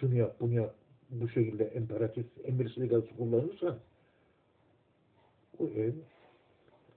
şunu 0.00 0.14
yap, 0.14 0.36
bunu 0.40 0.54
yap, 0.54 0.74
bu 1.10 1.28
şekilde 1.28 1.74
imperatif, 1.74 2.26
emir 2.44 2.68
sigası 2.68 3.16
kullanırsan, 3.16 3.78
o 5.58 5.64
ev, 5.64 5.92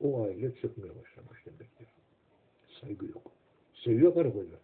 o 0.01 0.24
aile 0.24 0.55
çökmeye 0.55 0.89
başlamış 0.89 1.45
demektir. 1.45 1.88
Saygı 2.82 3.05
yok. 3.05 3.32
Seviyor 3.74 4.14
karı 4.14 4.34
koca. 4.34 4.59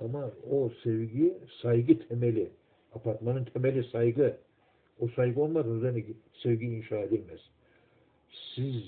Ama 0.00 0.30
o 0.50 0.70
sevgi, 0.82 1.38
saygı 1.62 2.08
temeli. 2.08 2.50
Apartmanın 2.92 3.44
temeli 3.44 3.84
saygı. 3.84 4.36
O 5.00 5.08
saygı 5.08 5.40
olmadan 5.40 5.76
üzerine 5.76 6.04
sevgi 6.32 6.66
inşa 6.66 6.96
edilmez. 6.96 7.40
Siz 8.54 8.82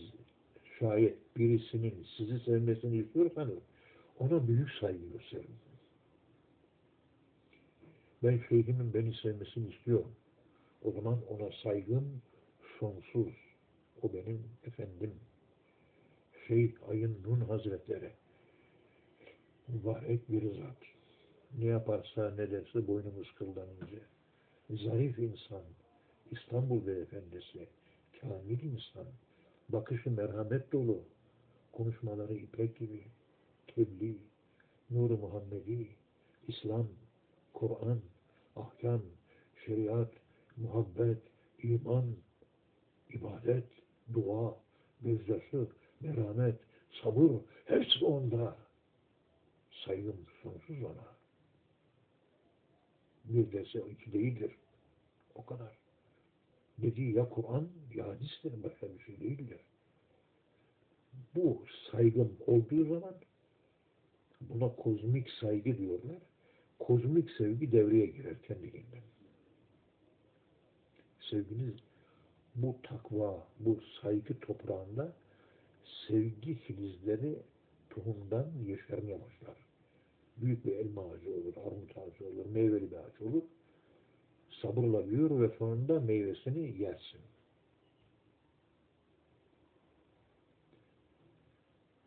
şayet 0.78 1.16
birisinin 1.36 2.06
sizi 2.16 2.40
sevmesini 2.40 2.96
istiyorsanız 2.96 3.58
ona 4.18 4.48
büyük 4.48 4.70
saygı 4.70 5.08
gösterin. 5.12 5.56
Ben 8.22 8.40
şeyhimin 8.48 8.94
beni 8.94 9.14
sevmesini 9.14 9.74
istiyorum. 9.74 10.12
O 10.84 10.90
zaman 10.90 11.18
ona 11.28 11.50
saygım 11.62 12.22
sonsuz. 12.78 13.34
O 14.02 14.12
benim 14.12 14.44
efendim. 14.66 15.14
Şeyh 16.48 16.72
Ayın 16.88 17.18
Nun 17.26 17.40
Hazretleri 17.40 18.10
mübarek 19.68 20.28
bir 20.28 20.42
zat. 20.42 20.76
Ne 21.58 21.64
yaparsa 21.64 22.30
ne 22.30 22.50
derse 22.50 22.86
boynumuz 22.86 23.32
kıldan 23.34 23.68
ince. 23.82 24.02
Zarif 24.84 25.18
insan, 25.18 25.62
İstanbul 26.33 26.87
beyefendisi, 26.87 27.68
kamil 28.20 28.62
insan, 28.62 29.07
bakışı 29.68 30.11
merhamet 30.11 30.72
dolu, 30.72 31.05
konuşmaları 31.72 32.35
ipek 32.35 32.78
gibi, 32.78 33.05
tebliğ, 33.66 34.18
nuru 34.91 35.18
Muhammedi, 35.18 35.89
İslam, 36.49 36.89
Kur'an, 37.53 38.01
ahkam, 38.57 39.03
şeriat, 39.66 40.12
muhabbet, 40.56 41.19
iman, 41.62 42.16
ibadet, 43.11 43.69
dua, 44.15 44.56
gözyaşı, 45.01 45.69
merhamet, 46.01 46.59
sabır, 47.02 47.31
hepsi 47.65 48.05
onda. 48.05 48.56
Saygım 49.85 50.27
sonsuz 50.43 50.82
ona. 50.82 51.12
Bir 53.24 53.52
dese 53.52 53.81
iki 53.90 54.12
değildir. 54.12 54.56
O 55.35 55.47
kadar. 55.47 55.81
Dediği 56.78 57.12
ya 57.15 57.28
Kur'an 57.28 57.69
ya 57.94 58.09
hadistir 58.09 58.62
başka 58.62 58.86
bir 58.94 59.05
şey 59.05 59.20
değildir. 59.20 59.61
Bu 61.35 61.65
saygım 61.90 62.36
olduğu 62.47 62.85
zaman 62.85 63.15
buna 64.40 64.77
kozmik 64.77 65.31
saygı 65.31 65.78
diyorlar. 65.78 66.19
Kozmik 66.78 67.31
sevgi 67.31 67.73
devreye 67.73 68.07
girer 68.07 68.43
kendiliğinden. 68.43 69.03
Sevginiz 71.31 71.74
bu 72.55 72.77
takva, 72.82 73.47
bu 73.61 73.81
saygı 74.03 74.40
toprağında 74.40 75.12
sevgi 76.09 76.55
filizleri 76.55 77.39
tohumdan 77.90 78.47
yeşermeye 78.66 79.20
başlar. 79.20 79.57
Büyük 80.36 80.65
bir 80.65 80.73
elma 80.73 81.03
ağacı 81.03 81.31
olur, 81.31 81.55
armut 81.57 81.99
ağacı 81.99 82.27
olur, 82.27 82.47
meyveli 82.47 82.90
bir 82.90 82.97
ağaç 82.97 83.20
olur. 83.20 83.43
Sabırla 84.62 85.06
büyür 85.06 85.40
ve 85.40 85.48
sonunda 85.59 86.01
meyvesini 86.01 86.82
yersin. 86.82 87.20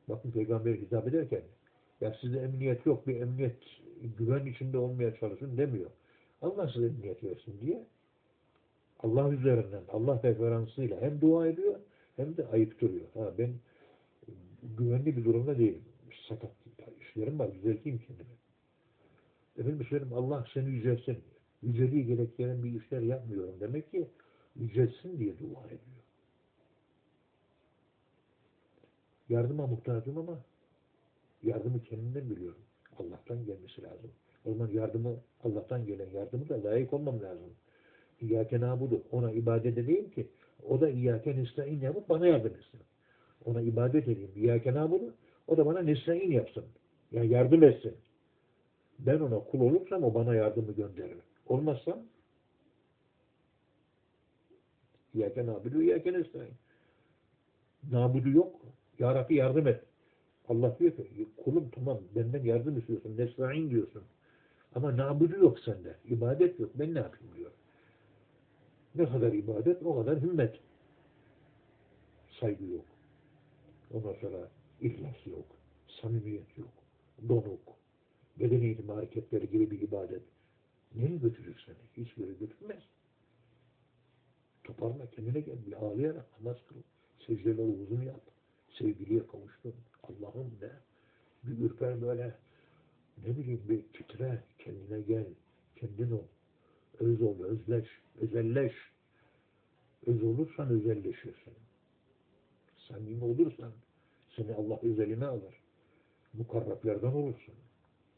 Bakın 0.10 0.32
Peygamber 0.32 0.73
hitap 0.73 1.07
ederken 1.07 1.41
ya 2.02 2.18
sizde 2.22 2.40
emniyet 2.40 2.86
yok, 2.86 3.07
bir 3.07 3.22
emniyet 3.22 3.57
güven 4.18 4.45
içinde 4.45 4.77
olmaya 4.77 5.15
çalışın 5.15 5.57
demiyor. 5.57 5.90
Allah 6.41 6.72
size 6.73 6.86
emniyet 6.86 7.23
versin 7.23 7.60
diye 7.61 7.86
Allah 8.99 9.34
üzerinden, 9.34 9.84
Allah 9.90 10.22
referansıyla 10.23 11.02
hem 11.02 11.22
dua 11.22 11.48
ediyor 11.48 11.80
hem 12.15 12.38
de 12.38 12.48
ayıktırıyor. 12.48 13.06
Ha, 13.14 13.34
ben 13.38 13.53
güvenli 14.77 15.18
bir 15.18 15.26
durumda 15.26 15.57
değilim. 15.57 15.84
Sakat 16.30 16.52
işlerim 17.02 17.40
var, 17.40 17.53
düzelteyim 17.53 17.99
kendimi. 18.07 18.30
Efendim 19.57 19.88
söyleyeyim 19.90 20.14
Allah 20.14 20.45
seni 20.53 20.69
yücelsin. 20.69 21.18
Yüceliği 21.66 22.06
gerektiren 22.06 22.64
bir 22.64 22.82
işler 22.82 23.02
yapmıyorum. 23.02 23.56
Demek 23.60 23.92
ki 23.92 24.08
yücelsin 24.56 25.20
diye 25.20 25.40
dua 25.40 25.66
ediyor. 25.66 26.06
Yardıma 29.30 29.68
muhtacım 29.68 30.18
ama 30.18 30.40
yardımı 31.44 31.84
kendimden 31.84 32.30
biliyorum. 32.30 32.62
Allah'tan 33.00 33.46
gelmesi 33.46 33.84
lazım. 33.84 34.12
O 34.46 34.52
zaman 34.52 34.70
yardımı, 34.72 35.16
Allah'tan 35.44 35.86
gelen 35.86 36.10
yardımı 36.10 36.50
da 36.50 36.64
layık 36.64 36.94
olmam 36.94 37.22
lazım. 37.22 37.50
İyyâke 38.22 38.60
nâbudu. 38.60 39.02
Ona 39.12 39.32
ibadet 39.32 39.78
edeyim 39.78 40.10
ki 40.10 40.28
o 40.70 40.82
da 40.82 40.90
İyyâke 40.90 41.36
nestaîn 41.36 41.80
yapıp 41.80 42.10
bana 42.10 42.28
yardım 42.28 42.54
etsin. 42.54 42.80
Ona 43.46 43.62
ibadet 43.62 44.08
edeyim. 44.08 44.32
İyyâke 44.36 44.74
nâbudu. 44.74 45.14
O 45.48 45.58
da 45.58 45.66
bana 45.66 45.80
nestaîn 45.80 46.32
yapsın. 46.32 46.66
Yani 47.12 47.28
yardım 47.28 47.64
etsin. 47.64 47.96
Ben 49.00 49.20
ona 49.20 49.40
kul 49.40 49.60
olursam 49.60 50.04
o 50.04 50.14
bana 50.14 50.36
yardımı 50.36 50.72
gönderir. 50.72 51.18
Olmazsam 51.46 52.00
İyyâke 55.14 55.46
nâbudu, 55.46 55.82
İyyâke 55.82 56.14
nestaîn. 56.14 56.54
Nabudu 57.92 58.30
yok. 58.30 58.62
Ya 59.00 59.16
Rabbi 59.16 59.36
yardım 59.36 59.68
et. 59.68 59.84
Allah 60.50 60.80
diyor 60.80 60.96
ki 60.96 61.28
kulum 61.38 61.70
tamam 61.70 62.00
benden 62.16 62.44
yardım 62.44 62.80
istiyorsun. 62.80 63.18
Nestaîn 63.18 63.70
diyorsun. 63.70 64.04
Ama 64.76 64.98
nabudu 64.98 65.36
yok 65.38 65.60
sende. 65.60 65.96
İbadet 66.06 66.60
yok. 66.60 66.72
Ben 66.76 66.94
ne 66.94 67.00
yapayım 67.00 67.36
diyor. 67.36 67.52
Ne 68.96 69.10
kadar 69.10 69.34
ibadet 69.34 69.84
o 69.84 69.96
kadar 69.96 70.20
himmet. 70.22 70.60
Saygı 72.40 72.66
yok. 72.66 72.86
Ondan 73.94 74.14
sonra 74.22 74.50
ihlas 74.82 75.28
yok. 75.28 75.46
Samimiyet 76.02 76.58
yok. 76.58 76.74
Donuk. 77.30 77.62
Beden 78.40 78.62
eğitimi 78.62 78.92
hareketleri 78.92 79.50
gibi 79.50 79.72
bir 79.72 79.82
ibadet. 79.82 80.22
Nereye 80.98 81.18
götürür 81.18 81.64
seni? 81.66 82.06
Hiçbir 82.06 82.24
yere 82.24 82.34
götürmez. 82.34 82.84
Toparla 84.64 85.10
kendine 85.10 85.40
gel. 85.40 85.66
Bir 85.66 85.74
ağlayarak 85.74 86.26
namaz 86.40 86.58
kıl. 86.68 86.76
Secdeleri 87.28 87.62
uzun 87.62 88.02
yap. 88.02 88.22
Sevgiliye 88.80 89.28
kavuştun. 89.28 89.74
Allah'ım 90.04 90.52
de. 90.62 90.72
Bir 91.44 91.66
ürper 91.66 92.02
böyle. 92.02 92.36
Ne 93.26 93.38
bileyim 93.38 93.62
bir 93.70 93.84
titre. 93.84 94.44
Kendine 94.60 95.02
gel. 95.02 95.26
Kendin 95.76 96.12
ol. 96.12 96.24
Öz 97.00 97.22
ol. 97.22 97.44
Özleş. 97.44 97.88
Özelleş. 98.22 98.74
Öz 100.06 100.24
olursan 100.24 100.70
özelleşirsin. 100.70 101.54
Samimi 102.88 103.24
olursan 103.24 103.72
seni 104.36 104.54
Allah 104.54 104.80
özeline 104.84 105.26
alır. 105.26 105.54
Mukarrablerden 106.34 107.12
olursun. 107.12 107.56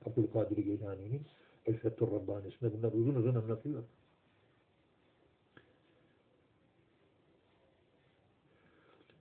Abdülkadir 0.06 0.58
Geylani'nin 0.58 1.22
El-Fethur 1.68 2.12
Rabbani'sinde 2.12 2.74
bunlar 2.74 2.92
uzun 2.94 3.16
uzun 3.16 3.36
anlatıyor. 3.36 3.84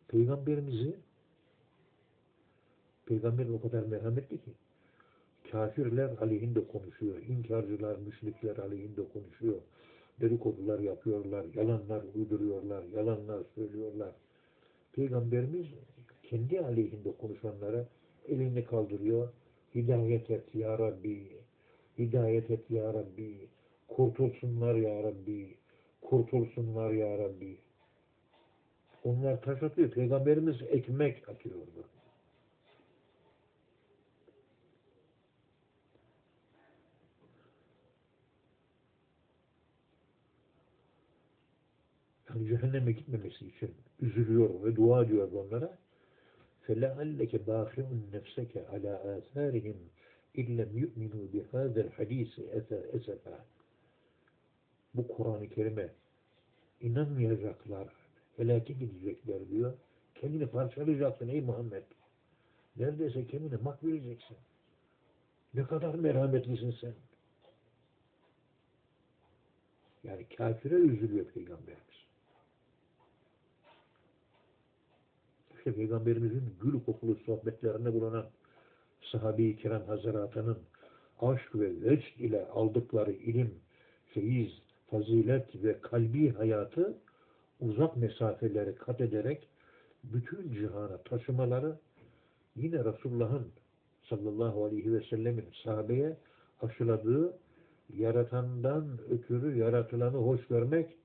Peygamberimizi 0.09 0.97
Peygamber 3.07 3.49
o 3.49 3.61
kadar 3.61 3.83
merhametli 3.83 4.39
ki 4.39 4.51
kafirler 5.51 6.11
aleyhinde 6.21 6.67
konuşuyor. 6.67 7.17
inkarcılar, 7.29 7.97
müşrikler 7.99 8.57
aleyhinde 8.57 9.03
konuşuyor. 9.13 9.61
Dedikodular 10.21 10.79
yapıyorlar, 10.79 11.47
yalanlar 11.55 12.03
uyduruyorlar, 12.15 12.85
yalanlar 12.85 13.43
söylüyorlar. 13.55 14.13
Peygamberimiz 14.93 15.67
kendi 16.23 16.61
aleyhinde 16.61 17.13
konuşanlara 17.13 17.87
elini 18.29 18.65
kaldırıyor. 18.65 19.29
Hidayet 19.75 20.31
et 20.31 20.55
ya 20.55 20.79
Rabbi. 20.79 21.46
Hidayet 21.99 22.51
et 22.51 22.71
ya 22.71 22.95
Rabbi. 22.95 23.49
Kurtulsunlar 23.89 24.75
ya 24.75 25.03
Rabbi. 25.03 25.57
Kurtulsunlar 26.01 26.91
ya 26.91 27.19
Rabbi. 27.19 27.59
Onlar 29.05 29.43
taş 29.43 29.63
atıyor. 29.63 29.91
Peygamberimiz 29.91 30.63
ekmek 30.63 31.29
atıyordu. 31.29 31.85
Yani 42.29 42.49
cehenneme 42.49 42.93
gitmemesi 42.93 43.47
için 43.47 43.75
üzülüyor 44.01 44.65
ve 44.65 44.77
dua 44.77 45.03
ediyor 45.03 45.33
onlara. 45.33 45.79
فَلَعَلَّكَ 46.67 47.33
بَاخِعُ 47.51 47.85
النَّفْسَكَ 47.97 48.53
عَلَى 48.73 48.93
آثَارِهِمْ 49.19 49.79
illem 50.37 50.77
yu'minu 50.77 51.33
bihazel 51.33 51.91
hadisi 51.91 52.43
eser 52.43 52.85
esefa. 52.93 53.45
Bu 54.95 55.09
Kur'an-ı 55.09 55.49
Kerim'e 55.49 55.91
inanmayacaklar, 56.81 57.89
helake 58.37 58.73
gidecekler 58.73 59.49
diyor. 59.49 59.73
Kendini 60.15 60.47
parçalayacaksın 60.47 61.29
ey 61.29 61.41
Muhammed. 61.41 61.83
Neredeyse 62.77 63.27
kendine 63.27 63.57
mak 63.57 63.85
vereceksin. 63.85 64.37
Ne 65.55 65.67
kadar 65.67 65.95
merhametlisin 65.95 66.71
sen. 66.81 66.95
Yani 70.05 70.27
kafire 70.37 70.75
üzülüyor 70.75 71.25
Peygamberimiz. 71.25 71.97
İşte 75.59 75.75
Peygamberimizin 75.75 76.55
gül 76.61 76.85
kokulu 76.85 77.15
sohbetlerinde 77.15 77.95
bulunan 77.95 78.27
sahabe-i 79.03 79.57
kiram 79.57 79.83
hazaratının 79.83 80.59
aşk 81.21 81.55
ve 81.55 81.91
vecd 81.91 82.21
ile 82.21 82.47
aldıkları 82.47 83.13
ilim, 83.13 83.55
feyiz, 84.07 84.53
fazilet 84.91 85.65
ve 85.65 85.81
kalbi 85.81 86.33
hayatı 86.33 86.99
uzak 87.61 87.97
mesafeleri 87.97 88.75
kat 88.75 89.01
ederek 89.01 89.49
bütün 90.05 90.53
cihana 90.53 90.97
taşımaları 90.97 91.77
yine 92.57 92.85
Resulullah'ın 92.85 93.53
sallallahu 94.09 94.65
aleyhi 94.65 94.93
ve 94.93 95.01
sellemin 95.01 95.47
sahabeye 95.65 96.17
aşıladığı 96.63 97.39
yaratandan 97.95 98.99
ötürü 99.11 99.59
yaratılanı 99.59 100.17
hoş 100.17 100.47
görmek, 100.47 100.97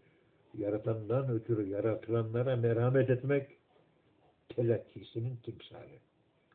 yaratandan 0.58 1.30
ötürü 1.30 1.70
yaratılanlara 1.70 2.56
merhamet 2.56 3.10
etmek 3.10 3.48
telakkisinin 4.50 5.36
timsali. 5.36 6.11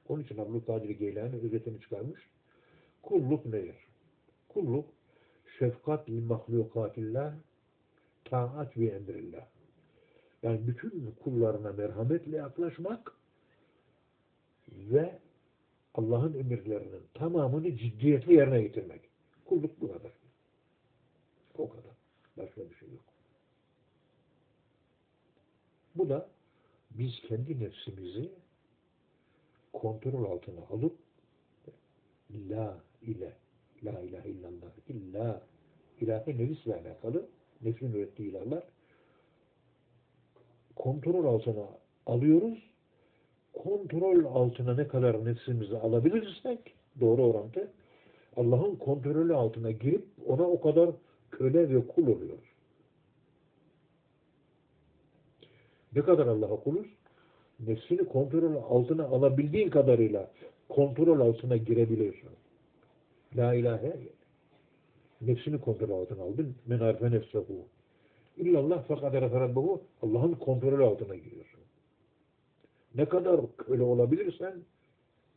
Onun 0.08 0.22
için 0.22 0.38
Abdülkadir 0.38 0.90
Geylani 0.90 1.36
özetini 1.36 1.80
çıkarmış. 1.80 2.20
Kulluk 3.02 3.46
nedir? 3.46 3.76
Kulluk 4.48 4.88
şefkat 5.58 6.10
li 6.10 6.20
mahlukatillah 6.20 7.34
taat 8.24 8.76
ve 8.76 8.86
emrillah. 8.86 9.46
Yani 10.42 10.66
bütün 10.66 11.14
kullarına 11.24 11.72
merhametle 11.72 12.36
yaklaşmak 12.36 13.12
ve 14.68 15.18
Allah'ın 15.94 16.34
emirlerinin 16.34 17.02
tamamını 17.14 17.76
ciddiyetle 17.76 18.34
yerine 18.34 18.62
getirmek. 18.62 19.00
Kulluk 19.44 19.80
bu 19.80 19.92
kadar. 19.92 20.12
O 21.58 21.68
kadar. 21.68 21.96
Başka 22.36 22.70
bir 22.70 22.74
şey 22.74 22.88
yok. 22.88 23.04
Bu 25.94 26.08
da 26.08 26.28
biz 26.90 27.20
kendi 27.28 27.60
nefsimizi 27.60 28.32
kontrol 29.80 30.24
altına 30.24 30.60
alıp 30.70 30.96
la 32.50 32.80
ile 33.02 33.32
la 33.84 34.00
ilahe 34.00 34.30
illallah 34.30 34.70
illa 34.88 35.42
ilahi 36.00 36.38
nefisle 36.38 36.74
alakalı 36.74 37.28
nefsin 37.62 37.92
ürettiği 37.92 38.30
ilahlar 38.30 38.62
kontrol 40.76 41.24
altına 41.24 41.68
alıyoruz. 42.06 42.58
Kontrol 43.52 44.24
altına 44.24 44.74
ne 44.74 44.88
kadar 44.88 45.24
nefsimizi 45.24 45.76
alabilirsek 45.76 46.74
doğru 47.00 47.22
orantı 47.22 47.70
Allah'ın 48.36 48.76
kontrolü 48.76 49.34
altına 49.34 49.70
girip 49.70 50.04
ona 50.26 50.42
o 50.42 50.60
kadar 50.60 50.90
köle 51.30 51.74
ve 51.74 51.86
kul 51.86 52.02
oluyoruz. 52.02 52.44
Ne 55.94 56.02
kadar 56.02 56.26
Allah'a 56.26 56.56
kuluz? 56.56 56.86
Nefsini 57.60 58.04
kontrol 58.04 58.56
altına 58.56 59.04
alabildiğin 59.04 59.70
kadarıyla 59.70 60.30
kontrol 60.68 61.20
altına 61.20 61.56
girebiliyorsun. 61.56 62.30
La 63.36 63.54
ilahe 63.54 63.96
nefsini 65.20 65.60
kontrol 65.60 66.00
altına 66.00 66.22
aldın. 66.22 66.54
Men 66.66 66.78
arfe 66.78 67.10
nefsehu. 67.10 67.66
İllallah 68.36 68.84
fakat 68.88 69.14
referabbehu 69.14 69.82
Allah'ın 70.02 70.32
kontrolü 70.32 70.84
altına 70.84 71.14
giriyorsun. 71.14 71.60
Ne 72.94 73.04
kadar 73.04 73.40
köle 73.56 73.82
olabilirsen 73.82 74.54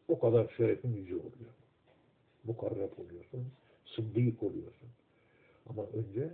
o 0.08 0.20
kadar 0.20 0.54
şerefin 0.58 0.94
yüce 0.94 1.16
oluyor. 1.16 1.54
Mukarreb 2.44 2.92
oluyorsun. 2.98 3.48
Sıddık 3.86 4.44
oluyorsun. 4.44 4.90
Ama 5.70 5.84
önce 5.84 6.30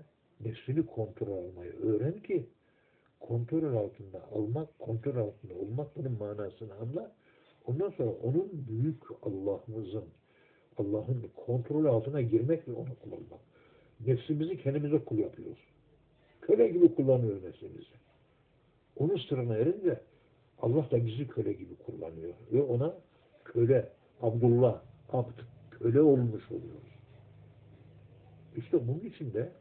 nefsini 0.46 0.86
kontrol 0.86 1.38
almayı 1.38 1.74
öğren 1.82 2.20
ki 2.20 2.46
kontrol 3.28 3.76
altında 3.76 4.30
almak, 4.32 4.80
kontrol 4.80 5.18
altında 5.18 5.54
olmak 5.54 5.96
bunun 5.96 6.12
manasını 6.12 6.74
anla. 6.74 7.12
Ondan 7.66 7.90
sonra 7.90 8.12
onun 8.24 8.68
büyük 8.68 9.04
Allah'ımızın, 9.24 10.06
Allah'ın 10.78 11.30
kontrol 11.36 11.86
altına 11.86 12.22
girmek 12.22 12.68
ve 12.68 12.74
onu 12.74 12.90
kullanmak. 13.04 13.40
Nefsimizi 14.08 14.58
kendimize 14.58 15.00
kul 15.06 15.18
yapıyoruz. 15.18 15.60
Köle 16.42 16.68
gibi 16.68 16.96
kullanıyoruz 16.96 17.44
nefsimizi. 17.44 17.96
Onun 18.98 19.18
sırrına 19.18 19.58
erince 19.58 20.00
Allah 20.62 20.92
da 20.92 21.06
bizi 21.06 21.28
köle 21.28 21.54
gibi 21.54 21.76
kullanıyor. 21.76 22.34
Ve 22.52 22.62
ona 22.62 22.98
köle, 23.46 23.90
Abdullah, 24.22 24.82
abd, 25.12 25.40
köle 25.72 26.02
olmuş 26.02 26.52
oluyoruz. 26.52 26.96
İşte 28.58 28.88
bunun 28.88 29.00
için 29.00 29.34
de 29.34 29.52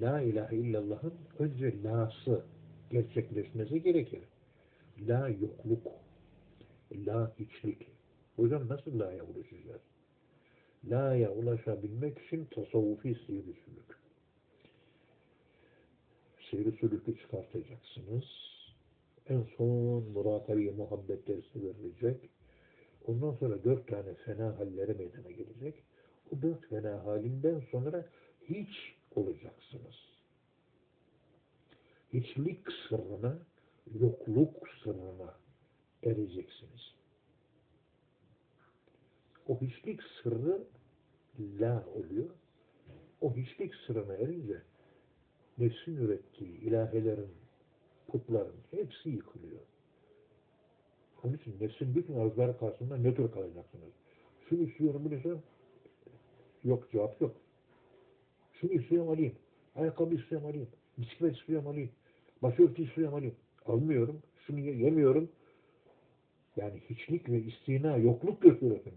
La 0.00 0.20
ilahe 0.20 0.56
illallah'ın 0.56 1.14
önce 1.38 1.82
la'sı 1.82 2.44
gerçekleşmesi 2.94 3.82
gerekir. 3.82 4.20
La 5.08 5.28
yokluk, 5.28 5.86
la 7.06 7.32
hiçlik. 7.38 7.86
Hocam 8.36 8.68
nasıl 8.68 8.98
la'ya 8.98 9.24
ulaşacağız? 9.24 9.80
La'ya 10.84 11.30
ulaşabilmek 11.32 12.18
için 12.18 12.44
tasavvufi 12.44 13.16
seyri 13.26 13.54
sülük. 13.64 13.98
Seyri 16.50 16.72
sülükü 16.72 17.18
çıkartacaksınız. 17.18 18.24
En 19.28 19.42
son 19.56 20.02
murakabe 20.02 20.70
muhabbet 20.70 21.28
dersi 21.28 21.62
verilecek. 21.62 22.30
Ondan 23.06 23.32
sonra 23.32 23.64
dört 23.64 23.88
tane 23.88 24.14
fena 24.14 24.58
halleri 24.58 24.94
meydana 24.94 25.30
gelecek. 25.30 25.74
O 26.32 26.42
dört 26.42 26.66
fena 26.68 27.04
halinden 27.04 27.60
sonra 27.70 28.04
hiç 28.48 28.94
olacaksınız. 29.14 30.13
Sırrına, 32.88 33.38
yokluk 34.00 34.68
sırrına 34.82 35.34
ereceksiniz. 36.02 36.94
O 39.48 39.60
hiçlik 39.60 40.00
sırrı 40.02 40.64
la 41.40 41.84
oluyor. 41.94 42.30
O 43.20 43.36
hiçlik 43.36 43.74
sırrına 43.74 44.14
erince 44.14 44.62
nefsin 45.58 45.96
ürettiği 45.96 46.60
ilahelerin, 46.60 47.30
putların 48.08 48.56
hepsi 48.70 49.10
yıkılıyor. 49.10 49.60
Onun 51.24 51.34
için 51.34 51.56
nefsin 51.60 51.94
bütün 51.94 52.14
arzuları 52.14 52.58
karşısında 52.58 52.96
nötr 52.96 53.32
kalacaksınız. 53.32 53.92
Şunu 54.48 54.62
istiyorum, 54.62 55.02
bunu 55.04 55.14
istiyorum. 55.14 55.42
Yok, 56.64 56.92
cevap 56.92 57.20
yok. 57.20 57.36
Şunu 58.52 58.72
istiyorum 58.72 59.08
alayım. 59.08 59.34
Ayakkabı 59.76 60.14
istiyorum 60.14 60.46
alayım. 60.46 60.68
Bisiklet 60.98 61.36
istiyorum 61.36 61.66
alayım. 61.66 61.90
Başörtü 62.44 62.82
istiyorum 62.82 63.14
alayım. 63.14 63.34
Almıyorum. 63.66 64.22
Şunu 64.46 64.60
ye- 64.60 64.76
yemiyorum. 64.76 65.28
Yani 66.56 66.80
hiçlik 66.90 67.28
ve 67.30 67.38
istina, 67.42 67.96
yokluk 67.96 68.42
gösteriyorsun. 68.42 68.92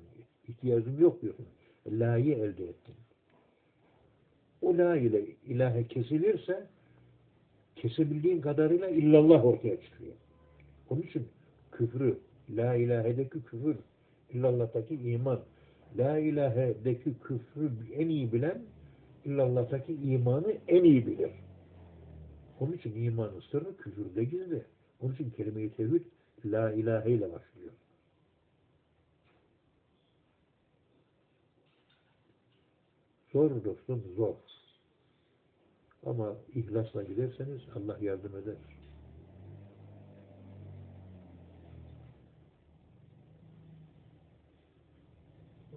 İhtiyacım 0.47 0.99
yok 1.01 1.21
diyorsun. 1.21 1.45
La'yı 1.91 2.33
elde 2.35 2.63
ettin. 2.63 2.95
O 4.61 4.77
la 4.77 4.97
ile 4.97 5.25
ilahe 5.47 5.87
kesilirse 5.87 6.67
kesebildiğin 7.75 8.41
kadarıyla 8.41 8.87
illallah 8.89 9.45
ortaya 9.45 9.81
çıkıyor. 9.81 10.13
Onun 10.89 11.01
için 11.01 11.27
küfrü, 11.71 12.17
la 12.49 12.75
ilahedeki 12.75 13.29
küfür, 13.41 13.75
illallah'taki 14.33 14.95
iman, 14.95 15.39
la 15.97 16.17
ilahedeki 16.19 17.13
küfrü 17.23 17.71
en 17.95 18.09
iyi 18.09 18.33
bilen, 18.33 18.61
illallah'taki 19.25 19.93
imanı 19.93 20.53
en 20.67 20.83
iyi 20.83 21.07
bilir. 21.07 21.31
Onun 22.59 22.73
için 22.73 23.03
imanın 23.03 23.39
sırrı 23.39 23.77
küfürde 23.77 24.23
gizli. 24.23 24.63
Onun 25.01 25.13
için 25.13 25.29
kelime-i 25.29 25.73
tevhid 25.73 26.05
la 26.45 26.71
ilahe 26.71 27.11
ile 27.11 27.33
başlıyor. 27.33 27.71
Zor 33.33 33.63
dostum, 33.63 34.03
zor. 34.15 34.35
Ama 36.05 36.35
ihlasla 36.55 37.03
giderseniz 37.03 37.61
Allah 37.75 37.97
yardım 38.01 38.37
eder. 38.37 38.55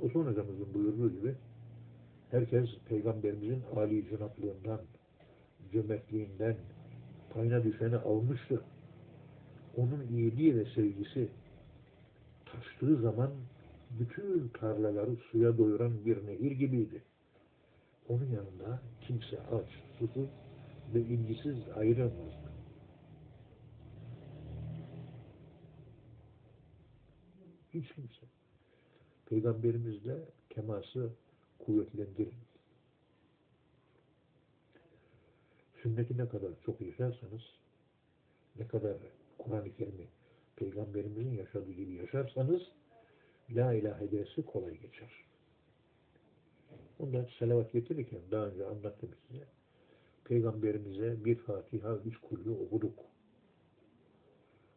Osman 0.02 0.26
Hocamızın 0.26 0.74
buyurduğu 0.74 1.10
gibi 1.10 1.34
herkes 2.30 2.68
Peygamberimizin 2.88 3.62
âli 3.76 4.10
canaplığından, 4.10 4.80
cömertliğinden 5.72 6.56
payına 7.34 7.64
düşeni 7.64 7.96
almıştır. 7.96 8.60
Onun 9.76 10.06
iyiliği 10.08 10.56
ve 10.56 10.64
sevgisi 10.64 11.28
taştığı 12.44 12.96
zaman 12.96 13.30
bütün 13.90 14.48
tarlaları 14.48 15.16
suya 15.16 15.58
doyuran 15.58 16.04
bir 16.04 16.26
nehir 16.26 16.50
gibiydi. 16.50 17.02
Onun 18.08 18.30
yanında 18.30 18.80
kimse 19.00 19.40
aç, 19.40 19.68
susuz 19.98 20.28
ve 20.94 21.00
ilgisiz 21.00 21.56
ayrılmazdı. 21.76 22.50
Hiç 27.74 27.92
kimse. 27.92 28.26
Peygamberimizle 29.26 30.16
teması 30.50 31.10
kuvvetlendirin. 31.58 32.49
Sünneti 35.82 36.18
ne 36.18 36.28
kadar 36.28 36.50
çok 36.66 36.80
yaşarsanız, 36.80 37.42
ne 38.58 38.68
kadar 38.68 38.96
Kur'an-ı 39.38 39.72
Kerim'i 39.76 40.08
Peygamberimizin 40.56 41.30
yaşadığı 41.30 41.72
gibi 41.72 41.92
yaşarsanız, 41.92 42.62
La 43.50 43.74
ilahe 43.74 44.12
dersi 44.12 44.44
kolay 44.44 44.80
geçer. 44.80 45.10
Ondan 46.98 47.26
selavat 47.38 47.72
getirirken 47.72 48.20
daha 48.30 48.46
önce 48.46 48.66
anlattım 48.66 49.10
size. 49.28 49.44
Peygamberimize 50.24 51.24
bir 51.24 51.36
Fatiha, 51.36 51.96
üç 51.96 52.16
kulü 52.16 52.50
okuduk. 52.50 52.98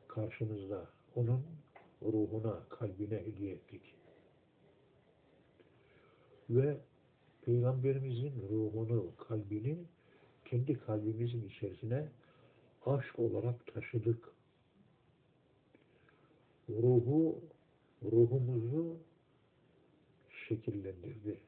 Karşınızda 0.08 0.90
onun 1.16 1.44
ruhuna, 2.02 2.64
kalbine 2.70 3.26
hediye 3.26 3.54
ettik. 3.54 3.96
Ve 6.50 6.78
Peygamberimizin 7.42 8.34
ruhunu, 8.50 9.16
kalbini 9.16 9.78
kendi 10.54 10.80
kalbimizin 10.80 11.48
içerisine 11.50 12.08
aşk 12.86 13.20
olarak 13.20 13.74
taşıdık. 13.74 14.30
Ruhu, 16.70 17.42
ruhumuzu 18.04 18.98
şekillendirdi. 20.48 21.40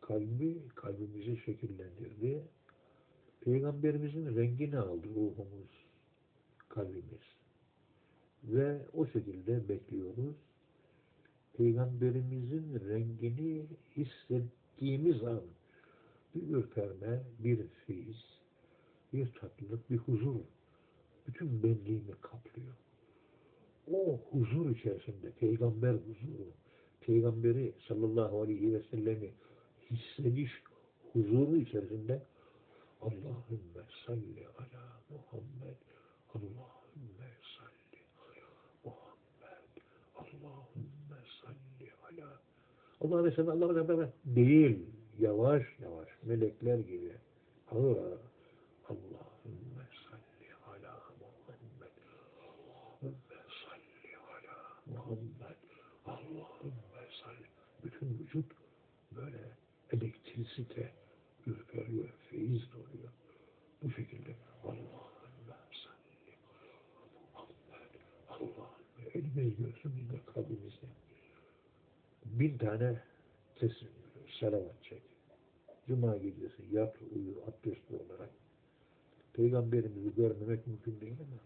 Kalbi, 0.00 0.58
kalbimizi 0.74 1.36
şekillendirdi. 1.36 2.42
Peygamberimizin 3.40 4.36
rengini 4.36 4.78
aldı 4.78 5.08
ruhumuz, 5.08 5.70
kalbimiz. 6.68 7.26
Ve 8.44 8.78
o 8.94 9.06
şekilde 9.06 9.68
bekliyoruz. 9.68 10.36
Peygamberimizin 11.56 12.80
rengini 12.88 13.66
hissettiğimiz 13.96 15.24
an 15.24 15.42
bir 16.34 16.48
ürperme, 16.48 17.22
bir 17.38 17.68
feyiz, 17.86 18.24
bir 19.12 19.32
tatlılık, 19.32 19.90
bir 19.90 19.96
huzur. 19.96 20.40
Bütün 21.26 21.62
benliğimi 21.62 22.14
kaplıyor. 22.20 22.74
O 23.92 24.20
huzur 24.30 24.70
içerisinde 24.70 25.30
peygamber 25.30 25.92
huzuru, 25.92 26.52
peygamberi 27.00 27.72
sallallahu 27.88 28.42
aleyhi 28.42 28.74
ve 28.74 28.82
sellemi 28.82 29.30
hissediş 29.90 30.50
huzuru 31.12 31.56
içerisinde 31.56 32.22
Allahümme 33.00 33.82
salli 34.06 34.46
ala 34.58 35.00
Muhammed 35.10 35.76
Allahümme 36.34 37.30
salli 37.58 38.00
ala 38.18 38.48
Muhammed 38.84 39.74
Allahümme 40.16 41.20
salli 41.42 42.22
ala. 42.22 42.40
Allah 43.00 43.30
sellem 43.30 43.62
Allah 43.62 43.86
sellem 43.86 44.12
değil 44.24 44.97
yavaş 45.18 45.62
yavaş 45.82 46.08
melekler 46.22 46.78
gibi 46.78 47.12
ağır 47.70 47.96
ağır 47.96 48.20
Allahümme 48.88 49.84
salli 50.10 50.54
ala 50.66 51.02
Muhammed 51.20 51.96
Allahümme 52.42 53.42
salli 53.64 54.16
ala 54.16 54.56
Muhammed 54.86 55.56
Allahümme 56.06 57.08
salli 57.22 57.46
bütün 57.84 58.18
vücut 58.18 58.52
böyle 59.16 59.38
elektrisite 59.92 60.92
ürperiyor, 61.46 62.08
feyiz 62.30 62.62
doluyor. 62.72 63.12
Bu 63.82 63.90
şekilde 63.90 64.36
Allahümme 64.64 65.56
salli 65.84 66.36
Muhammed 67.32 67.94
Allahümme 68.28 69.10
elime 69.14 69.48
göğsümüzde 69.48 70.20
kalbimizde 70.34 70.86
bin 72.24 72.58
tane 72.58 73.02
teslim, 73.54 73.92
salavat 74.40 74.82
çek. 74.82 75.07
Cuma 75.88 76.16
gecesi 76.16 76.62
yat, 76.72 76.96
uyu, 77.16 77.34
abdestli 77.48 77.96
olarak. 77.96 78.30
Peygamberimizi 79.32 80.14
görmemek 80.14 80.66
mümkün 80.66 81.00
değil 81.00 81.16
ama 81.20 81.40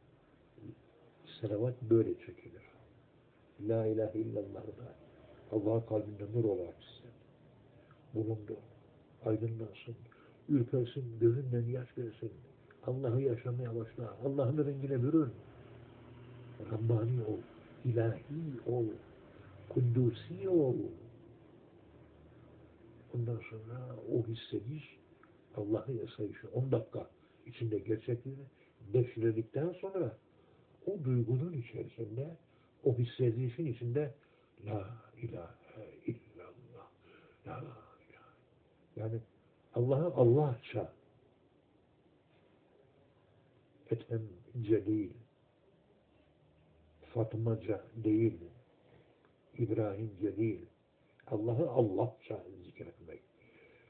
salavat 1.40 1.82
böyle 1.82 2.14
çekilir. 2.14 2.62
La 3.69 3.86
ilahe 3.86 4.19
illallah 4.19 4.66
da 4.66 4.94
Allah 5.52 5.86
kalbinde 5.86 6.24
nur 6.35 6.44
olarak 6.44 6.74
sizden 6.74 7.12
bulundu. 8.14 8.56
Aydınlansın, 9.24 9.94
ürpersin, 10.48 11.05
gözünden 11.20 11.64
yaş 11.64 11.94
gelsin. 11.94 12.31
Allah'ı 12.86 13.23
yaşamaya 13.23 13.77
başla. 13.77 14.16
Allah'ın 14.24 14.66
rengine 14.66 15.02
bürün. 15.02 15.31
Rabbani 16.73 17.24
ol, 17.24 17.39
ilahi 17.85 18.23
ol, 18.66 18.85
kudusi 19.69 20.48
ol. 20.48 20.77
Ondan 23.14 23.40
sonra 23.51 23.97
o 24.12 24.26
hissediş, 24.26 24.98
Allah'ı 25.56 25.93
yaşayışı 25.93 26.48
10 26.48 26.72
dakika 26.72 27.10
içinde 27.47 27.78
gerçekliğini 27.78 28.44
devşirdikten 28.93 29.72
sonra 29.72 30.16
o 30.86 31.05
duygunun 31.05 31.52
içerisinde, 31.52 32.36
o 32.84 32.98
hissedişin 32.98 33.66
içinde 33.66 34.14
La 34.66 35.02
ilahe 35.22 35.97
illallah, 36.06 36.90
La 37.47 37.59
ilahe. 37.59 37.76
Yani 38.97 39.20
Allah'ı 39.74 40.14
Allahça 40.14 40.93
Ethemce 43.90 44.86
değil, 44.86 45.12
Fatmaca 47.14 47.84
değil, 47.97 48.39
İbrahimce 49.59 50.36
değil, 50.36 50.66
Allah'ı 51.26 51.70
Allahça 51.70 52.44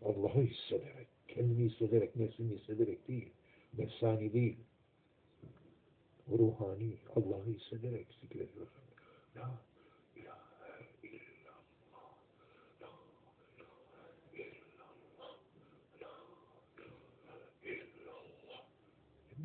Allah'ı 0.05 0.43
hissederek, 0.43 1.07
kendini 1.29 1.71
hissederek, 1.71 2.17
nefsini 2.17 2.55
hissederek 2.55 3.09
değil, 3.09 3.31
nefsani 3.79 4.33
değil. 4.33 4.57
ruhani 6.39 6.97
Allah'ı 7.17 7.45
hissederek 7.47 8.07
zikrediyorsun. 8.21 8.83
La 9.37 9.51
ilahe 10.17 10.37
illallah. 11.03 12.15
La 12.83 12.89
ilahe 14.33 14.49
illallah. 14.49 15.37
La 16.03 16.15
ilahe 17.65 17.75
illallah. 17.75 18.65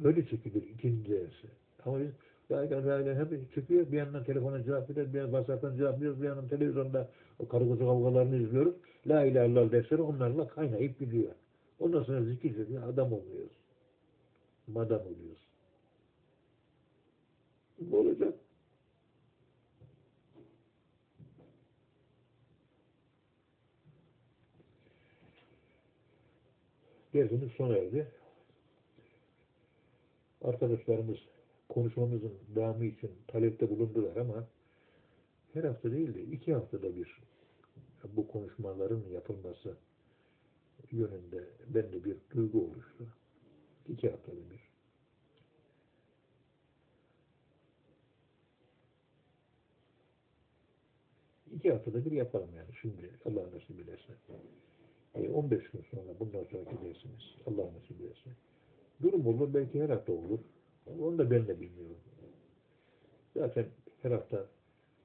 Böyle 0.04 0.28
çekilir 0.28 0.70
ikinci 0.70 1.12
dersi. 1.12 1.48
Ama 1.86 2.00
biz 2.00 2.12
la 2.52 2.64
ilahe 2.64 3.16
hep 3.16 3.54
çekiyor. 3.56 3.92
Bir 3.92 3.98
yandan 3.98 4.24
telefona 4.24 4.64
cevap 4.64 4.90
veriyoruz, 4.90 5.14
bir 5.14 5.20
yandan 5.20 5.32
WhatsApp'tan 5.32 5.78
cevap 5.78 5.96
veriyoruz, 5.98 6.22
bir 6.22 6.28
yandan 6.28 6.48
televizyonda 6.48 7.10
o 7.40 7.48
karı 7.48 7.68
koca 7.68 7.86
kavgalarını 7.86 8.36
izliyoruz. 8.36 8.76
La 9.08 9.26
ilahe 9.26 9.48
illallah 9.48 9.72
dersleri 9.72 10.02
onlarla 10.02 10.48
kaynayıp 10.48 11.00
gidiyor. 11.00 11.32
Ondan 11.80 12.04
sonra 12.04 12.24
zikir 12.24 12.56
söylüyor, 12.56 12.84
adam 12.84 13.14
oluyoruz. 13.14 13.52
Madam 14.68 15.02
oluyoruz. 15.02 15.48
Bu 17.80 17.98
olacak. 17.98 18.34
Dersimiz 27.14 27.52
sona 27.52 27.78
erdi. 27.78 28.08
Arkadaşlarımız 30.42 31.18
konuşmamızın 31.70 32.34
devamı 32.56 32.86
için 32.86 33.12
talepte 33.28 33.70
bulundular 33.70 34.16
ama 34.16 34.48
her 35.54 35.64
hafta 35.64 35.92
değil 35.92 36.14
de 36.14 36.22
iki 36.22 36.54
haftada 36.54 36.96
bir 36.96 37.18
bu 38.04 38.28
konuşmaların 38.28 39.04
yapılması 39.14 39.78
yönünde 40.92 41.44
bende 41.68 42.04
bir 42.04 42.18
duygu 42.36 42.62
oluştu. 42.62 43.08
İki 43.88 44.10
haftada 44.10 44.36
bir. 44.36 44.68
İki 51.56 51.72
haftada 51.72 52.06
bir 52.06 52.12
yapalım 52.12 52.50
yani 52.56 52.70
şimdi 52.82 53.12
Allah 53.26 53.52
nasip 53.56 53.80
ederse. 53.80 54.14
E, 55.16 55.30
15 55.30 55.70
gün 55.70 55.82
sonra 55.92 56.20
bundan 56.20 56.44
sonraki 56.44 56.76
dersimiz 56.86 57.36
Allah 57.46 57.74
nasip 57.74 58.02
ederse. 58.02 58.30
Durum 59.02 59.28
olur 59.28 59.54
belki 59.54 59.82
her 59.82 59.90
hafta 59.90 60.14
olur. 60.14 60.40
Onu 61.00 61.18
da 61.18 61.32
ben 61.32 61.48
de 61.48 61.62
bilmiyorum. 61.62 61.98
Zaten 63.34 63.66
her 64.02 64.12
hafta 64.12 64.46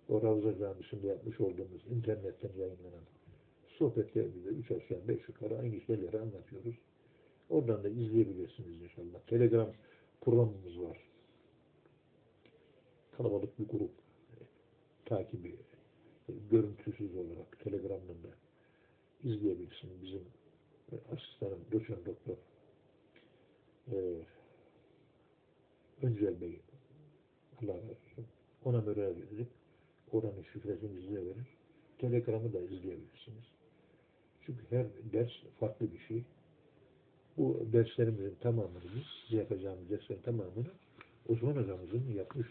o 0.09 0.23
Ravza 0.23 0.59
Camisi'nde 0.59 1.07
yapmış 1.07 1.41
olduğumuz 1.41 1.87
internetten 1.91 2.51
yayınlanan 2.59 3.05
sohbetlerimizde 3.79 4.49
üç 4.49 4.71
aşağı 4.71 5.09
beş 5.09 5.29
yukarı 5.29 5.59
aynı 5.59 5.81
şeyleri 5.81 6.21
anlatıyoruz. 6.21 6.75
Oradan 7.51 7.85
da 7.85 7.89
izleyebilirsiniz 7.89 8.83
inşallah. 8.83 9.21
Telegram 9.27 9.69
programımız 10.21 10.81
var. 10.81 10.99
Kalabalık 13.17 13.59
bir 13.59 13.69
grup 13.69 13.91
takibi 15.05 15.57
görüntüsüz 16.51 17.17
olarak 17.17 17.59
Telegram'dan 17.59 18.23
da 18.23 18.35
izleyebilirsiniz. 19.23 20.03
Bizim 20.03 20.23
e, 20.93 20.95
asistanım, 21.15 21.61
doçent 21.73 22.07
doktor 22.07 22.37
e, 23.93 23.97
Öncel 26.03 26.41
Bey 26.41 26.61
Allah 27.63 27.75
razı 27.75 27.83
olsun. 27.83 28.27
Ona 28.65 28.81
müracaat 28.81 29.17
edip 29.33 29.49
oranın 30.13 30.43
şifresini 30.53 31.17
verir. 31.17 31.37
Telegram'ı 31.99 32.53
da 32.53 32.61
izleyebilirsiniz. 32.61 33.45
Çünkü 34.47 34.61
her 34.71 34.87
ders 35.13 35.31
farklı 35.61 35.93
bir 35.93 35.99
şey. 35.99 36.23
Bu 37.37 37.67
derslerimizin 37.73 38.37
tamamını 38.41 38.83
biz, 38.95 39.39
yapacağımız 39.39 39.91
derslerin 39.91 40.23
tamamını 40.23 40.67
Osman 41.29 41.57
Hocamızın 41.57 42.13
yapmış, 42.15 42.47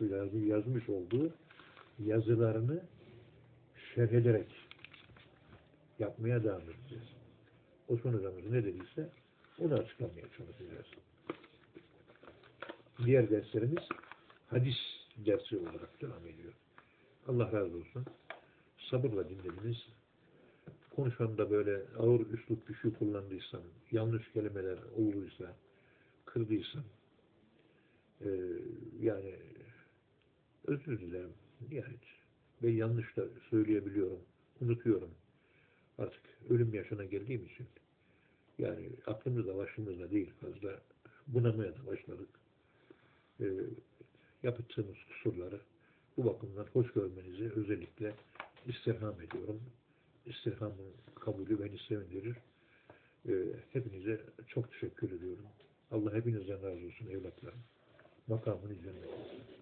yazmış 0.48 0.90
olduğu 0.90 1.34
yazılarını 2.00 2.84
şerh 3.96 4.12
ederek 4.12 4.48
yapmaya 6.00 6.44
devam 6.44 6.62
edeceğiz. 6.62 7.08
Osman 7.88 8.14
Hocamız 8.14 8.52
ne 8.52 8.64
dediyse 8.64 9.10
onu 9.60 9.74
açıklamaya 9.74 10.26
çalışacağız. 10.38 10.86
Diğer 13.06 13.30
derslerimiz 13.30 13.84
hadis 14.48 14.78
dersi 15.18 15.58
olarak 15.58 16.02
devam 16.02 16.28
ediyor. 16.28 16.54
Allah 17.28 17.52
razı 17.52 17.78
olsun. 17.78 18.06
Sabırla 18.90 19.30
dinlediniz. 19.30 19.78
Konuşmamda 20.96 21.52
böyle 21.52 21.82
ağır 22.00 22.20
üslup 22.20 22.70
bir 22.70 22.76
şey 22.76 22.94
kullandıysam, 22.94 23.62
yanlış 23.92 24.32
kelimeler 24.32 24.78
olduysa, 24.98 25.56
kırdıysam, 26.26 26.84
e, 28.22 28.30
yani 29.02 29.36
özür 30.68 31.00
dilerim. 31.00 31.34
Yani 31.72 31.96
ben 32.64 32.72
yanlış 32.72 33.18
da 33.18 33.26
söyleyebiliyorum, 33.50 34.20
unutuyorum. 34.62 35.12
Artık 35.98 36.22
ölüm 36.50 36.74
yaşına 36.74 37.06
geldiğim 37.06 37.46
için. 37.46 37.68
Yani 38.58 38.90
aklımızda 39.08 39.58
başımızda 39.58 40.12
değil 40.12 40.32
fazla 40.42 40.80
bunamaya 41.28 41.72
da 41.72 41.88
başladık. 41.88 42.30
E, 43.40 43.46
yaptığımız 44.44 44.98
kusurları 45.08 45.60
bu 46.24 46.26
bakımdan 46.26 46.66
hoş 46.74 46.94
görmenizi 46.94 47.52
özellikle 47.56 48.14
istirham 48.68 49.16
ediyorum. 49.22 49.62
İstirhamın 50.26 50.94
kabulü 51.16 51.64
beni 51.64 51.80
sevindirir. 51.80 52.38
Ee, 53.30 53.34
hepinize 53.74 54.22
çok 54.48 54.72
teşekkür 54.72 55.12
ediyorum. 55.12 55.46
Allah 55.92 56.14
hepinizden 56.14 56.64
razı 56.64 56.86
olsun 56.86 57.08
evlatlarım. 57.08 57.60
Makamını 58.28 58.76
cennet. 58.76 59.61